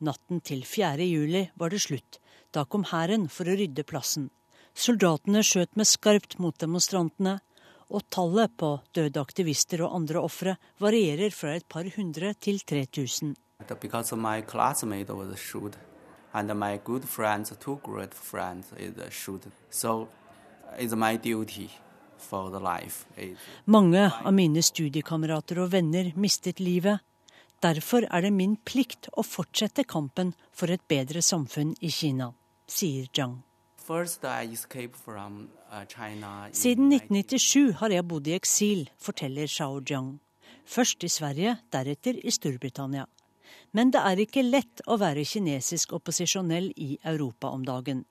Natten 0.00 0.40
til 0.40 0.64
4. 0.64 1.04
juli 1.04 1.44
var 1.54 1.70
det 1.70 1.82
slutt. 1.84 2.16
Da 2.50 2.64
kom 2.64 2.88
hæren 2.88 3.28
for 3.28 3.44
å 3.44 3.58
rydde 3.60 3.84
plassen. 3.84 4.30
Soldatene 4.72 5.44
skjøt 5.44 5.76
med 5.76 5.86
skarpt 5.86 6.38
mot 6.40 6.56
demonstrantene 6.56 7.38
og 7.90 8.06
tallet 8.10 8.54
på 8.56 8.72
døde 8.94 9.20
aktivister 9.20 9.82
og 9.86 9.94
andre 9.98 10.22
ofre 10.22 10.56
varierer 10.80 11.34
fra 11.34 11.54
et 11.58 11.66
par 11.68 11.86
hundre 11.96 12.34
til 12.34 12.60
3000. 12.60 13.34
And 16.32 16.54
my 16.54 16.78
good 16.84 17.04
friends, 17.04 17.52
two 17.58 17.80
great 17.82 18.14
friends, 18.14 18.66
is 18.78 18.94
shooted. 19.12 19.52
So 19.68 20.08
it's 20.78 20.94
my 20.94 21.16
duty 21.16 21.68
for 22.16 22.50
the 22.50 22.60
life. 22.60 23.06
Mange 23.64 24.12
av 24.24 24.32
mine 24.34 24.62
studiekamerater 24.62 25.58
og 25.58 25.72
venner 25.72 26.12
mistet 26.14 26.60
livet. 26.60 27.00
Derfor 27.60 28.06
er 28.08 28.22
det 28.22 28.32
min 28.32 28.56
plikt 28.56 29.10
å 29.12 29.24
fortsette 29.26 29.84
kampen 29.84 30.32
for 30.52 30.70
et 30.72 30.86
bedre 30.88 31.20
samfunn 31.20 31.74
i 31.80 31.90
Kina, 31.92 32.30
sier 32.66 33.10
Zhang. 33.12 33.49
Uh, 33.90 34.04
Siden 36.54 36.92
1997 36.92 37.72
har 37.80 37.90
jeg 37.90 38.04
bodd 38.06 38.28
i 38.30 38.36
eksil, 38.36 38.84
forteller 39.02 39.50
Shao 39.50 39.80
Jiang. 39.82 40.12
Først 40.62 41.02
i 41.02 41.10
Sverige, 41.10 41.56
deretter 41.74 42.20
i 42.22 42.30
Storbritannia. 42.30 43.08
Men 43.74 43.90
det 43.90 44.04
er 44.06 44.22
ikke 44.22 44.46
lett 44.46 44.84
å 44.86 44.94
være 45.02 45.26
kinesisk 45.26 45.96
opposisjonell 45.98 46.70
i 46.78 47.00
Europa 47.02 47.50
om 47.50 47.66
dagen. 47.66 48.04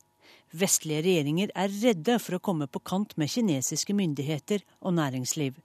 Vestlige 0.51 1.05
regjeringer 1.07 1.55
er 1.55 1.71
redde 1.71 2.19
for 2.19 2.35
å 2.35 2.43
komme 2.43 2.67
på 2.67 2.83
kant 2.83 3.15
med 3.15 3.31
kinesiske 3.31 3.95
myndigheter 3.95 4.67
og 4.83 4.99
næringsliv. 4.99 5.63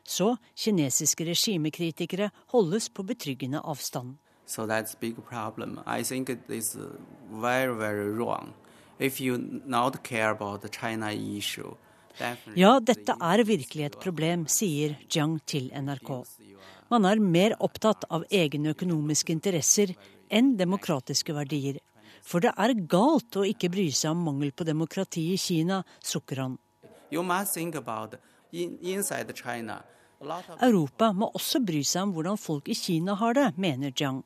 Så 0.00 0.38
kinesiske 0.56 1.28
regimekritikere 1.28 2.32
holdes 2.56 2.88
på 2.88 3.04
betryggende 3.04 3.60
avstand. 3.60 4.16
So 4.46 4.64
that's 4.64 4.94
big 4.94 5.16
problem. 5.28 5.80
I 5.84 6.02
think 6.02 6.30
it 6.30 6.48
is 6.48 6.78
very, 7.28 7.74
very 7.74 8.08
wrong. 8.08 8.54
Ja, 12.56 12.78
dette 12.80 13.12
er 13.20 13.42
virkelig 13.44 13.84
et 13.90 13.98
problem, 14.00 14.46
sier 14.48 14.96
Jiang 15.12 15.36
til 15.44 15.68
NRK. 15.68 16.12
Man 16.88 17.04
er 17.04 17.20
mer 17.20 17.56
opptatt 17.60 18.06
av 18.08 18.24
egne 18.32 18.72
økonomiske 18.72 19.34
interesser 19.34 19.92
enn 20.32 20.54
demokratiske 20.56 21.34
verdier. 21.36 21.80
For 22.26 22.42
det 22.42 22.54
er 22.56 22.72
galt 22.88 23.36
å 23.36 23.44
ikke 23.46 23.70
bry 23.70 23.90
seg 23.94 24.14
om 24.14 24.24
mangel 24.30 24.54
på 24.56 24.64
demokrati 24.66 25.28
i 25.34 25.36
Kina, 25.38 25.82
sukker 26.00 26.40
han. 26.42 26.56
Europa 30.64 31.12
må 31.12 31.28
også 31.36 31.60
bry 31.60 31.82
seg 31.84 32.06
om 32.06 32.16
hvordan 32.16 32.40
folk 32.40 32.70
i 32.72 32.78
Kina 32.78 33.18
har 33.20 33.36
det, 33.36 33.50
mener 33.60 33.92
Jiang. 33.92 34.24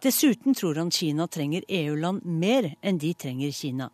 Dessuten 0.00 0.54
tror 0.54 0.78
han 0.80 0.90
Kina 0.90 1.26
trenger 1.28 1.64
EU-land 1.68 2.24
mer 2.24 2.70
enn 2.80 2.98
de 2.98 3.12
trenger 3.14 3.52
Kina. 3.52 3.90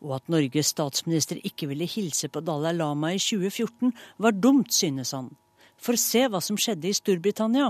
Og 0.00 0.14
at 0.16 0.30
Norges 0.32 0.72
statsminister 0.72 1.40
ikke 1.44 1.68
ville 1.68 1.84
hilse 1.84 2.30
på 2.32 2.40
Dalai 2.40 2.72
Lama 2.72 3.12
i 3.12 3.20
2014, 3.20 3.92
var 4.16 4.32
dumt, 4.32 4.72
synes 4.72 5.12
han. 5.12 5.28
For 5.76 5.98
se 6.00 6.24
hva 6.30 6.40
som 6.40 6.56
skjedde 6.56 6.88
i 6.88 6.96
Storbritannia. 6.96 7.68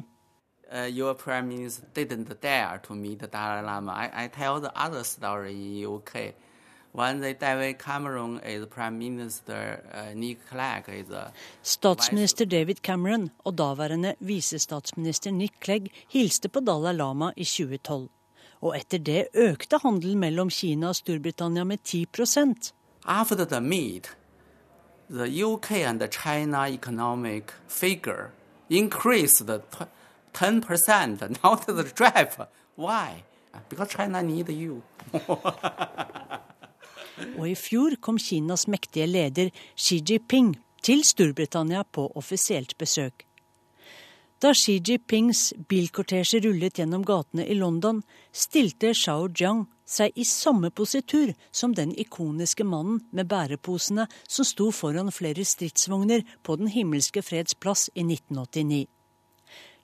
Uh, 0.72 0.86
your 0.86 1.14
prime 1.14 1.48
minister 1.48 1.84
didn't 1.92 2.40
dare 2.40 2.78
to 2.78 2.94
Dalai 2.94 3.62
Lama. 3.62 3.92
I, 3.92 4.24
I 4.24 4.28
tell 4.28 4.60
the 4.60 4.72
other 4.76 5.02
story 5.02 5.52
in. 5.52 6.32
Statsminister 11.62 12.44
David 12.44 12.76
Cameron 12.82 13.30
og 13.44 13.58
daværende 13.58 14.14
visestatsminister 14.20 15.30
Nick 15.32 15.54
Clegg 15.64 15.88
hilste 16.12 16.48
på 16.48 16.60
Dalai 16.60 16.92
Lama 16.92 17.32
i 17.36 17.44
2012. 17.44 18.08
Og 18.60 18.76
etter 18.76 18.98
det 18.98 19.26
økte 19.34 19.78
handelen 19.82 20.20
mellom 20.20 20.50
Kina 20.50 20.88
og 20.92 20.96
Storbritannia 21.00 21.64
med 21.64 21.78
10% 21.80 22.72
After 23.04 23.44
the 23.44 23.60
meet, 23.60 24.16
the 25.10 25.44
UK 25.44 25.72
and 25.72 25.98
the 26.00 26.08
China 26.08 26.68
economic 26.68 27.44
figure 27.68 28.30
increased 28.70 29.48
10%, 30.34 31.42
not 31.42 31.66
the 31.66 31.82
drop. 31.98 32.50
Why? 32.76 33.24
Because 33.68 33.88
China 33.96 34.22
need 34.22 34.48
you. 34.50 34.82
Og 37.38 37.48
i 37.50 37.56
fjor 37.58 37.96
kom 38.00 38.18
Kinas 38.18 38.66
mektige 38.70 39.06
leder 39.06 39.50
Xi 39.76 40.00
Jinping 40.00 40.54
til 40.82 41.04
Storbritannia 41.04 41.84
på 41.84 42.08
offisielt 42.16 42.76
besøk. 42.78 43.26
Da 44.42 44.50
Xi 44.58 44.80
Jinpings 44.82 45.52
bilkortesje 45.70 46.40
rullet 46.42 46.80
gjennom 46.80 47.04
gatene 47.06 47.44
i 47.46 47.54
London, 47.54 48.00
stilte 48.32 48.90
Shao 48.90 49.28
Jiang 49.28 49.66
seg 49.86 50.16
i 50.18 50.24
samme 50.26 50.72
positur 50.74 51.30
som 51.54 51.76
den 51.78 51.92
ikoniske 51.94 52.64
mannen 52.66 53.04
med 53.12 53.28
bæreposene 53.30 54.08
som 54.26 54.48
sto 54.48 54.70
foran 54.74 55.12
flere 55.14 55.44
stridsvogner 55.46 56.24
på 56.42 56.56
Den 56.58 56.72
himmelske 56.74 57.22
freds 57.22 57.54
plass 57.54 57.86
i 57.94 58.02
1989. 58.02 58.86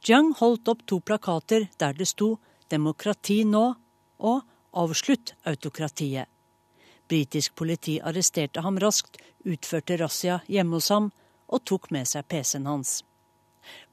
Jiang 0.02 0.32
holdt 0.40 0.68
opp 0.72 0.82
to 0.86 0.98
plakater 1.00 1.68
der 1.78 1.92
det 1.92 2.08
sto 2.08 2.38
'Demokrati 2.68 3.44
nå' 3.44 3.76
og 4.18 4.42
'Avslutt 4.72 5.34
autokratiet'. 5.46 6.37
Britisk 7.08 7.54
politi 7.56 7.96
arresterte 8.04 8.60
ham 8.60 8.78
raskt, 8.82 9.16
utførte 9.48 9.96
razzia 9.96 10.42
hjemme 10.46 10.76
hos 10.76 10.90
ham 10.92 11.10
og 11.48 11.64
tok 11.64 11.88
med 11.94 12.08
seg 12.10 12.28
PC-en 12.28 12.68
hans. 12.68 13.00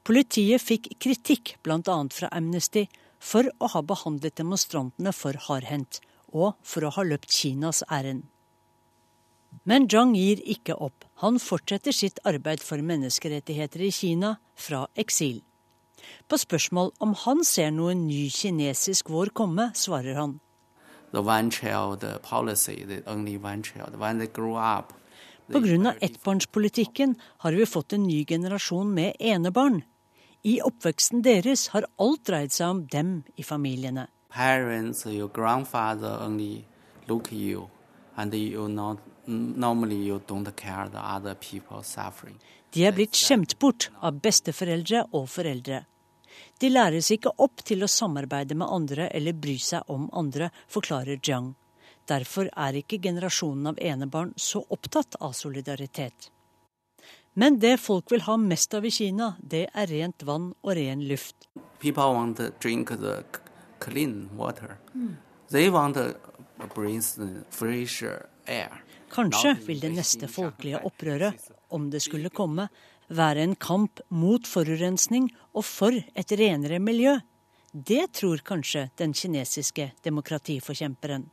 Politiet 0.04 0.62
fikk 0.62 0.90
kritikk 1.00 1.56
bl.a. 1.64 1.96
fra 2.12 2.28
Amnesty 2.32 2.86
for 3.18 3.48
å 3.58 3.72
ha 3.72 3.82
behandlet 3.82 4.36
demonstrantene 4.36 5.12
for 5.16 5.36
hardhendt, 5.48 6.00
og 6.28 6.54
for 6.62 6.84
å 6.84 6.92
ha 6.92 7.04
løpt 7.06 7.32
Kinas 7.32 7.82
ærend. 7.88 8.26
Men 9.64 9.88
Zhang 9.88 10.12
gir 10.14 10.42
ikke 10.44 10.76
opp. 10.76 11.06
Han 11.24 11.40
fortsetter 11.40 11.94
sitt 11.96 12.20
arbeid 12.28 12.60
for 12.60 12.82
menneskerettigheter 12.84 13.86
i 13.86 13.92
Kina 13.94 14.36
fra 14.54 14.84
eksil. 15.00 15.40
På 16.28 16.36
spørsmål 16.38 16.92
om 17.02 17.14
han 17.24 17.40
ser 17.46 17.72
noen 17.72 18.04
ny 18.06 18.26
kinesisk 18.30 19.08
vår 19.10 19.32
komme, 19.32 19.70
svarer 19.74 20.20
han 20.20 20.36
the 21.12 21.22
one 21.22 21.50
child 21.50 22.04
policy, 22.22 22.84
the 22.84 23.02
only 23.06 23.36
one 23.36 23.62
child. 23.62 23.96
When 23.98 24.18
they 24.18 24.26
grow 24.26 24.56
up, 24.56 24.92
Pga. 25.48 25.94
ettbarnspolitikken 26.00 27.14
har 27.38 27.52
vi 27.52 27.66
fått 27.66 27.92
en 27.92 28.02
ny 28.02 28.24
generasjon 28.24 28.94
med 28.94 29.14
enebarn. 29.20 29.82
I 30.42 30.60
oppveksten 30.60 31.22
deres 31.22 31.68
har 31.68 31.86
alt 31.98 32.24
dreid 32.26 32.52
seg 32.52 32.68
om 32.68 32.80
dem 32.90 33.22
i 33.36 33.42
familiene. 33.42 34.08
Parents, 34.30 35.06
your 35.06 35.28
grandfather 35.28 36.18
only 36.26 36.64
look 37.08 37.32
you, 37.32 37.68
and 38.16 38.34
you 38.34 38.68
not, 38.68 38.98
normally 39.26 39.96
you 39.96 40.20
don't 40.26 40.50
care 40.56 40.88
the 40.88 40.98
other 40.98 41.34
people 41.34 41.82
suffering. 41.82 42.40
De 42.72 42.84
er 42.84 42.92
blitt 42.92 43.16
skjemt 43.16 43.58
bort 43.58 43.90
av 44.02 44.18
besteforeldre 44.20 45.06
og 45.12 45.28
foreldre. 45.30 45.84
De 46.60 46.70
læres 46.70 47.10
ikke 47.12 47.34
opp 47.42 47.64
til 47.66 47.84
å 47.84 47.90
samarbeide 47.90 48.56
med 48.58 48.70
andre 48.70 49.08
eller 49.14 49.36
bry 49.36 49.56
seg 49.60 49.88
om 49.92 50.08
andre, 50.12 50.50
forklarer 50.72 51.20
Jiang. 51.20 51.54
Derfor 52.06 52.48
er 52.54 52.78
ikke 52.78 53.00
generasjonen 53.02 53.72
av 53.72 53.80
enebarn 53.82 54.32
så 54.36 54.62
opptatt 54.70 55.18
av 55.20 55.34
solidaritet. 55.34 56.30
Men 57.34 57.58
det 57.60 57.74
folk 57.82 58.12
vil 58.12 58.22
ha 58.24 58.38
mest 58.40 58.74
av 58.74 58.86
i 58.86 58.90
Kina, 58.94 59.34
det 59.42 59.66
er 59.74 59.90
rent 59.90 60.22
vann 60.24 60.52
og 60.62 60.76
ren 60.78 61.02
luft. 61.04 61.48
Kanskje 69.12 69.52
vil 69.66 69.82
det 69.82 69.92
neste 69.92 70.30
folkelige 70.32 70.80
opprøret, 70.88 71.50
om 71.76 71.90
det 71.90 72.00
skulle 72.06 72.32
komme, 72.32 72.68
være 73.08 73.44
en 73.46 73.54
kamp 73.54 74.00
mot 74.10 74.46
forurensning 74.46 75.30
og 75.54 75.64
for 75.64 75.94
et 75.94 76.36
renere 76.38 76.78
miljø. 76.82 77.16
Det 77.72 78.06
tror 78.16 78.40
kanskje 78.44 78.88
den 78.96 79.12
kinesiske 79.12 79.90
demokratiforkjemperen. 80.04 81.26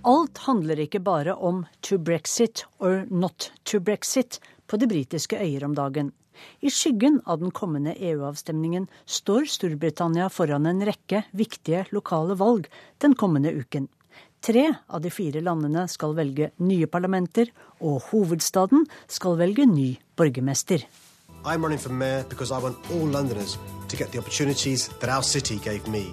Alt 0.00 0.38
handler 0.46 0.80
ikke 0.80 1.02
bare 1.04 1.34
om 1.36 1.66
to 1.84 1.98
brexit 1.98 2.64
or 2.78 3.04
not 3.10 3.50
to 3.68 3.82
brexit 3.84 4.38
på 4.66 4.78
de 4.80 4.88
britiske 4.88 5.36
øyer 5.36 5.64
om 5.66 5.74
dagen. 5.76 6.12
I 6.64 6.70
skyggen 6.72 7.18
av 7.26 7.42
den 7.42 7.50
kommende 7.52 7.92
EU-avstemningen 7.98 8.86
står 9.04 9.44
Storbritannia 9.44 10.30
foran 10.32 10.66
en 10.70 10.80
rekke 10.88 11.26
viktige 11.36 11.84
lokale 11.92 12.38
valg 12.40 12.70
den 13.04 13.12
kommende 13.12 13.52
uken. 13.52 13.90
Tre 14.40 14.74
av 14.88 15.00
de 15.04 15.10
fire 15.12 15.40
landene 15.44 15.82
skal 15.92 16.14
velge 16.16 16.50
nye 16.64 16.86
parlamenter, 16.88 17.50
og 17.84 18.00
hovedstaden 18.08 18.86
skal 19.08 19.36
velge 19.36 19.66
ny 19.68 19.98
borgermester. 20.16 20.86
I'm 21.44 21.62
running 21.62 21.78
for 21.78 21.92
mayor 21.92 22.24
because 22.28 22.50
I 22.50 22.58
want 22.58 22.76
all 22.90 23.06
Londoners 23.06 23.58
to 23.88 23.96
get 23.96 24.12
the 24.12 24.18
opportunities 24.18 24.88
that 25.00 25.10
our 25.10 25.22
city 25.22 25.58
gave 25.58 25.86
me. 25.88 26.10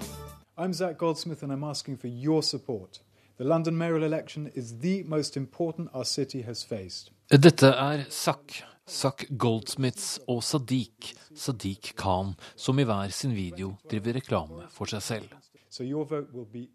I'm 0.58 0.72
Zach 0.72 0.98
Goldsmith 0.98 1.42
and 1.42 1.52
I'm 1.52 1.64
asking 1.64 1.96
for 1.96 2.08
your 2.08 2.42
support. 2.42 3.00
The 3.38 3.44
London 3.44 3.78
mayoral 3.78 4.02
election 4.02 4.50
is 4.54 4.78
the 4.80 5.04
most 5.04 5.36
important 5.36 5.90
our 5.94 6.04
city 6.04 6.42
has 6.42 6.64
faced. 6.64 7.10
Dette 7.30 7.66
er 7.66 8.04
Zack, 8.10 8.64
Zack 8.88 9.26
Goldsmiths 9.38 10.18
og 10.26 10.42
Sadiq, 10.42 11.14
Sadiq 11.34 11.94
Khan, 11.96 12.34
som 12.56 12.78
i 12.78 12.84
hver 12.84 13.08
sin 13.08 13.34
video 13.36 13.76
driver 13.90 14.12
reklame 14.20 14.66
for 14.72 14.84
seg 14.84 15.02
selv. 15.02 15.28
So 15.70 15.84
your 15.84 16.04
vote 16.04 16.34
will 16.34 16.48
be. 16.52 16.68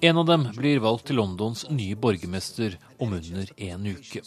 En 0.00 0.16
av 0.18 0.26
dem 0.26 0.46
blir 0.56 0.80
valgt 0.82 1.04
til 1.06 1.18
Londons 1.20 1.60
nye 1.70 1.94
borgermester 1.94 2.74
om 2.98 3.12
under 3.14 3.52
en 3.68 3.86
uke. 3.86 4.22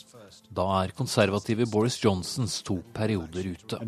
Da 0.47 0.67
er 0.79 0.93
konservative 0.95 1.67
Boris 1.67 1.97
Johnsons 1.99 2.61
to 2.63 2.77
perioder 2.95 3.49
ute. 3.51 3.79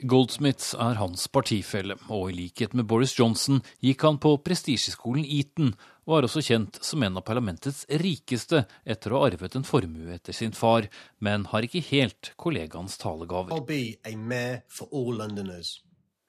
Goldsmiths 0.00 0.72
er 0.74 0.96
hans 0.96 1.28
partifelle, 1.28 1.98
og 2.08 2.30
i 2.30 2.38
likhet 2.38 2.72
med 2.72 2.88
Boris 2.88 3.18
Johnson 3.18 3.60
gikk 3.84 4.08
han 4.08 4.16
på 4.22 4.38
prestisjeskolen 4.40 5.28
Eton, 5.28 5.74
og 6.10 6.16
er 6.18 6.26
også 6.26 6.42
kjent 6.42 6.80
som 6.82 7.04
en 7.06 7.20
av 7.20 7.22
parlamentets 7.26 7.84
rikeste 8.02 8.64
etter 8.82 9.12
å 9.14 9.20
ha 9.20 9.28
arvet 9.30 9.54
en 9.54 9.66
formue 9.66 10.10
etter 10.16 10.34
sin 10.34 10.50
far, 10.56 10.88
men 11.22 11.46
har 11.52 11.62
ikke 11.62 11.84
helt 11.92 12.32
kollegaens 12.40 12.98
talegaver. 12.98 13.54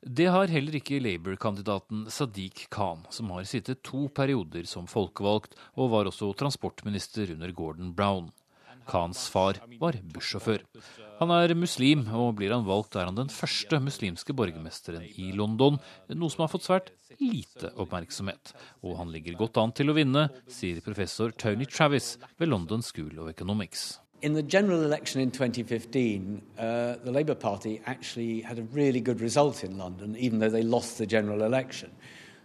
Det 0.02 0.28
har 0.34 0.50
heller 0.50 0.78
ikke 0.78 1.02
Labour-kandidaten 1.02 2.06
Sadiq 2.10 2.68
Khan, 2.74 3.04
som 3.14 3.34
har 3.34 3.46
sittet 3.50 3.84
to 3.86 4.08
perioder 4.10 4.70
som 4.70 4.90
folkevalgt 4.90 5.58
og 5.78 5.92
var 5.94 6.10
også 6.10 6.32
transportminister 6.38 7.34
under 7.36 7.54
Gordon 7.54 7.94
Brown. 7.98 8.32
Khans 8.90 9.28
far 9.32 9.60
var 9.80 9.98
bussjåfør. 10.14 10.64
Han 11.22 11.32
er 11.36 11.54
muslim, 11.54 12.08
og 12.18 12.38
blir 12.40 12.54
han 12.54 12.66
valgt, 12.66 12.96
er 12.98 13.06
han 13.06 13.18
den 13.20 13.30
første 13.30 13.78
muslimske 13.84 14.34
borgermesteren 14.34 15.04
i 15.06 15.32
London, 15.38 15.78
noe 16.10 16.34
som 16.34 16.46
har 16.46 16.52
fått 16.52 16.66
svært 16.66 16.90
lite 17.22 17.70
oppmerksomhet. 17.78 18.54
Og 18.82 18.98
han 18.98 19.12
ligger 19.14 19.38
godt 19.38 19.60
an 19.62 19.74
til 19.78 19.92
å 19.92 19.98
vinne, 19.98 20.30
sier 20.50 20.82
professor 20.82 21.34
Tony 21.38 21.68
Travis 21.70 22.16
ved 22.40 22.50
London 22.50 22.82
School 22.82 23.20
of 23.22 23.30
Economics. 23.30 24.00
In 24.22 24.34
the 24.34 24.44
general 24.44 24.84
election 24.84 25.22
in 25.22 25.32
2015, 25.32 26.42
uh, 26.58 26.96
the 27.04 27.12
Labour 27.12 27.34
Party 27.34 27.82
actually 27.86 28.42
had 28.42 28.60
a 28.60 28.64
really 28.72 29.02
good 29.02 29.20
result 29.20 29.64
in 29.64 29.78
London, 29.78 30.16
even 30.16 30.40
though 30.40 30.50
they 30.52 30.62
lost 30.62 30.98
the 30.98 31.08
general 31.08 31.42
election. 31.42 31.90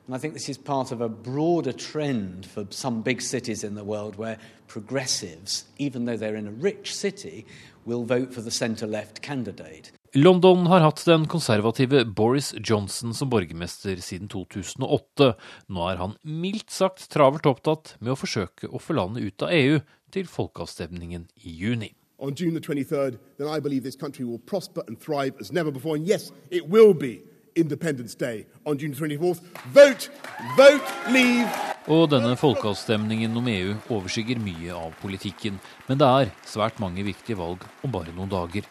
And 0.06 0.14
I 0.14 0.18
think 0.18 0.34
this 0.34 0.48
is 0.48 0.56
part 0.56 0.92
of 0.92 1.00
a 1.00 1.08
broader 1.08 1.72
trend 1.72 2.46
for 2.46 2.64
some 2.70 3.02
big 3.02 3.20
cities 3.20 3.64
in 3.64 3.74
the 3.74 3.82
world 3.82 4.16
where 4.16 4.38
progressives, 4.68 5.64
even 5.78 6.04
though 6.04 6.16
they're 6.16 6.36
in 6.36 6.46
a 6.46 6.52
rich 6.52 6.94
city, 6.94 7.44
will 7.84 8.04
vote 8.04 8.32
for 8.32 8.40
the 8.40 8.50
centre-left 8.50 9.20
candidate. 9.20 9.90
London 10.14 10.66
har 10.66 10.80
hatt 10.80 11.02
den 11.04 11.26
konservative 11.26 12.04
Boris 12.04 12.54
Johnson 12.62 13.14
som 13.14 13.30
borgermester 13.30 13.98
siden 14.00 14.28
2008. 14.28 15.34
Nå 15.68 15.88
er 15.90 15.98
han 16.00 16.14
mildt 16.22 16.70
sagt 16.70 17.08
travelt 17.10 17.46
opptatt 17.46 17.96
med 17.98 18.14
å 18.14 18.20
forsøke 18.20 18.70
å 18.70 18.78
få 18.78 18.94
landet 18.94 19.26
ut 19.26 19.42
av 19.42 19.52
EU 19.52 19.80
til 20.14 20.30
folkeavstemningen 20.30 21.26
i 21.42 21.58
juni. 21.66 21.96
On 22.18 22.32
June 22.32 22.54
the 22.54 22.62
23rd, 22.62 23.18
then 23.36 23.48
I 23.48 23.58
believe 23.60 23.82
this 23.82 23.98
country 23.98 24.24
will 24.24 24.38
prosper 24.38 24.82
and 24.86 24.98
thrive 24.98 25.34
as 25.40 25.52
never 25.52 25.72
before. 25.72 25.96
And 25.96 26.06
yes, 26.06 26.32
it 26.50 26.68
will 26.68 26.94
be. 26.94 27.24
Independence 27.56 28.14
Day 28.14 28.46
on 28.64 28.78
June 28.78 28.94
24th. 28.94 29.40
Vote, 29.72 30.10
vote, 30.56 30.94
leave. 31.10 31.48
Og 31.88 32.08
denne 32.10 32.36
folkeavstemningen 32.36 33.36
om 33.38 33.46
EU 33.48 33.74
overskygger 33.94 34.40
mye 34.42 34.74
av 34.74 34.94
politikken. 35.00 35.60
Men 35.86 36.00
det 36.00 36.06
er 36.06 36.32
svært 36.46 36.80
mange 36.82 37.04
viktige 37.06 37.38
valg 37.38 37.62
om 37.86 37.92
bare 37.94 38.14
noen 38.16 38.32
dager. 38.32 38.66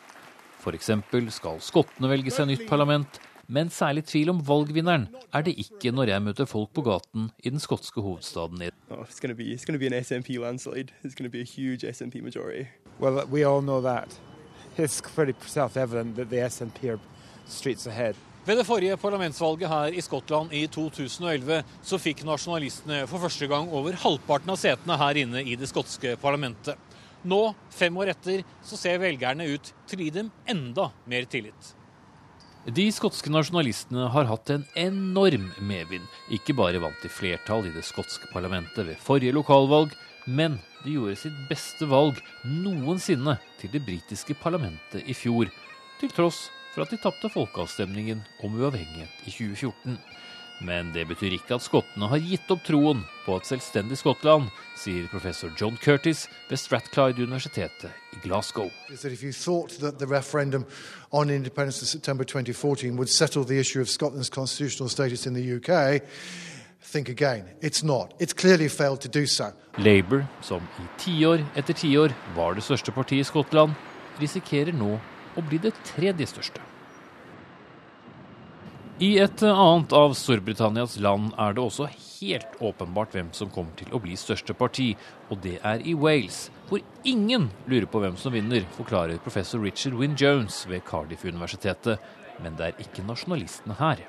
F.eks. 0.60 0.92
skal 1.38 1.62
skottene 1.64 2.12
velge 2.12 2.34
seg 2.34 2.50
nytt 2.50 2.66
parlament. 2.70 3.20
Men 3.48 3.70
særlig 3.70 4.06
tvil 4.10 4.32
om 4.34 4.40
valgvinneren 4.42 5.08
er 5.32 5.46
det 5.46 5.54
ikke 5.62 5.92
når 5.94 6.12
jeg 6.12 6.26
møter 6.26 6.50
folk 6.50 6.72
på 6.74 6.82
gaten 6.86 7.30
i 7.44 7.52
den 7.54 7.62
skotske 7.62 8.02
hovedstaden. 8.02 8.64
Oh, 8.90 9.06
it's 9.06 9.22
gonna 9.22 9.38
be, 9.38 9.54
it's 9.54 9.66
gonna 9.66 9.80
be 9.80 9.86
an 9.86 9.94
SNP 10.04 10.40
landslide. 10.42 10.92
It's 11.04 11.14
gonna 11.16 11.30
be 11.30 11.42
a 11.42 11.48
huge 11.48 11.86
SNP 11.86 12.24
majority. 12.24 12.68
Well, 13.00 13.26
we 13.32 13.44
all 13.44 13.62
know 13.62 13.82
that. 13.82 14.20
It's 14.78 15.00
pretty 15.00 15.36
self-evident 15.46 16.16
that 16.16 16.30
the 16.30 16.38
SNP 16.50 16.90
are 16.90 17.00
streets 17.48 17.88
ahead. 17.88 18.16
Ved 18.46 18.60
det 18.60 18.68
forrige 18.68 18.98
parlamentsvalget 19.02 19.72
her 19.72 19.96
i 19.98 20.02
Skottland 20.06 20.52
i 20.54 20.68
2011 20.70 21.64
så 21.82 21.98
fikk 21.98 22.20
nasjonalistene 22.28 23.00
for 23.10 23.24
første 23.24 23.48
gang 23.50 23.72
over 23.74 23.96
halvparten 23.98 24.52
av 24.54 24.60
setene 24.62 24.98
her 25.02 25.18
inne 25.18 25.42
i 25.42 25.56
det 25.58 25.66
skotske 25.72 26.12
parlamentet. 26.22 26.78
Nå, 27.26 27.40
fem 27.74 27.96
år 27.98 28.12
etter, 28.14 28.44
så 28.62 28.78
ser 28.78 29.02
velgerne 29.02 29.48
ut 29.50 29.72
til 29.90 29.98
å 29.98 30.06
gi 30.06 30.12
dem 30.20 30.30
enda 30.46 30.92
mer 31.10 31.26
tillit. 31.26 31.72
De 32.70 32.86
skotske 32.94 33.34
nasjonalistene 33.34 34.12
har 34.14 34.30
hatt 34.30 34.52
en 34.54 34.68
enorm 34.78 35.48
medvind. 35.66 36.06
Ikke 36.30 36.54
bare 36.54 36.84
vant 36.84 37.02
de 37.02 37.10
flertall 37.10 37.66
i 37.66 37.74
det 37.74 37.86
skotske 37.88 38.30
parlamentet 38.30 38.86
ved 38.86 39.02
forrige 39.02 39.34
lokalvalg, 39.34 39.96
men 40.30 40.60
de 40.84 40.94
gjorde 41.00 41.18
sitt 41.24 41.42
beste 41.50 41.90
valg 41.90 42.22
noensinne 42.46 43.40
til 43.58 43.74
det 43.74 43.82
britiske 43.90 44.38
parlamentet 44.38 45.02
i 45.10 45.18
fjor, 45.18 45.50
til 45.98 46.14
tross 46.14 46.44
for 46.76 46.84
at 46.84 46.92
de 46.92 47.00
tapte 47.00 47.32
folkeavstemningen 47.32 48.22
om 48.44 48.60
uavhengighet 48.60 49.24
i 49.24 49.32
2014. 49.32 49.98
Men 50.64 50.92
det 50.96 51.04
betyr 51.08 51.34
ikke 51.36 51.58
at 51.58 51.64
skottene 51.64 52.08
har 52.08 52.22
gitt 52.24 52.52
opp 52.52 52.62
troen 52.64 53.02
på 53.26 53.36
et 53.36 53.48
selvstendig 53.48 53.98
Skottland, 54.00 54.48
sier 54.80 55.08
professor 55.12 55.52
John 55.60 55.76
Curtis 55.80 56.26
ved 56.50 56.60
Strathclyde-universitetet 56.60 57.92
i 58.16 58.22
Glasgow. 58.24 58.70
Labour, 69.82 70.24
som 70.46 70.64
i 70.80 70.88
tiår 71.02 71.44
etter 71.60 71.76
tiår 71.76 72.16
var 72.38 72.56
det 72.56 72.64
største 72.64 72.96
partiet 72.96 73.26
i 73.26 73.28
Skottland, 73.28 73.76
risikerer 74.22 74.72
nå 74.76 74.94
å 75.36 75.44
bli 75.46 75.60
det 75.62 75.76
tredje 75.96 76.28
største. 76.32 76.64
I 79.04 79.18
et 79.20 79.42
annet 79.44 79.92
av 79.92 80.14
Storbritannias 80.16 80.94
land 81.04 81.34
er 81.36 81.56
det 81.58 81.64
også 81.66 81.90
helt 81.90 82.54
åpenbart 82.64 83.12
hvem 83.12 83.34
som 83.36 83.52
kommer 83.52 83.76
til 83.76 83.92
å 83.92 84.00
bli 84.00 84.16
største 84.16 84.56
parti, 84.56 84.94
og 85.28 85.42
det 85.44 85.58
er 85.68 85.84
i 85.84 85.92
Wales, 86.00 86.46
hvor 86.70 86.80
ingen 87.04 87.50
lurer 87.68 87.90
på 87.92 88.00
hvem 88.00 88.16
som 88.16 88.32
vinner, 88.32 88.64
forklarer 88.78 89.20
professor 89.20 89.60
Richard 89.60 90.00
Wynne 90.00 90.16
Jones 90.16 90.62
ved 90.72 90.88
Cardiff-universitetet. 90.88 92.00
Men 92.40 92.56
det 92.56 92.70
er 92.70 92.86
ikke 92.88 93.04
nasjonalistene 93.04 93.76
her. 93.80 94.00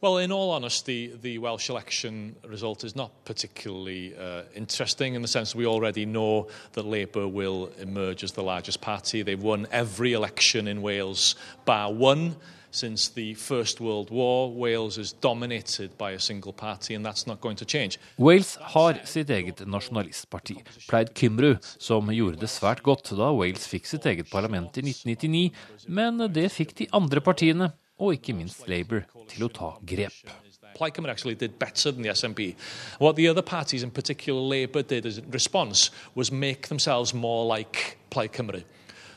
Well, 0.00 0.18
in 0.18 0.30
all 0.30 0.52
honesty, 0.52 1.12
the 1.20 1.38
Welsh 1.38 1.68
election 1.68 2.36
result 2.46 2.84
is 2.84 2.94
not 2.94 3.10
particularly 3.24 4.14
uh, 4.16 4.42
interesting 4.54 5.14
in 5.14 5.22
the 5.22 5.28
sense 5.28 5.56
we 5.56 5.66
already 5.66 6.06
know 6.06 6.46
that 6.74 6.84
Labour 6.84 7.26
will 7.26 7.72
emerge 7.80 8.22
as 8.22 8.30
the 8.30 8.44
largest 8.44 8.80
party. 8.80 9.22
They've 9.22 9.42
won 9.42 9.66
every 9.72 10.12
election 10.12 10.68
in 10.68 10.82
Wales 10.82 11.34
bar 11.64 11.92
one. 11.92 12.36
Since 12.70 13.08
the 13.08 13.34
First 13.34 13.80
World 13.80 14.10
War, 14.10 14.52
Wales 14.52 14.98
is 14.98 15.12
dominated 15.12 15.98
by 15.98 16.12
a 16.12 16.20
single 16.20 16.52
party, 16.52 16.94
and 16.94 17.04
that's 17.04 17.26
not 17.26 17.40
going 17.40 17.56
to 17.56 17.64
change. 17.64 17.98
Wales 18.18 18.56
har 18.60 19.00
sitt 19.04 19.30
eget 19.30 19.64
nasjonalistparti, 19.66 20.60
Plaid 20.86 21.14
Cymru, 21.14 21.56
som 21.78 22.12
gjorde 22.12 22.38
det 22.38 22.52
svært 22.52 22.84
godt 22.84 23.16
da 23.16 23.32
Wales 23.32 23.66
fikk 23.66 23.88
sitt 23.88 24.06
eget 24.06 24.30
parlament 24.30 24.76
i 24.76 24.84
1999, 24.84 25.50
men 25.88 26.20
det 26.30 26.50
fikk 26.52 26.76
de 26.76 26.90
andre 26.92 27.24
partiene 27.24 27.72
og 27.98 28.14
ikke 28.14 28.34
minst 28.36 28.68
Labour 28.68 29.04
til 29.28 29.46
å 29.46 29.52
ta 29.52 29.72
grep. 29.86 30.14
Plaid 30.78 30.98
actually 31.08 31.34
did 31.34 31.58
better 31.58 31.90
than 31.90 32.02
the 32.02 32.10
SNP. 32.10 32.54
What 32.98 33.16
the 33.16 33.28
other 33.28 33.42
parties, 33.42 33.82
in 33.82 33.90
particular 33.90 34.40
Labour, 34.40 34.82
did 34.82 35.06
as 35.06 35.20
response 35.32 35.90
was 36.14 36.30
make 36.30 36.68
themselves 36.68 37.12
more 37.12 37.44
like 37.44 37.98
Plaid 38.10 38.32
Cymru. 38.32 38.62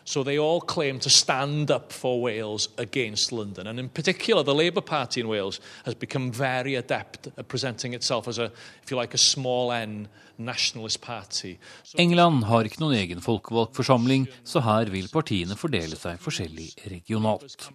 So 0.03 0.23
they 0.23 0.39
all 0.39 0.61
claim 0.61 0.99
to 0.99 1.09
stand 1.09 1.69
up 1.69 1.91
for 1.91 2.19
Wales 2.21 2.69
against 2.77 3.31
London. 3.31 3.67
And 3.67 3.79
in 3.79 3.89
particular, 3.89 4.43
the 4.43 4.55
Labour 4.55 4.81
Party 4.81 5.21
in 5.21 5.27
Wales 5.27 5.59
has 5.85 5.93
become 5.93 6.31
very 6.31 6.75
adept 6.75 7.27
at 7.37 7.47
presenting 7.47 7.93
itself 7.93 8.27
as 8.27 8.39
a, 8.39 8.51
if 8.83 8.89
you 8.89 8.97
like, 8.97 9.13
a 9.13 9.19
small 9.19 9.71
n 9.71 10.07
nationalist 10.37 11.01
party. 11.01 11.59
England 11.97 12.43
har 12.49 12.65
ikke 12.65 12.81
noen 12.81 12.97
egen 12.97 13.21
folkevalgt 13.21 13.77
forsamling, 13.77 14.25
så 14.43 14.63
her 14.65 14.89
vil 14.89 15.09
partiene 15.13 15.55
fordele 15.55 15.99
seg 15.99 16.17
forskjellig 16.23 16.71
regionalt. 16.89 17.69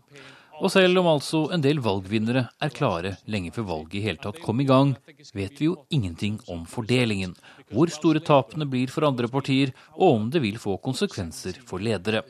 Og 0.57 0.70
selv 0.72 1.00
om 1.02 1.09
altså 1.11 1.42
en 1.52 1.62
del 1.64 1.80
valgvinnere 1.84 2.46
er 2.62 2.72
klare 2.74 3.16
lenge 3.30 3.52
før 3.52 3.66
valget 3.70 3.98
i 3.98 4.04
hele 4.07 4.20
tatt 4.22 4.40
kom 4.44 4.62
i 4.62 4.68
gang, 4.68 4.94
vet 5.36 5.61
vi 5.61 5.68
jo 5.68 5.76
ingenting 5.92 6.38
om 6.52 6.64
fordelingen, 6.70 7.34
hvor 7.72 7.92
store 7.92 8.22
tapene 8.24 8.68
blir 8.70 8.92
for 8.92 9.07
andre 9.09 9.28
partier, 9.32 9.74
og 9.98 10.14
om 10.14 10.30
det 10.32 10.42
vil 10.44 10.61
få 10.62 10.78
konsekvenser 10.84 11.61
for 11.68 11.82
ledere. 11.82 12.24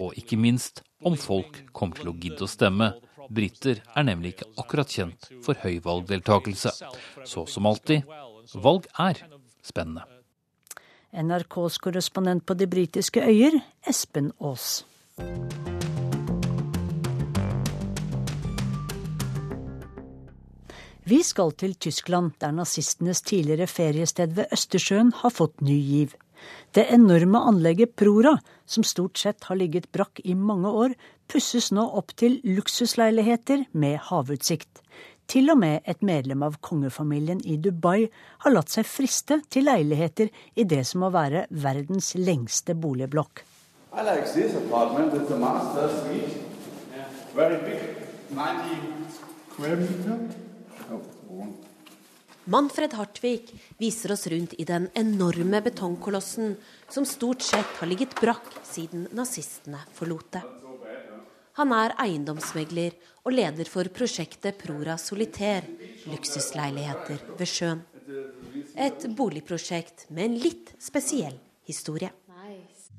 Og 0.00 0.14
ikke 0.18 0.38
minst 0.40 0.84
om 1.04 1.18
folk 1.18 1.64
kommer 1.74 1.98
til 1.98 2.12
å 2.12 2.16
gidde 2.16 2.46
å 2.46 2.50
stemme. 2.50 2.92
Briter 3.32 3.82
er 3.96 4.06
nemlig 4.06 4.36
ikke 4.36 4.50
akkurat 4.62 4.90
kjent 4.92 5.30
for 5.44 5.58
høy 5.62 5.80
valgdeltakelse. 5.84 6.72
Så 7.26 7.46
som 7.50 7.68
alltid, 7.70 8.06
valg 8.54 8.88
er 9.00 9.24
spennende. 9.64 10.06
NRKs 11.12 11.76
korrespondent 11.82 12.46
på 12.48 12.56
de 12.56 12.66
britiske 12.66 13.20
øyer, 13.20 13.58
Espen 13.84 14.32
Aas. 14.40 14.82
Vi 21.02 21.18
skal 21.26 21.50
til 21.58 21.72
Tyskland, 21.74 22.36
der 22.38 22.52
nazistenes 22.54 23.24
tidligere 23.26 23.66
feriested 23.66 24.36
ved 24.36 24.52
Østersjøen 24.54 25.08
har 25.18 25.32
fått 25.34 25.58
ny 25.58 25.74
giv. 25.74 26.12
Det 26.74 26.84
enorme 26.94 27.40
anlegget 27.42 27.96
Prora, 27.98 28.36
som 28.66 28.86
stort 28.86 29.18
sett 29.18 29.48
har 29.48 29.58
ligget 29.58 29.88
brakk 29.90 30.20
i 30.22 30.36
mange 30.38 30.70
år, 30.70 30.94
pusses 31.26 31.72
nå 31.74 31.82
opp 31.98 32.14
til 32.14 32.38
luksusleiligheter 32.46 33.64
med 33.72 33.98
havutsikt. 34.10 34.78
Til 35.26 35.50
og 35.50 35.58
med 35.58 35.82
et 35.90 36.04
medlem 36.06 36.44
av 36.46 36.60
kongefamilien 36.62 37.42
i 37.50 37.56
Dubai 37.58 38.06
har 38.44 38.54
latt 38.54 38.70
seg 38.70 38.86
friste 38.86 39.40
til 39.50 39.66
leiligheter 39.66 40.30
i 40.54 40.68
det 40.70 40.84
som 40.86 41.02
må 41.02 41.10
være 41.10 41.48
verdens 41.50 42.12
lengste 42.14 42.78
boligblokk. 42.78 43.42
I 43.92 44.06
like 44.06 44.30
this 44.30 44.54
apartment. 44.54 45.18
It's 45.18 45.34
a 45.34 45.36
master 45.36 45.90
suite. 45.98 46.38
Very 47.34 47.58
big. 47.66 47.82
90 48.30 49.18
square 49.50 49.76
meter. 49.76 50.41
Manfred 52.44 52.92
Hartvig 52.98 53.52
viser 53.78 54.12
oss 54.12 54.26
rundt 54.26 54.54
i 54.58 54.64
den 54.66 54.88
enorme 54.98 55.60
betongkolossen 55.62 56.56
som 56.88 57.04
stort 57.06 57.42
sett 57.46 57.76
har 57.78 57.86
ligget 57.86 58.16
brakk 58.18 58.48
siden 58.66 59.06
nazistene 59.14 59.78
forlot 59.94 60.32
det. 60.34 60.42
Han 61.60 61.74
er 61.76 61.94
eiendomsmegler 62.02 62.96
og 63.22 63.36
leder 63.36 63.68
for 63.70 63.86
prosjektet 63.94 64.58
Prora 64.58 64.96
Solitaire, 64.98 65.68
luksusleiligheter 66.10 67.22
ved 67.38 67.46
sjøen. 67.46 67.84
Et 68.74 69.06
boligprosjekt 69.14 70.08
med 70.10 70.30
en 70.30 70.36
litt 70.42 70.74
spesiell 70.82 71.38
historie. 71.68 72.10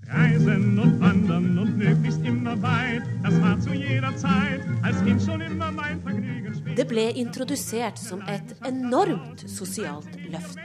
Reisen 0.07 0.79
und 0.79 0.99
wandern 0.99 1.57
und 1.57 1.77
möglichst 1.77 2.19
immer 2.25 2.61
weit, 2.61 3.03
das 3.23 3.39
war 3.41 3.59
zu 3.59 3.73
jeder 3.73 4.15
Zeit 4.17 4.61
als 4.83 5.03
Kind 5.03 5.21
schon 5.21 5.41
immer 5.41 5.71
mein 5.71 6.01
Vergnügen. 6.01 6.42
Det 6.75 6.85
ble 6.89 7.05
introdusert 7.21 7.99
som 8.01 8.21
et 8.29 8.55
enormt 8.65 9.45
sosialt 9.49 10.15
løft. 10.31 10.59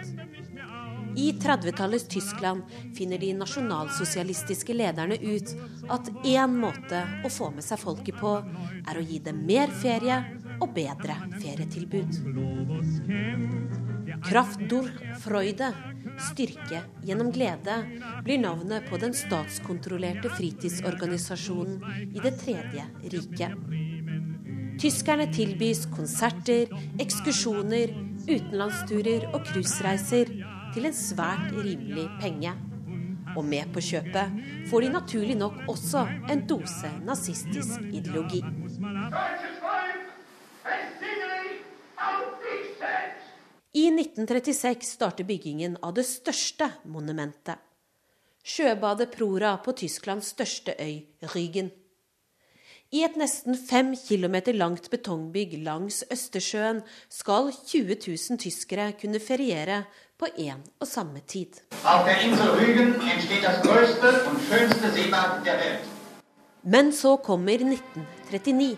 I 1.19 1.33
30-tallets 1.33 2.09
Tyskland 2.09 2.63
finner 2.97 3.19
de 3.19 3.33
nasjonalsosialistiske 3.35 4.75
lederne 4.77 5.17
ut 5.19 5.55
at 5.91 6.11
én 6.25 6.55
måte 6.61 7.01
å 7.27 7.31
få 7.33 7.51
med 7.57 7.67
seg 7.67 7.81
folket 7.83 8.21
på, 8.21 8.37
er 8.87 9.01
å 9.01 9.03
gi 9.03 9.19
dem 9.25 9.43
mer 9.49 9.73
ferie 9.83 10.21
og 10.61 10.71
bedre 10.77 11.17
ferietilbud. 11.41 12.21
Kraft 14.29 14.63
durch 14.71 14.95
Freude, 15.23 15.73
styrke 16.31 16.85
gjennom 17.07 17.33
glede, 17.35 17.81
blir 18.25 18.41
navnet 18.43 18.87
på 18.91 18.99
den 19.03 19.15
statskontrollerte 19.15 20.31
fritidsorganisasjonen 20.39 22.11
i 22.15 22.23
Det 22.23 22.35
tredje 22.41 22.89
riket. 23.03 23.88
Tyskerne 24.79 25.25
tilbys 25.35 25.87
konserter, 25.91 26.71
ekskursjoner, 27.03 27.91
utenlandsturer 28.29 29.25
og 29.33 29.41
cruisereiser 29.49 30.31
til 30.75 30.87
en 30.87 30.95
svært 30.95 31.49
rimelig 31.57 32.05
penge. 32.21 32.53
Og 33.35 33.43
med 33.43 33.73
på 33.75 33.83
kjøpet 33.83 34.37
får 34.71 34.85
de 34.85 34.91
naturlig 34.95 35.35
nok 35.41 35.57
også 35.75 36.05
en 36.31 36.45
dose 36.47 36.93
nazistisk 37.09 37.89
ideologi. 37.91 38.45
I 43.75 43.85
1936 43.91 44.87
starter 44.93 45.27
byggingen 45.27 45.75
av 45.83 45.99
det 45.99 46.07
største 46.07 46.71
monumentet. 46.87 47.59
Sjøbadet 48.47 49.11
Prora 49.19 49.57
på 49.59 49.75
Tysklands 49.83 50.31
største 50.39 50.79
øy, 50.79 51.03
Rügen. 51.35 51.75
I 52.89 53.03
et 53.05 53.19
nesten 53.21 53.53
fem 53.53 53.91
kilometer 54.01 54.57
langt 54.57 54.87
betongbygg 54.89 55.59
langs 55.61 55.99
Østersjøen 56.09 56.79
skal 57.13 57.51
20 57.53 57.99
000 58.01 58.39
tyskere 58.41 58.87
kunne 58.97 59.21
feriere 59.21 59.83
på 60.17 60.31
én 60.41 60.63
og 60.81 60.89
samme 60.89 61.21
tid. 61.21 61.61
Men 66.65 66.93
så 66.97 67.17
kommer 67.29 67.67
1939. 67.69 68.71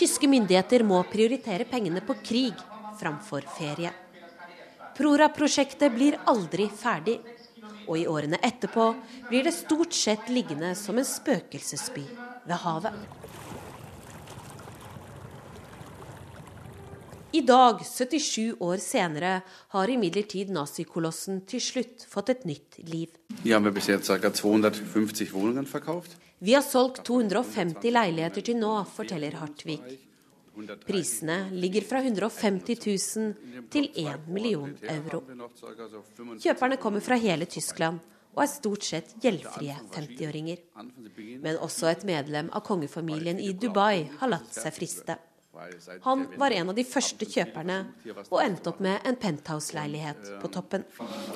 Tyske 0.00 0.32
myndigheter 0.32 0.80
må 0.82 1.02
prioritere 1.12 1.68
pengene 1.68 2.00
på 2.00 2.16
krig 2.24 2.64
framfor 2.96 3.44
ferie. 3.58 3.92
Prora-prosjektet 4.96 5.92
blir 5.92 6.16
aldri 6.32 6.70
ferdig. 6.72 7.20
Og 7.86 7.96
i 7.98 8.06
årene 8.10 8.38
etterpå 8.42 8.92
blir 9.28 9.46
det 9.46 9.54
stort 9.56 9.94
sett 9.96 10.30
liggende 10.32 10.74
som 10.78 10.98
en 10.98 11.08
spøkelsesby 11.08 12.04
ved 12.46 12.58
havet. 12.64 12.96
I 17.32 17.40
dag, 17.40 17.78
77 17.80 18.60
år 18.60 18.76
senere, 18.76 19.40
har 19.72 19.88
imidlertid 19.88 20.50
nazikolossen 20.52 21.38
til 21.48 21.62
slutt 21.64 22.04
fått 22.04 22.28
et 22.34 22.44
nytt 22.44 22.76
liv. 22.84 23.08
Vi 26.42 26.52
har 26.52 26.66
solgt 26.66 27.00
250 27.08 27.94
leiligheter 27.96 28.44
til 28.44 28.60
nå, 28.60 28.74
forteller 28.92 29.40
Hartvig. 29.40 29.80
Prisene 30.86 31.48
ligger 31.52 31.84
fra 31.88 32.02
150 32.04 32.76
000 33.16 33.68
til 33.72 33.88
1 33.96 34.28
million 34.28 34.74
euro. 34.92 35.22
Kjøperne 36.42 36.78
kommer 36.80 37.04
fra 37.04 37.16
hele 37.20 37.48
Tyskland 37.48 38.00
og 38.32 38.44
er 38.44 38.48
stort 38.52 38.86
sett 38.86 39.12
gjeldfrie 39.20 39.76
50-åringer. 39.92 40.62
Men 41.44 41.60
også 41.60 41.90
et 41.92 42.06
medlem 42.08 42.48
av 42.52 42.64
kongefamilien 42.66 43.40
i 43.40 43.52
Dubai 43.52 44.08
har 44.20 44.32
latt 44.32 44.56
seg 44.56 44.74
friste. 44.76 45.18
Han 46.02 46.24
var 46.40 46.50
en 46.56 46.70
av 46.72 46.76
de 46.76 46.84
første 46.88 47.26
kjøperne 47.28 47.76
og 48.24 48.38
endte 48.40 48.72
opp 48.72 48.80
med 48.82 49.04
en 49.08 49.18
penthouse-leilighet 49.20 50.30
på 50.40 50.48
toppen. 50.54 50.86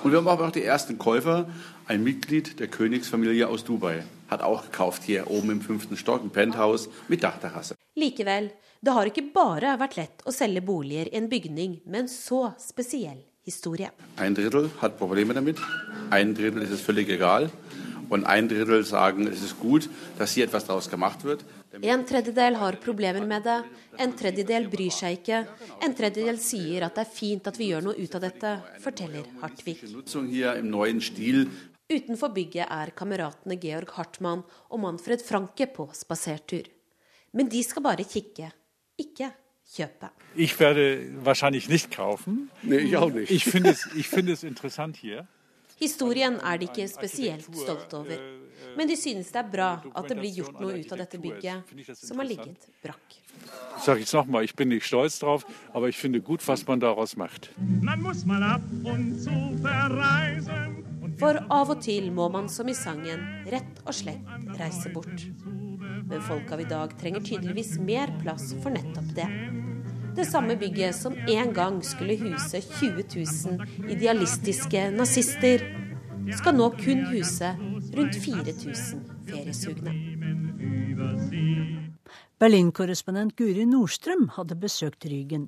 Og 0.00 0.08
vi 0.08 0.16
vært 0.40 0.56
de 0.56 0.64
første 0.64 0.96
kjøperne. 0.96 1.52
en 1.88 2.02
Mitglied 2.02 2.58
der 2.58 2.66
Königsfamilie 2.66 3.46
aus 3.46 3.62
Dubai, 3.62 4.02
auch 4.42 4.64
gekauft 4.64 5.04
hier 5.04 5.30
oben 5.30 5.50
im 5.50 5.60
fünften 5.60 5.96
Stock, 5.96 6.22
ein 6.22 6.30
Penthouse 6.30 6.88
mit 7.08 7.22
Dachterrasse. 7.22 7.75
Likevel, 7.96 8.50
det 8.84 8.92
har 8.92 9.08
ikke 9.08 9.30
bare 9.32 9.72
vært 9.80 9.96
lett 9.96 10.24
å 10.28 10.34
selge 10.34 10.60
boliger 10.60 11.08
i 11.08 11.16
en 11.16 11.30
bygning 11.32 11.78
med 11.86 12.02
en 12.02 12.10
så 12.12 12.50
spesiell 12.60 13.22
historie. 13.46 13.88
Ein 14.20 14.36
Drittel 14.36 14.68
problemer 14.98 15.40
med 15.40 15.54
det. 15.56 15.70
En 16.12 16.34
Drittel 16.36 16.66
er 16.66 16.74
es 16.76 16.84
völlig 16.84 17.08
egal. 17.14 17.48
Og 18.10 18.20
en 18.20 18.48
Drittel 18.50 18.84
sier 18.84 19.16
det 19.16 19.32
er 19.32 19.54
godt, 19.62 19.88
dass 20.18 20.34
hier 20.36 20.46
etwas 20.46 20.68
daraus 20.68 20.90
gemacht 20.92 21.24
wird. 21.24 21.46
En 21.82 22.04
tredjedel 22.08 22.56
har 22.60 22.76
problemer 22.80 23.24
med 23.26 23.42
det, 23.44 23.56
en 24.00 24.12
tredjedel 24.16 24.68
bryr 24.72 24.92
seg 24.94 25.18
ikke. 25.18 25.42
En 25.84 25.96
tredjedel 25.96 26.38
sier 26.40 26.86
at 26.86 26.96
det 26.96 27.04
er 27.04 27.10
fint 27.16 27.48
at 27.48 27.58
vi 27.58 27.72
gjør 27.72 27.88
noe 27.88 27.96
ut 27.96 28.14
av 28.16 28.24
dette, 28.24 28.52
forteller 28.84 29.26
Hartvig. 29.42 29.80
Utenfor 31.86 32.32
bygget 32.34 32.66
er 32.66 32.94
kameratene 32.98 33.58
Georg 33.62 33.92
Hartmann 33.98 34.46
og 34.70 34.80
Manfred 34.82 35.22
Franke 35.22 35.68
på 35.70 35.90
spasertur. 35.94 36.75
Men 37.36 37.50
de 37.52 37.62
skal 37.64 37.84
bare 37.84 38.04
kikke, 38.08 38.50
ikke 38.98 39.30
kjøpe. 39.76 40.08
Jeg 40.36 40.50
werde 40.58 40.84
wahrscheinlich 41.24 41.68
nicht 41.68 41.90
kaufen. 41.90 42.50
Nee, 42.62 42.78
ich 42.78 42.96
auch 42.96 43.12
nicht. 43.12 43.30
Ich 43.30 43.44
finde 43.44 43.70
es, 43.70 43.88
ich 43.96 44.08
finde 44.08 44.32
es 44.32 44.42
interessant 44.42 44.96
hier. 44.96 45.26
Historien 45.78 46.40
er 46.40 46.56
de 46.56 46.64
ikke 46.64 46.88
spesielt 46.88 47.44
stolte 47.44 47.96
over. 47.96 48.16
Men 48.76 48.88
de 48.88 48.96
synes 48.96 49.26
det 49.32 49.36
er 49.36 49.50
bra 49.52 49.82
at 49.94 50.08
det 50.08 50.16
blir 50.16 50.32
gjort 50.32 50.60
noe 50.60 50.78
ut 50.80 50.92
av 50.92 50.98
dette 51.02 51.20
bygget, 51.20 51.96
som 52.00 52.18
har 52.20 52.28
ligget 52.28 52.68
brakk. 52.82 53.20
Sag 53.84 54.00
ich 54.00 54.12
nochmal, 54.12 54.44
ich 54.44 54.56
bin 54.56 54.68
nicht 54.68 54.86
stolz 54.86 55.18
drauf, 55.18 55.44
aber 55.74 55.88
ich 55.88 55.98
finde 55.98 56.20
gut, 56.20 56.46
was 56.48 56.66
man 56.66 56.80
daraus 56.80 57.16
macht. 57.16 57.50
Man 57.82 58.00
muss 58.00 58.24
mal 58.24 58.42
ab 58.42 58.62
und 58.84 59.20
zu 59.20 59.58
verreisen. 59.62 60.85
For 61.20 61.38
av 61.52 61.70
og 61.72 61.82
til 61.84 62.10
må 62.14 62.28
man, 62.32 62.48
som 62.52 62.68
i 62.68 62.74
sangen, 62.76 63.22
rett 63.52 63.80
og 63.86 63.94
slett 63.96 64.58
reise 64.58 64.90
bort. 64.94 65.26
Men 66.06 66.22
folk 66.26 66.50
av 66.54 66.62
i 66.62 66.68
dag 66.70 66.94
trenger 67.00 67.24
tydeligvis 67.24 67.76
mer 67.82 68.12
plass 68.20 68.52
for 68.62 68.74
nettopp 68.74 69.14
det. 69.16 69.28
Det 70.16 70.26
samme 70.28 70.56
bygget 70.56 70.96
som 70.96 71.16
en 71.28 71.52
gang 71.54 71.82
skulle 71.84 72.16
huse 72.16 72.60
20 72.80 73.04
000 73.14 73.90
idealistiske 73.92 74.86
nazister, 74.94 75.64
skal 76.34 76.56
nå 76.56 76.70
kun 76.80 77.04
huse 77.12 77.52
rundt 77.94 78.16
4000 78.24 79.02
feriesugne. 79.28 79.92
Berlin-korrespondent 82.40 83.36
Guri 83.36 83.64
Nordstrøm 83.64 84.26
hadde 84.36 84.58
besøkt 84.60 85.06
Rygen. 85.08 85.46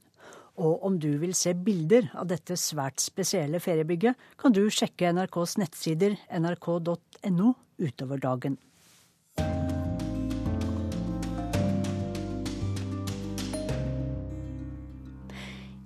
Og 0.58 0.82
om 0.84 0.98
du 0.98 1.12
vil 1.22 1.34
se 1.38 1.54
bilder 1.54 2.10
av 2.18 2.26
dette 2.30 2.56
svært 2.58 2.98
spesielle 3.02 3.60
feriebygget, 3.62 4.18
kan 4.38 4.54
du 4.54 4.64
sjekke 4.70 5.12
NRKs 5.14 5.58
nettsider 5.62 6.18
nrk.no 6.34 7.52
utover 7.78 8.18
dagen. 8.18 8.58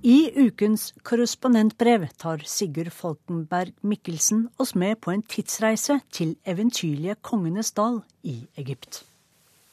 I 0.02 0.32
ukens 0.34 0.88
korrespondentbrev 1.06 2.08
tar 2.18 2.40
Sigurd 2.48 2.90
Falkenberg 2.90 3.76
Mikkelsen 3.86 4.48
oss 4.58 4.74
med 4.74 4.98
på 4.98 5.12
en 5.12 5.22
tidsreise 5.22 6.00
til 6.10 6.32
eventyrlige 6.42 7.14
Kongenes 7.22 7.70
dal 7.76 8.00
i 8.26 8.40
Egypt. 8.58 9.04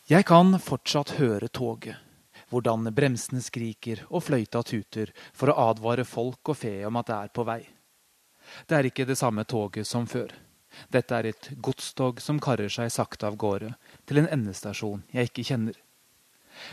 Jeg 0.10 0.28
kan 0.30 0.54
fortsatt 0.62 1.16
høre 1.18 1.50
toget 1.50 1.97
hvordan 2.50 2.89
bremsene 2.95 3.41
skriker 3.43 4.06
og 4.10 4.24
fløyta 4.26 4.62
tuter 4.66 5.12
for 5.34 5.52
å 5.52 5.70
advare 5.70 6.06
folk 6.08 6.54
og 6.54 6.58
fe 6.58 6.76
om 6.88 7.00
at 7.00 7.10
det 7.10 7.18
er 7.18 7.34
på 7.34 7.45
vei. 7.47 7.62
Det 8.66 8.78
er 8.78 8.89
ikke 8.89 9.06
det 9.06 9.18
samme 9.20 9.45
toget 9.45 9.88
som 9.88 10.08
før. 10.10 10.32
Dette 10.89 11.16
er 11.16 11.30
et 11.30 11.50
godstog 11.62 12.22
som 12.22 12.39
karrer 12.41 12.70
seg 12.72 12.91
sakte 12.93 13.28
av 13.28 13.38
gårde 13.41 13.74
til 14.10 14.22
en 14.22 14.30
endestasjon 14.34 15.04
jeg 15.14 15.30
ikke 15.30 15.45
kjenner. 15.52 15.78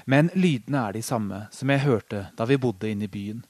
Men 0.05 0.31
lydene 0.35 0.87
er 0.89 0.97
de 0.97 1.03
samme 1.05 1.45
som 1.55 1.71
jeg 1.71 1.85
hørte 1.85 2.27
da 2.37 2.47
vi 2.49 2.59
bodde 2.61 2.91
inne 2.91 3.07
i 3.07 3.13
byen. 3.13 3.45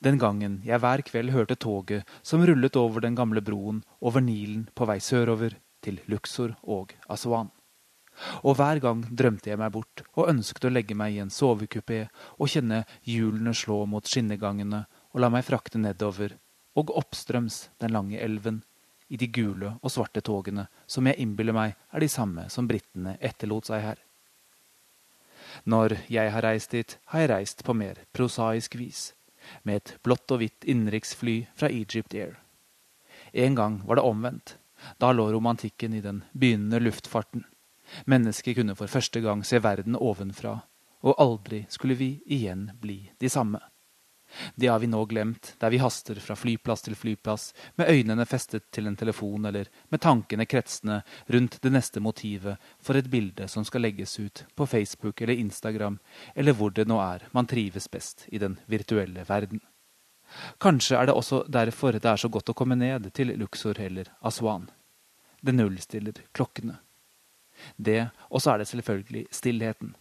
Den 0.00 0.18
gangen 0.18 0.60
jeg 0.64 0.80
hver 0.82 1.02
kveld 1.06 1.34
hørte 1.34 1.58
toget 1.60 2.08
som 2.22 2.44
rullet 2.46 2.76
over 2.80 3.04
den 3.04 3.16
gamle 3.18 3.42
broen 3.44 3.82
over 4.00 4.24
Nilen 4.24 4.66
på 4.74 4.88
vei 4.88 4.98
sørover 5.04 5.58
til 5.84 6.00
Luxor 6.10 6.56
og 6.64 6.96
Aswan. 7.12 7.52
Og 8.42 8.56
hver 8.56 8.80
gang 8.82 9.02
drømte 9.10 9.50
jeg 9.50 9.60
meg 9.60 9.74
bort 9.74 10.02
og 10.14 10.30
ønsket 10.30 10.68
å 10.68 10.72
legge 10.72 10.96
meg 10.96 11.16
i 11.16 11.20
en 11.24 11.32
sovekupé 11.32 12.06
og 12.38 12.50
kjenne 12.52 12.84
hjulene 13.04 13.52
slå 13.56 13.82
mot 13.90 14.08
skinnegangene 14.08 14.84
og 15.12 15.20
la 15.22 15.30
meg 15.32 15.44
frakte 15.46 15.80
nedover 15.80 16.36
og 16.76 16.92
oppstrøms 16.96 17.66
den 17.80 17.94
lange 17.96 18.20
elven 18.20 18.62
i 19.08 19.18
de 19.20 19.28
gule 19.30 19.76
og 19.80 19.92
svarte 19.92 20.22
togene 20.24 20.66
som 20.90 21.06
jeg 21.06 21.20
innbiller 21.22 21.56
meg 21.56 21.76
er 21.92 22.02
de 22.02 22.10
samme 22.10 22.48
som 22.52 22.68
britene 22.68 23.16
etterlot 23.20 23.70
seg 23.70 23.84
her. 23.84 24.00
Når 25.64 25.96
jeg 26.12 26.32
har 26.32 26.44
reist 26.44 26.74
dit, 26.74 26.96
har 27.12 27.22
jeg 27.22 27.30
reist 27.30 27.62
på 27.64 27.74
mer 27.76 28.02
prosaisk 28.16 28.76
vis, 28.76 29.12
med 29.62 29.80
et 29.80 29.94
blått 30.04 30.30
og 30.34 30.42
hvitt 30.42 30.66
innenriksfly 30.68 31.36
fra 31.56 31.70
Egypt 31.72 32.14
Air. 32.14 32.36
En 33.32 33.56
gang 33.56 33.80
var 33.86 33.96
det 33.96 34.06
omvendt. 34.06 34.56
Da 35.00 35.12
lå 35.12 35.30
romantikken 35.32 35.94
i 35.96 36.02
den 36.04 36.22
begynnende 36.32 36.82
luftfarten. 36.82 37.46
Mennesket 38.06 38.56
kunne 38.58 38.76
for 38.78 38.90
første 38.90 39.20
gang 39.24 39.44
se 39.44 39.60
verden 39.62 39.96
ovenfra, 39.96 40.58
og 41.06 41.22
aldri 41.22 41.64
skulle 41.70 41.96
vi 41.98 42.10
igjen 42.26 42.70
bli 42.80 43.00
de 43.20 43.30
samme. 43.30 43.60
Det 44.54 44.66
har 44.66 44.78
vi 44.78 44.86
nå 44.86 45.04
glemt, 45.04 45.54
der 45.58 45.70
vi 45.70 45.78
haster 45.78 46.18
fra 46.20 46.34
flyplass 46.36 46.82
til 46.82 46.96
flyplass, 46.98 47.52
med 47.78 47.90
øynene 47.90 48.26
festet 48.26 48.66
til 48.74 48.86
en 48.86 48.96
telefon 48.96 49.46
eller 49.46 49.70
med 49.88 50.02
tankene 50.02 50.46
kretsende 50.50 51.02
rundt 51.32 51.60
det 51.62 51.72
neste 51.72 52.02
motivet 52.02 52.58
for 52.82 52.98
et 52.98 53.10
bilde 53.10 53.48
som 53.48 53.64
skal 53.64 53.86
legges 53.86 54.18
ut 54.18 54.44
på 54.54 54.66
Facebook 54.66 55.20
eller 55.22 55.38
Instagram, 55.38 55.98
eller 56.34 56.52
hvor 56.58 56.74
det 56.74 56.88
nå 56.88 56.98
er 57.00 57.28
man 57.32 57.46
trives 57.46 57.88
best 57.90 58.26
i 58.28 58.42
den 58.42 58.58
virtuelle 58.66 59.24
verden. 59.28 59.62
Kanskje 60.58 60.98
er 60.98 61.06
det 61.06 61.14
også 61.14 61.44
derfor 61.48 61.94
det 61.94 62.10
er 62.10 62.18
så 62.18 62.28
godt 62.28 62.50
å 62.50 62.56
komme 62.58 62.76
ned 62.76 63.12
til 63.14 63.30
Luxor 63.38 63.78
eller 63.80 64.10
Aswan. 64.20 64.66
Det 65.40 65.54
nullstiller 65.54 66.24
klokkene. 66.34 66.80
Det, 67.76 68.08
og 68.30 68.42
så 68.42 68.54
er 68.54 68.62
det 68.62 68.68
selvfølgelig 68.70 69.26
stillheten. 69.30 69.94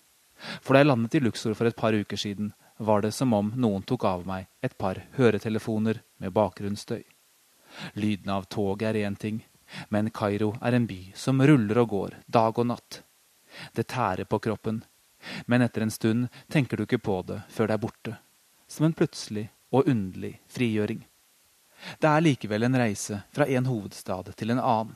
For 0.62 0.76
da 0.76 0.84
jeg 0.84 0.90
landet 0.90 1.16
i 1.16 1.24
Luxor 1.24 1.56
for 1.56 1.70
et 1.70 1.78
par 1.80 1.96
uker 1.96 2.20
siden, 2.20 2.54
var 2.78 3.02
det 3.02 3.14
som 3.16 3.34
om 3.34 3.54
noen 3.56 3.84
tok 3.88 4.04
av 4.04 4.26
meg 4.28 4.50
et 4.66 4.78
par 4.78 5.00
høretelefoner 5.16 6.02
med 6.20 6.34
bakgrunnsstøy. 6.36 7.04
Lyden 7.94 8.32
av 8.32 8.48
toget 8.52 8.90
er 8.90 9.06
én 9.08 9.16
ting, 9.16 9.40
men 9.90 10.12
Kairo 10.12 10.56
er 10.62 10.76
en 10.76 10.88
by 10.88 11.00
som 11.16 11.42
ruller 11.42 11.80
og 11.82 11.90
går 11.90 12.18
dag 12.28 12.60
og 12.60 12.68
natt. 12.68 13.02
Det 13.74 13.88
tærer 13.88 14.28
på 14.28 14.40
kroppen, 14.40 14.84
men 15.46 15.64
etter 15.64 15.86
en 15.86 15.92
stund 15.92 16.28
tenker 16.52 16.78
du 16.78 16.86
ikke 16.86 17.02
på 17.02 17.22
det 17.28 17.42
før 17.50 17.72
det 17.72 17.78
er 17.78 17.84
borte. 17.88 18.18
Som 18.68 18.88
en 18.88 18.98
plutselig 18.98 19.50
og 19.72 19.88
underlig 19.88 20.40
frigjøring. 20.52 21.04
Det 22.00 22.10
er 22.10 22.24
likevel 22.24 22.66
en 22.66 22.78
reise 22.80 23.22
fra 23.36 23.48
en 23.48 23.68
hovedstad 23.70 24.34
til 24.36 24.54
en 24.54 24.62
annen. 24.62 24.96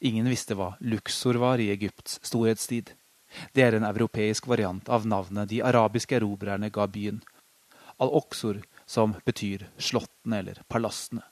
Ingen 0.00 0.28
visste 0.28 0.54
hva 0.54 0.74
Luxor 0.80 1.34
var 1.42 1.60
i 1.62 1.70
Egypts 1.70 2.20
storhetstid. 2.22 2.92
Det 3.52 3.62
er 3.62 3.76
en 3.76 3.86
europeisk 3.86 4.46
variant 4.48 4.88
av 4.88 5.06
navnet 5.06 5.50
de 5.50 5.62
arabiske 5.62 6.16
erobrerne 6.16 6.70
ga 6.72 6.86
byen. 6.86 7.20
Al-Oksor, 7.98 8.60
som 8.86 9.14
betyr 9.24 9.66
slottene 9.78 10.40
eller 10.42 10.62
palassene. 10.68 11.24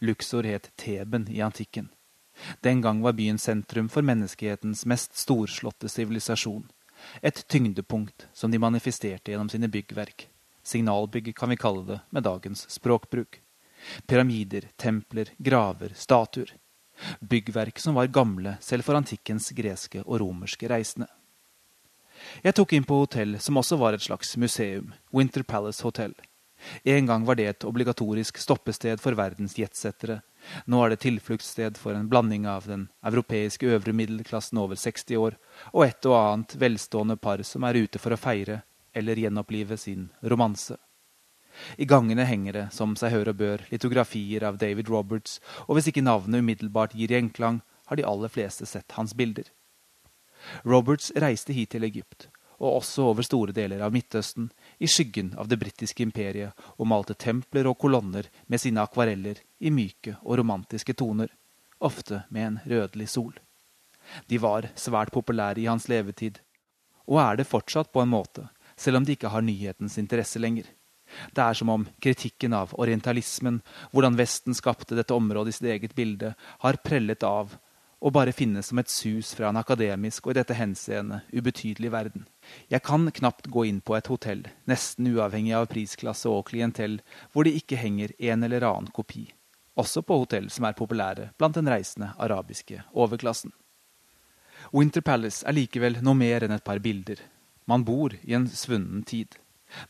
Luxor 0.00 0.44
het 0.44 0.70
Teben 0.76 1.26
i 1.30 1.40
antikken. 1.40 1.88
Den 2.60 2.80
gang 2.80 3.02
var 3.02 3.16
byen 3.16 3.38
sentrum 3.38 3.88
for 3.88 4.04
menneskehetens 4.04 4.86
mest 4.86 5.16
storslåtte 5.16 5.88
sivilisasjon. 5.88 6.68
Et 7.22 7.36
tyngdepunkt 7.48 8.28
som 8.32 8.52
de 8.52 8.60
manifesterte 8.60 9.32
gjennom 9.32 9.48
sine 9.48 9.68
byggverk. 9.68 10.28
Signalbygg 10.62 11.32
kan 11.36 11.48
vi 11.48 11.56
kalle 11.56 11.86
det 11.86 12.00
med 12.10 12.22
dagens 12.22 12.66
språkbruk. 12.70 13.40
Pyramider, 14.06 14.68
templer, 14.76 15.32
graver, 15.38 15.92
statuer 15.96 16.52
byggverk 17.20 17.78
som 17.78 17.96
var 17.98 18.12
gamle 18.12 18.56
selv 18.64 18.86
for 18.86 18.98
antikkens 18.98 19.50
greske 19.56 20.02
og 20.04 20.20
romerske 20.22 20.68
reisende. 20.70 21.08
Jeg 22.44 22.54
tok 22.56 22.74
inn 22.76 22.84
på 22.84 22.98
hotell 23.00 23.38
som 23.40 23.56
også 23.56 23.78
var 23.80 23.96
et 23.96 24.04
slags 24.04 24.36
museum, 24.36 24.92
Winter 25.12 25.42
Palace 25.42 25.82
Hotel. 25.82 26.12
En 26.84 27.06
gang 27.06 27.24
var 27.24 27.38
det 27.38 27.46
et 27.48 27.64
obligatorisk 27.64 28.38
stoppested 28.38 29.00
for 29.00 29.16
verdens 29.16 29.56
jetsettere. 29.58 30.20
Nå 30.68 30.82
er 30.84 30.92
det 30.92 31.02
tilfluktssted 31.04 31.78
for 31.80 31.96
en 31.96 32.08
blanding 32.08 32.46
av 32.48 32.68
den 32.68 32.88
europeiske 33.06 33.68
øvre 33.76 33.94
middelklassen 33.96 34.60
over 34.60 34.76
60 34.76 35.16
år 35.16 35.38
og 35.72 35.86
et 35.86 36.08
og 36.08 36.18
annet 36.18 36.56
velstående 36.60 37.16
par 37.16 37.42
som 37.48 37.64
er 37.64 37.80
ute 37.80 38.00
for 38.00 38.12
å 38.12 38.20
feire 38.20 38.62
eller 38.92 39.20
gjenopplive 39.20 39.76
sin 39.80 40.08
romanse. 40.22 40.76
I 41.76 41.86
gangene 41.88 42.24
henger 42.28 42.56
det, 42.56 42.66
som 42.72 42.96
seg 42.96 43.14
hør 43.14 43.32
og 43.32 43.38
bør, 43.40 43.64
litografier 43.70 44.44
av 44.46 44.58
David 44.60 44.90
Roberts, 44.92 45.38
og 45.66 45.76
hvis 45.76 45.90
ikke 45.90 46.04
navnet 46.04 46.42
umiddelbart 46.44 46.96
gir 46.96 47.12
gjenklang, 47.12 47.60
har 47.90 47.98
de 47.98 48.06
aller 48.06 48.30
fleste 48.30 48.66
sett 48.66 48.94
hans 48.98 49.16
bilder. 49.18 49.48
Roberts 50.64 51.10
reiste 51.16 51.52
hit 51.52 51.72
til 51.74 51.84
Egypt, 51.84 52.28
og 52.60 52.80
også 52.80 53.08
over 53.10 53.24
store 53.24 53.54
deler 53.56 53.82
av 53.84 53.92
Midtøsten, 53.92 54.50
i 54.78 54.88
skyggen 54.88 55.32
av 55.40 55.48
det 55.48 55.58
britiske 55.60 56.04
imperiet, 56.04 56.52
og 56.76 56.88
malte 56.92 57.16
templer 57.16 57.68
og 57.70 57.78
kolonner 57.80 58.28
med 58.46 58.60
sine 58.60 58.84
akvareller 58.84 59.40
i 59.58 59.72
myke 59.72 60.16
og 60.22 60.38
romantiske 60.40 60.94
toner, 60.94 61.32
ofte 61.80 62.24
med 62.28 62.46
en 62.46 62.60
rødlig 62.68 63.08
sol. 63.08 63.32
De 64.28 64.38
var 64.38 64.68
svært 64.76 65.12
populære 65.14 65.62
i 65.62 65.68
hans 65.70 65.88
levetid, 65.88 66.40
og 67.08 67.20
er 67.22 67.40
det 67.40 67.48
fortsatt 67.48 67.92
på 67.92 68.02
en 68.04 68.12
måte, 68.12 68.46
selv 68.76 69.00
om 69.00 69.06
de 69.06 69.16
ikke 69.16 69.32
har 69.32 69.44
nyhetens 69.44 69.98
interesse 70.00 70.40
lenger. 70.40 70.68
Det 71.34 71.42
er 71.44 71.56
som 71.58 71.72
om 71.72 71.88
kritikken 72.02 72.54
av 72.56 72.74
orientalismen, 72.78 73.60
hvordan 73.92 74.18
Vesten 74.20 74.56
skapte 74.56 74.98
dette 74.98 75.16
området 75.16 75.54
i 75.54 75.58
sitt 75.58 75.72
eget 75.72 75.96
bilde, 75.98 76.34
har 76.62 76.80
prellet 76.84 77.26
av 77.26 77.58
og 78.00 78.14
bare 78.16 78.32
finnes 78.32 78.70
som 78.70 78.80
et 78.80 78.88
sus 78.88 79.34
fra 79.36 79.50
en 79.50 79.60
akademisk 79.60 80.26
og 80.26 80.32
i 80.32 80.38
dette 80.40 80.56
henseende 80.56 81.20
ubetydelig 81.36 81.90
verden. 81.92 82.24
Jeg 82.72 82.82
kan 82.86 83.04
knapt 83.12 83.50
gå 83.52 83.66
inn 83.68 83.82
på 83.84 83.96
et 83.96 84.08
hotell, 84.08 84.46
nesten 84.70 85.10
uavhengig 85.12 85.52
av 85.56 85.68
prisklasse 85.72 86.30
og 86.30 86.46
klientell, 86.48 87.00
hvor 87.32 87.44
det 87.44 87.58
ikke 87.60 87.80
henger 87.80 88.14
en 88.32 88.46
eller 88.48 88.64
annen 88.64 88.88
kopi. 88.96 89.26
Også 89.76 90.02
på 90.02 90.16
hotell 90.22 90.48
som 90.52 90.66
er 90.66 90.78
populære 90.78 91.30
blant 91.38 91.56
den 91.56 91.68
reisende 91.68 92.14
arabiske 92.18 92.82
overklassen. 92.92 93.52
Winter 94.72 95.04
Palace 95.04 95.44
er 95.46 95.56
likevel 95.56 96.00
noe 96.04 96.16
mer 96.16 96.44
enn 96.44 96.56
et 96.56 96.64
par 96.64 96.80
bilder. 96.80 97.20
Man 97.68 97.84
bor 97.84 98.16
i 98.16 98.34
en 98.36 98.48
svunnen 98.48 99.04
tid. 99.04 99.36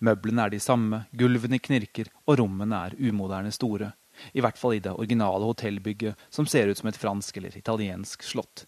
Møblene 0.01 0.47
er 0.47 0.55
de 0.55 0.61
samme, 0.63 1.05
gulvene 1.13 1.61
knirker, 1.63 2.11
og 2.27 2.41
rommene 2.43 2.85
er 2.87 2.97
umoderne 2.99 3.53
store. 3.55 3.93
I 4.37 4.43
hvert 4.45 4.59
fall 4.61 4.77
i 4.77 4.83
det 4.85 4.93
originale 4.93 5.47
hotellbygget, 5.49 6.19
som 6.31 6.47
ser 6.47 6.69
ut 6.69 6.79
som 6.79 6.91
et 6.91 7.01
fransk 7.01 7.37
eller 7.41 7.57
italiensk 7.57 8.25
slott. 8.27 8.67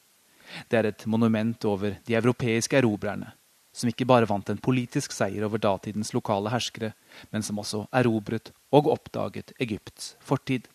Det 0.68 0.78
er 0.78 0.90
et 0.90 1.06
monument 1.06 1.64
over 1.64 1.98
de 2.04 2.16
europeiske 2.18 2.76
erobrerne, 2.80 3.32
som 3.72 3.88
ikke 3.88 4.08
bare 4.08 4.28
vant 4.28 4.50
en 4.52 4.60
politisk 4.60 5.14
seier 5.16 5.46
over 5.46 5.60
datidens 5.62 6.12
lokale 6.16 6.52
herskere, 6.52 6.92
men 7.32 7.44
som 7.44 7.60
også 7.62 7.86
erobret 7.92 8.52
og 8.72 8.90
oppdaget 8.92 9.54
Egypts 9.60 10.14
fortid. 10.20 10.68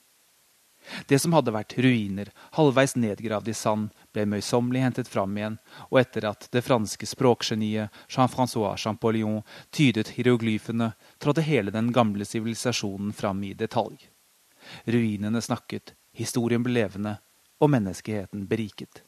Det 1.07 1.19
som 1.19 1.33
hadde 1.35 1.53
vært 1.55 1.75
ruiner, 1.83 2.31
halvveis 2.57 2.95
nedgravd 2.95 3.49
i 3.51 3.55
sand, 3.57 3.89
ble 4.15 4.25
møysommelig 4.29 4.83
hentet 4.85 5.11
fram 5.11 5.35
igjen, 5.37 5.57
og 5.89 5.99
etter 6.01 6.27
at 6.29 6.47
det 6.53 6.63
franske 6.65 7.09
språkgeniet 7.09 7.93
Jean-Francois 8.07 8.79
Champollion 8.81 9.41
tydet 9.75 10.13
hieroglyfene, 10.15 10.93
trådte 11.19 11.45
hele 11.47 11.73
den 11.75 11.91
gamle 11.95 12.25
sivilisasjonen 12.25 13.13
fram 13.15 13.43
i 13.43 13.53
detalj. 13.57 14.07
Ruinene 14.87 15.41
snakket, 15.43 15.93
historien 16.15 16.63
ble 16.63 16.79
levende, 16.79 17.17
og 17.61 17.71
menneskeheten 17.73 18.45
beriket. 18.47 19.03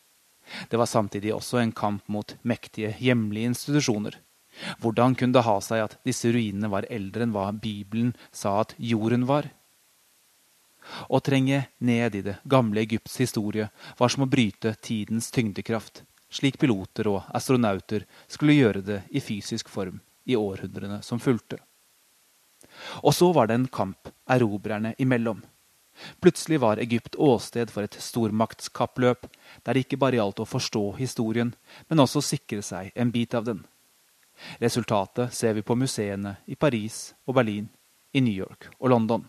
Det 0.70 0.80
var 0.82 0.90
samtidig 0.90 1.34
også 1.36 1.62
en 1.62 1.72
kamp 1.76 2.08
mot 2.10 2.36
mektige 2.42 2.96
hjemlige 2.98 3.52
institusjoner. 3.52 4.18
Hvordan 4.82 5.16
kunne 5.16 5.36
det 5.36 5.46
ha 5.46 5.60
seg 5.64 5.84
at 5.84 5.96
disse 6.08 6.32
ruinene 6.34 6.72
var 6.72 6.88
eldre 6.90 7.26
enn 7.26 7.36
hva 7.36 7.52
Bibelen 7.54 8.16
sa 8.36 8.60
at 8.64 8.74
jorden 8.82 9.28
var? 9.30 9.52
Å 11.10 11.20
trenge 11.20 11.64
ned 11.78 12.16
i 12.16 12.22
det 12.26 12.38
gamle 12.44 12.82
Egypts 12.82 13.20
historie 13.22 13.70
var 13.98 14.10
som 14.10 14.26
å 14.26 14.30
bryte 14.30 14.76
tidens 14.82 15.32
tyngdekraft, 15.32 16.04
slik 16.30 16.60
piloter 16.62 17.10
og 17.12 17.30
astronauter 17.36 18.06
skulle 18.28 18.58
gjøre 18.58 18.84
det 18.86 19.00
i 19.10 19.22
fysisk 19.24 19.70
form 19.70 20.00
i 20.30 20.38
århundrene 20.38 21.02
som 21.06 21.22
fulgte. 21.22 21.58
Og 23.04 23.14
så 23.16 23.32
var 23.34 23.50
det 23.50 23.58
en 23.58 23.72
kamp 23.72 24.12
erobrerne 24.30 24.94
imellom. 24.98 25.42
Plutselig 26.20 26.60
var 26.60 26.80
Egypt 26.80 27.16
åsted 27.16 27.72
for 27.74 27.84
et 27.84 27.98
stormaktskappløp, 28.00 29.26
der 29.64 29.76
det 29.76 29.84
ikke 29.84 30.00
bare 30.00 30.20
gjaldt 30.20 30.40
å 30.40 30.48
forstå 30.48 30.84
historien, 31.00 31.52
men 31.90 32.04
også 32.06 32.24
sikre 32.24 32.64
seg 32.64 32.94
en 32.96 33.12
bit 33.12 33.36
av 33.36 33.48
den. 33.50 33.66
Resultatet 34.64 35.34
ser 35.36 35.58
vi 35.58 35.66
på 35.66 35.76
museene 35.76 36.38
i 36.48 36.56
Paris 36.56 37.10
og 37.28 37.36
Berlin, 37.36 37.68
i 38.16 38.22
New 38.24 38.34
York 38.34 38.70
og 38.80 38.90
London. 38.94 39.26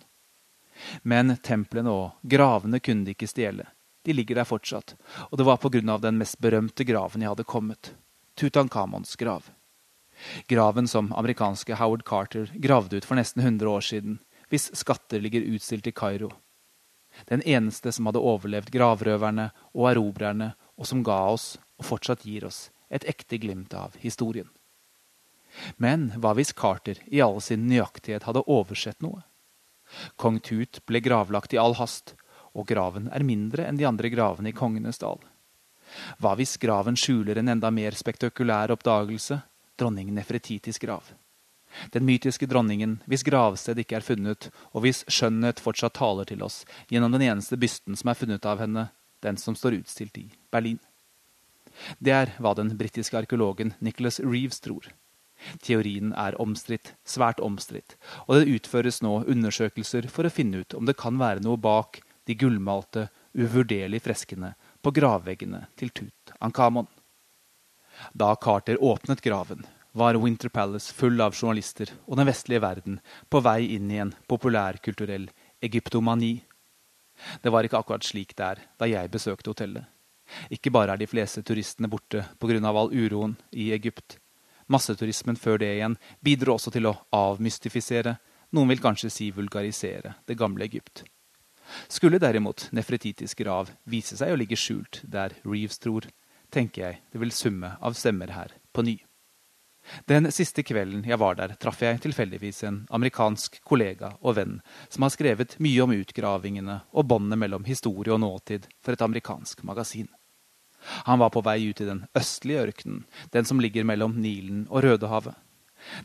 Men 1.02 1.36
templene 1.42 1.92
og 1.92 2.10
gravene 2.22 2.80
kunne 2.80 3.06
de 3.06 3.14
ikke 3.16 3.28
stjele. 3.30 3.66
De 4.04 4.14
ligger 4.16 4.40
der 4.40 4.48
fortsatt, 4.48 4.94
og 5.28 5.38
det 5.38 5.44
var 5.44 5.60
på 5.60 5.68
grunn 5.72 5.92
av 5.92 6.00
den 6.00 6.16
mest 6.20 6.38
berømte 6.40 6.86
graven 6.88 7.20
jeg 7.20 7.32
hadde 7.32 7.48
kommet, 7.48 7.92
Tutankhamons 8.40 9.16
grav. 9.20 9.50
Graven 10.48 10.88
som 10.88 11.12
amerikanske 11.12 11.76
Howard 11.76 12.04
Carter 12.08 12.52
gravde 12.54 12.96
ut 12.96 13.04
for 13.04 13.20
nesten 13.20 13.42
100 13.42 13.68
år 13.68 13.84
siden, 13.84 14.18
hvis 14.48 14.70
skatter 14.76 15.20
ligger 15.20 15.44
utstilt 15.52 15.86
i 15.86 15.92
Kairo. 15.92 16.30
Den 17.28 17.42
eneste 17.42 17.92
som 17.92 18.08
hadde 18.08 18.22
overlevd 18.22 18.70
gravrøverne 18.72 19.50
og 19.74 19.90
erobrerne, 19.90 20.54
og 20.80 20.88
som 20.88 21.04
ga 21.04 21.18
oss, 21.34 21.58
og 21.80 21.88
fortsatt 21.88 22.24
gir 22.24 22.46
oss, 22.48 22.68
et 22.88 23.04
ekte 23.08 23.38
glimt 23.40 23.74
av 23.76 23.96
historien. 24.00 24.48
Men 25.76 26.10
hva 26.22 26.32
hvis 26.38 26.54
Carter 26.56 27.00
i 27.10 27.20
all 27.24 27.40
sin 27.42 27.66
nøyaktighet 27.68 28.24
hadde 28.28 28.46
oversett 28.46 29.00
noe? 29.02 29.24
Kong 30.16 30.40
Tut 30.40 30.82
ble 30.86 31.00
gravlagt 31.04 31.54
i 31.54 31.60
all 31.60 31.76
hast, 31.80 32.14
og 32.54 32.66
graven 32.66 33.08
er 33.14 33.26
mindre 33.26 33.66
enn 33.68 33.78
de 33.78 33.86
andre 33.88 34.10
gravene 34.10 34.50
i 34.50 34.56
Kongenes 34.56 34.98
dal. 35.02 35.20
Hva 36.22 36.36
hvis 36.38 36.56
graven 36.62 36.98
skjuler 36.98 37.40
en 37.40 37.50
enda 37.54 37.70
mer 37.74 37.96
spektakulær 37.98 38.72
oppdagelse, 38.74 39.40
dronning 39.78 40.12
Nefretitis 40.14 40.78
grav? 40.82 41.10
Den 41.94 42.06
mytiske 42.06 42.46
dronningen 42.50 42.98
hvis 43.10 43.24
gravsted 43.26 43.78
ikke 43.78 44.00
er 44.00 44.06
funnet, 44.06 44.50
og 44.74 44.84
hvis 44.84 45.04
skjønnhet 45.10 45.62
fortsatt 45.62 45.94
taler 45.98 46.26
til 46.26 46.42
oss 46.42 46.64
gjennom 46.90 47.14
den 47.14 47.28
eneste 47.28 47.58
bysten 47.60 47.98
som 47.98 48.10
er 48.10 48.18
funnet 48.18 48.46
av 48.46 48.62
henne, 48.62 48.88
den 49.22 49.38
som 49.38 49.54
står 49.54 49.80
utstilt 49.80 50.18
i 50.18 50.26
Berlin. 50.50 50.80
Det 51.98 52.12
er 52.12 52.34
hva 52.42 52.54
den 52.58 52.72
britiske 52.76 53.16
arkeologen 53.16 53.74
Nicholas 53.80 54.18
Reeves 54.20 54.60
tror. 54.60 54.90
Teorien 55.64 56.12
er 56.18 56.36
omstridt, 56.42 56.94
svært 57.04 57.40
omstridt, 57.40 57.96
og 58.26 58.40
det 58.40 58.54
utføres 58.58 59.00
nå 59.04 59.22
undersøkelser 59.24 60.08
for 60.12 60.28
å 60.28 60.32
finne 60.32 60.62
ut 60.62 60.76
om 60.76 60.88
det 60.88 60.98
kan 61.00 61.18
være 61.20 61.44
noe 61.44 61.60
bak 61.60 62.02
de 62.28 62.36
gullmalte, 62.38 63.08
uvurderlige 63.34 64.02
freskene 64.04 64.54
på 64.82 64.92
gravveggene 64.94 65.64
til 65.78 65.92
Tut 65.94 66.32
Ankamon. 66.42 66.88
Da 68.12 68.34
Carter 68.36 68.80
åpnet 68.82 69.22
graven, 69.22 69.66
var 69.92 70.18
Winter 70.18 70.48
Palace 70.48 70.94
full 70.94 71.20
av 71.20 71.34
journalister 71.34 71.90
og 72.06 72.18
den 72.20 72.28
vestlige 72.30 72.62
verden 72.62 73.00
på 73.28 73.42
vei 73.42 73.72
inn 73.76 73.90
i 73.90 73.98
en 74.02 74.12
populærkulturell 74.30 75.28
egyptomani. 75.62 76.40
Det 77.42 77.52
var 77.52 77.66
ikke 77.66 77.80
akkurat 77.82 78.06
slik 78.06 78.36
det 78.38 78.46
er 78.46 78.62
da 78.78 78.88
jeg 78.88 79.12
besøkte 79.12 79.50
hotellet. 79.50 79.84
Ikke 80.50 80.70
bare 80.70 80.94
er 80.94 81.00
de 81.00 81.10
fleste 81.10 81.42
turistene 81.42 81.90
borte 81.90 82.22
pga. 82.38 82.70
all 82.70 82.92
uroen 82.94 83.36
i 83.50 83.72
Egypt, 83.74 84.18
Masseturismen 84.70 85.38
før 85.40 85.58
det 85.58 85.72
igjen 85.76 85.96
bidro 86.22 86.54
også 86.54 86.72
til 86.74 86.86
å 86.86 86.96
avmystifisere, 87.16 88.16
noen 88.54 88.70
vil 88.70 88.82
kanskje 88.82 89.10
si 89.10 89.30
vulgarisere, 89.34 90.14
det 90.26 90.38
gamle 90.38 90.66
Egypt. 90.66 91.04
Skulle 91.90 92.18
derimot 92.22 92.68
Nefretitis 92.74 93.36
grav 93.38 93.70
vise 93.84 94.16
seg 94.18 94.32
å 94.32 94.38
ligge 94.38 94.58
skjult 94.58 95.02
der 95.06 95.36
Reeves 95.44 95.78
tror, 95.82 96.08
tenker 96.50 96.82
jeg 96.86 97.00
det 97.12 97.22
vil 97.22 97.34
summe 97.34 97.76
av 97.80 97.94
stemmer 97.98 98.34
her 98.34 98.56
på 98.74 98.86
ny. 98.86 98.98
Den 100.06 100.28
siste 100.34 100.62
kvelden 100.66 101.06
jeg 101.08 101.18
var 101.18 101.38
der, 101.38 101.54
traff 101.58 101.80
jeg 101.82 102.02
tilfeldigvis 102.04 102.62
en 102.68 102.82
amerikansk 102.94 103.58
kollega 103.66 104.12
og 104.20 104.36
venn 104.36 104.58
som 104.88 105.06
har 105.06 105.14
skrevet 105.14 105.56
mye 105.62 105.82
om 105.82 105.94
utgravingene 105.96 106.82
og 106.92 107.08
båndet 107.10 107.40
mellom 107.40 107.66
historie 107.66 108.12
og 108.14 108.20
nåtid 108.22 108.68
for 108.84 108.94
et 108.94 109.06
amerikansk 109.06 109.64
magasin. 109.66 110.10
Han 110.80 111.18
var 111.18 111.30
på 111.30 111.42
vei 111.44 111.58
ut 111.68 111.80
i 111.80 111.88
den 111.88 112.04
østlige 112.16 112.64
ørkenen, 112.66 113.04
den 113.30 113.44
som 113.44 113.60
ligger 113.60 113.84
mellom 113.84 114.16
Nilen 114.20 114.66
og 114.70 114.84
Rødehavet. 114.84 115.36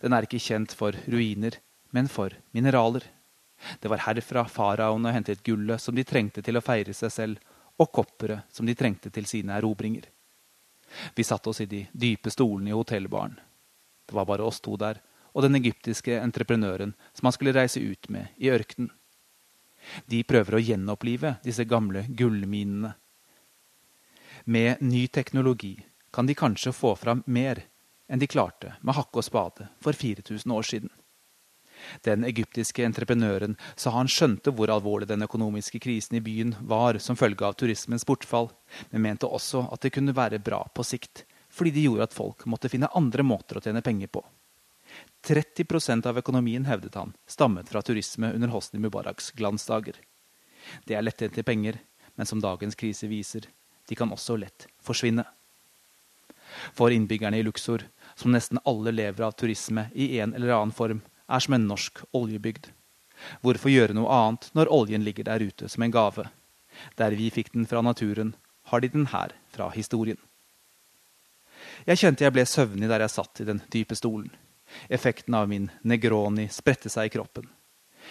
Den 0.02 0.14
er 0.16 0.28
ikke 0.28 0.42
kjent 0.42 0.76
for 0.76 0.96
ruiner, 1.08 1.58
men 1.96 2.10
for 2.12 2.36
mineraler. 2.56 3.04
Det 3.80 3.90
var 3.92 4.04
herfra 4.06 4.46
faraoene 4.52 5.14
hentet 5.16 5.44
gullet 5.44 5.82
som 5.82 5.96
de 5.96 6.04
trengte 6.08 6.44
til 6.44 6.58
å 6.60 6.64
feire 6.64 6.94
seg 6.94 7.12
selv, 7.12 7.40
og 7.76 7.92
kopperet 7.92 8.48
som 8.56 8.68
de 8.68 8.76
trengte 8.76 9.12
til 9.12 9.26
sine 9.28 9.56
erobringer. 9.58 10.06
Vi 11.16 11.24
satte 11.28 11.52
oss 11.52 11.60
i 11.64 11.68
de 11.68 11.82
dype 11.92 12.32
stolene 12.32 12.72
i 12.72 12.76
hotellbaren. 12.76 13.36
Det 14.06 14.16
var 14.16 14.28
bare 14.30 14.46
oss 14.48 14.62
to 14.64 14.78
der, 14.80 15.02
og 15.36 15.44
den 15.44 15.60
egyptiske 15.60 16.16
entreprenøren 16.22 16.94
som 17.12 17.28
han 17.28 17.36
skulle 17.36 17.56
reise 17.56 17.82
ut 17.84 18.08
med 18.10 18.32
i 18.40 18.52
ørkenen. 18.54 18.94
De 20.10 20.24
prøver 20.24 20.56
å 20.56 20.64
gjenopplive 20.64 21.36
disse 21.44 21.66
gamle 21.70 22.06
gullminene 22.10 22.96
med 24.46 24.82
ny 24.82 25.08
teknologi 25.08 25.86
kan 26.14 26.26
de 26.26 26.36
kanskje 26.36 26.72
få 26.72 26.96
fram 26.96 27.24
mer 27.26 27.64
enn 28.08 28.22
de 28.22 28.28
klarte 28.28 28.76
med 28.82 28.96
hakke 28.96 29.20
og 29.20 29.26
spade 29.26 29.68
for 29.82 29.98
4000 29.98 30.52
år 30.54 30.68
siden. 30.70 30.92
Den 32.06 32.24
egyptiske 32.24 32.86
entreprenøren 32.86 33.58
sa 33.76 33.92
han 33.98 34.08
skjønte 34.08 34.54
hvor 34.56 34.72
alvorlig 34.72 35.10
den 35.10 35.26
økonomiske 35.26 35.82
krisen 35.84 36.20
i 36.20 36.24
byen 36.24 36.54
var 36.62 37.02
som 37.04 37.18
følge 37.20 37.46
av 37.46 37.58
turismens 37.58 38.06
bortfall, 38.06 38.52
men 38.92 39.04
mente 39.08 39.28
også 39.28 39.66
at 39.74 39.82
det 39.82 39.92
kunne 39.98 40.16
være 40.16 40.40
bra 40.40 40.62
på 40.70 40.86
sikt, 40.86 41.26
fordi 41.50 41.74
det 41.76 41.88
gjorde 41.88 42.08
at 42.08 42.16
folk 42.16 42.46
måtte 42.46 42.72
finne 42.72 42.92
andre 42.96 43.26
måter 43.26 43.58
å 43.58 43.66
tjene 43.66 43.84
penger 43.84 44.14
på. 44.14 44.24
30% 45.26 46.06
av 46.06 46.22
økonomien, 46.22 46.70
hevdet 46.70 46.96
han, 46.96 47.12
stammet 47.28 47.70
fra 47.70 47.82
turisme 47.82 48.30
under 48.32 48.54
Hosni 48.54 48.80
Mubaraks 48.80 49.34
glansdager. 49.36 49.98
Det 50.86 50.96
er 50.96 51.04
lettjente 51.04 51.44
penger, 51.44 51.82
men 52.16 52.30
som 52.30 52.40
dagens 52.40 52.78
krise 52.80 53.10
viser, 53.12 53.50
de 53.90 53.98
kan 53.98 54.12
også 54.12 54.38
lett 54.42 54.68
forsvinne. 54.84 55.26
For 56.76 56.94
innbyggerne 56.94 57.40
i 57.40 57.46
Luxor, 57.46 57.84
som 58.16 58.32
nesten 58.32 58.62
alle 58.66 58.94
lever 58.96 59.26
av 59.28 59.36
turisme 59.36 59.90
i 59.94 60.20
en 60.20 60.34
eller 60.34 60.54
annen 60.56 60.76
form, 60.76 61.02
er 61.28 61.42
som 61.44 61.58
en 61.58 61.68
norsk 61.68 62.04
oljebygd. 62.16 62.70
Hvorfor 63.42 63.72
gjøre 63.72 63.96
noe 63.98 64.12
annet 64.12 64.50
når 64.58 64.72
oljen 64.74 65.06
ligger 65.06 65.28
der 65.28 65.44
ute 65.44 65.70
som 65.72 65.84
en 65.84 65.94
gave? 65.94 66.28
Der 67.00 67.16
vi 67.16 67.32
fikk 67.32 67.54
den 67.54 67.68
fra 67.68 67.82
naturen, 67.82 68.36
har 68.72 68.82
de 68.82 68.92
den 68.92 69.10
her 69.12 69.34
fra 69.54 69.70
historien. 69.74 70.20
Jeg 71.86 72.02
kjente 72.02 72.26
jeg 72.26 72.34
ble 72.34 72.46
søvnig 72.50 72.90
der 72.90 73.04
jeg 73.06 73.14
satt 73.14 73.42
i 73.42 73.48
den 73.48 73.62
dype 73.74 73.96
stolen. 73.98 74.32
Effekten 74.90 75.36
av 75.38 75.48
min 75.50 75.70
negroni 75.84 76.48
spredte 76.52 76.90
seg 76.92 77.10
i 77.10 77.14
kroppen. 77.14 77.48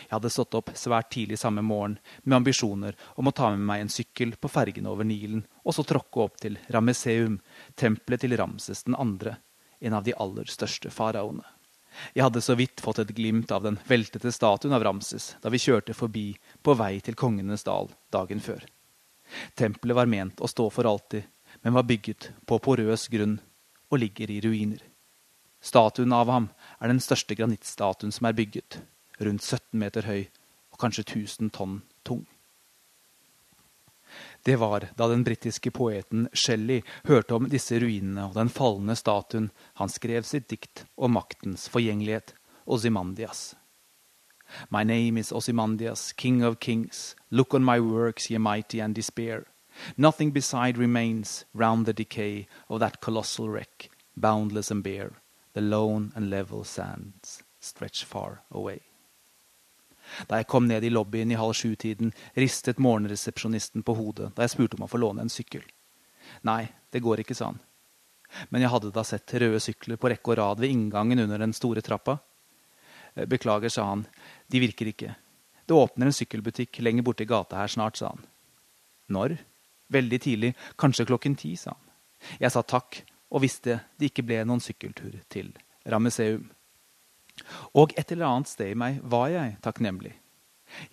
Jeg 0.03 0.15
hadde 0.17 0.33
stått 0.33 0.57
opp 0.59 0.71
svært 0.79 1.11
tidlig 1.15 1.39
samme 1.41 1.63
morgen 1.65 1.99
med 2.23 2.37
ambisjoner 2.41 2.97
om 3.21 3.29
å 3.29 3.35
ta 3.37 3.51
med 3.55 3.65
meg 3.69 3.85
en 3.85 3.93
sykkel 3.93 4.37
på 4.41 4.51
fergen 4.53 4.89
over 4.91 5.07
Nilen, 5.09 5.45
og 5.65 5.77
så 5.77 5.85
tråkke 5.87 6.25
opp 6.25 6.39
til 6.43 6.59
Ramesseum, 6.75 7.41
tempelet 7.79 8.25
til 8.25 8.37
Ramses 8.39 8.85
den 8.89 8.99
andre, 8.99 9.39
en 9.81 9.97
av 9.99 10.07
de 10.07 10.17
aller 10.17 10.51
største 10.51 10.93
faraoene. 10.95 11.45
Jeg 12.15 12.25
hadde 12.27 12.43
så 12.43 12.57
vidt 12.59 12.83
fått 12.83 13.01
et 13.05 13.13
glimt 13.15 13.53
av 13.55 13.63
den 13.63 13.79
veltete 13.87 14.33
statuen 14.35 14.75
av 14.75 14.83
Ramses 14.83 15.35
da 15.43 15.53
vi 15.53 15.63
kjørte 15.63 15.95
forbi 15.95 16.33
på 16.63 16.75
vei 16.79 16.99
til 17.05 17.15
Kongenes 17.19 17.67
dal 17.67 17.93
dagen 18.15 18.43
før. 18.43 18.65
Tempelet 19.55 19.97
var 19.97 20.11
ment 20.11 20.43
å 20.43 20.51
stå 20.51 20.69
for 20.75 20.89
alltid, 20.91 21.23
men 21.63 21.77
var 21.77 21.87
bygget 21.87 22.33
på 22.47 22.59
porøs 22.59 23.07
grunn 23.13 23.39
og 23.91 24.01
ligger 24.03 24.31
i 24.31 24.41
ruiner. 24.43 24.83
Statuen 25.65 26.13
av 26.13 26.29
ham 26.29 26.51
er 26.81 26.91
den 26.91 27.01
største 27.01 27.37
granittstatuen 27.39 28.13
som 28.13 28.27
er 28.29 28.37
bygget, 28.37 28.83
rundt 29.19 29.43
17 29.43 29.79
meter 29.79 30.09
høy 30.09 30.25
og 30.75 30.81
kanskje 30.81 31.05
1000 31.07 31.53
tonn 31.55 31.83
tung. 32.05 32.25
Det 34.43 34.57
var 34.57 34.89
da 34.97 35.09
den 35.09 35.25
britiske 35.25 35.71
poeten 35.75 36.29
Shelley 36.33 36.83
hørte 37.09 37.35
om 37.35 37.49
disse 37.51 37.79
ruinene 37.81 38.29
og 38.29 38.37
den 38.39 38.53
falne 38.53 38.95
statuen, 38.99 39.51
han 39.81 39.91
skrev 39.91 40.27
sitt 40.29 40.49
dikt 40.53 40.85
om 40.97 41.17
maktens 41.17 41.67
forgjengelighet, 41.73 42.35
Ozymandias. 42.67 43.55
My 44.71 44.85
name 44.85 45.19
is 45.19 45.33
Ozymandias, 45.33 46.13
king 46.13 46.45
of 46.45 46.61
kings. 46.61 47.17
Look 47.31 47.55
on 47.55 47.65
my 47.65 47.81
works, 47.81 48.31
ye 48.31 48.39
mighty, 48.39 48.81
and 48.81 48.95
despair. 48.95 49.47
Nothing 49.97 50.31
beside 50.31 50.79
remains 50.79 51.45
round 51.55 51.87
the 51.87 51.93
decay 51.93 52.47
of 52.69 52.81
that 52.81 53.01
colossal 53.01 53.49
wreck, 53.49 53.91
boundless 54.17 54.71
and 54.71 54.83
bare. 54.83 55.13
The 55.55 55.61
lone 55.61 56.13
and 56.15 56.31
level 56.31 56.65
sands 56.65 57.43
stretch 57.61 58.05
far 58.05 58.43
away. 58.51 58.81
Da 60.29 60.41
jeg 60.41 60.49
kom 60.51 60.67
ned 60.69 60.85
i 60.85 60.93
lobbyen 60.93 61.33
i 61.33 61.39
halv 61.39 61.55
sju-tiden, 61.59 62.13
ristet 62.39 62.83
morgenresepsjonisten 62.83 63.85
på 63.87 63.97
hodet 63.99 64.33
da 64.37 64.45
jeg 64.45 64.55
spurte 64.55 64.79
om 64.79 64.87
å 64.87 64.91
få 64.91 65.01
låne 65.03 65.25
en 65.25 65.33
sykkel. 65.33 65.65
Nei, 66.49 66.69
det 66.93 67.03
går 67.05 67.25
ikke, 67.25 67.37
sa 67.37 67.53
han. 67.53 67.61
Men 68.51 68.65
jeg 68.65 68.73
hadde 68.73 68.93
da 68.95 69.05
sett 69.07 69.35
røde 69.39 69.61
sykler 69.63 70.01
på 70.01 70.11
rekke 70.11 70.33
og 70.33 70.39
rad 70.41 70.63
ved 70.63 70.73
inngangen 70.73 71.23
under 71.27 71.41
den 71.41 71.55
store 71.57 71.85
trappa. 71.85 72.19
Beklager, 73.15 73.71
sa 73.71 73.87
han, 73.93 74.07
de 74.51 74.63
virker 74.63 74.91
ikke. 74.91 75.15
Det 75.65 75.77
åpner 75.77 76.11
en 76.11 76.17
sykkelbutikk 76.17 76.81
lenger 76.83 77.07
borte 77.07 77.25
i 77.25 77.31
gata 77.31 77.61
her 77.61 77.71
snart, 77.71 78.01
sa 78.01 78.11
han. 78.11 78.25
Når? 79.15 79.37
Veldig 79.95 80.21
tidlig, 80.21 80.55
kanskje 80.81 81.07
klokken 81.09 81.37
ti, 81.39 81.55
sa 81.57 81.77
han. 81.77 81.93
Jeg 82.41 82.51
sa 82.53 82.65
takk, 82.67 83.03
og 83.35 83.45
visste 83.45 83.79
det 84.01 84.11
ikke 84.11 84.25
ble 84.27 84.43
noen 84.49 84.63
sykkeltur 84.63 85.17
til 85.33 85.53
Rammeseum. 85.91 86.47
Og 87.75 87.95
et 87.99 88.13
eller 88.13 88.29
annet 88.29 88.51
sted 88.51 88.73
i 88.73 88.79
meg 88.79 89.01
var 89.03 89.31
jeg 89.33 89.57
takknemlig. 89.65 90.13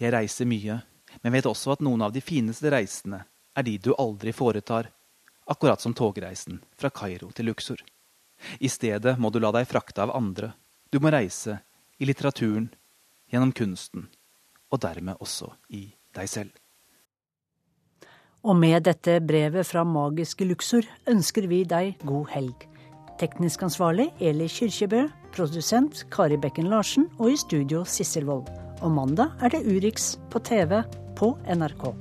Jeg 0.02 0.14
reiser 0.14 0.50
mye, 0.50 0.80
men 1.22 1.36
vet 1.36 1.50
også 1.50 1.76
at 1.76 1.84
noen 1.86 2.02
av 2.06 2.14
de 2.16 2.24
fineste 2.24 2.72
reisene 2.72 3.24
er 3.58 3.68
de 3.68 3.78
du 3.78 3.92
aldri 3.98 4.34
foretar, 4.34 4.90
akkurat 5.52 5.82
som 5.82 5.94
togreisen 5.98 6.62
fra 6.80 6.90
Kairo 6.90 7.32
til 7.36 7.52
Luxor. 7.52 7.82
I 8.60 8.70
stedet 8.70 9.18
må 9.20 9.30
du 9.30 9.40
la 9.42 9.52
deg 9.54 9.68
frakte 9.70 10.02
av 10.04 10.16
andre. 10.16 10.54
Du 10.90 11.00
må 11.00 11.12
reise 11.14 11.60
i 12.02 12.08
litteraturen, 12.10 12.72
gjennom 13.32 13.54
kunsten, 13.56 14.08
og 14.72 14.82
dermed 14.84 15.22
også 15.22 15.52
i 15.70 15.86
deg 16.16 16.30
selv. 16.30 16.52
Og 18.42 18.58
med 18.58 18.82
dette 18.88 19.20
brevet 19.22 19.68
fra 19.70 19.86
Magiske 19.86 20.48
Luxor 20.50 20.88
ønsker 21.08 21.46
vi 21.48 21.62
deg 21.70 22.02
god 22.02 22.32
helg. 22.34 22.71
Teknisk 23.22 23.62
ansvarlig 23.62 24.08
Eli 24.18 24.48
Kyrkjebø, 24.50 25.04
produsent 25.36 26.00
Kari 26.10 26.40
Bekken 26.42 26.72
Larsen 26.72 27.06
og 27.20 27.30
i 27.30 27.38
studio 27.38 27.84
Sissel 27.86 28.26
Wold. 28.26 28.50
Og 28.82 28.90
mandag 28.96 29.36
er 29.46 29.54
det 29.54 29.62
Urix 29.70 30.16
på 30.34 30.42
TV 30.42 30.82
på 31.20 31.36
NRK. 31.46 31.92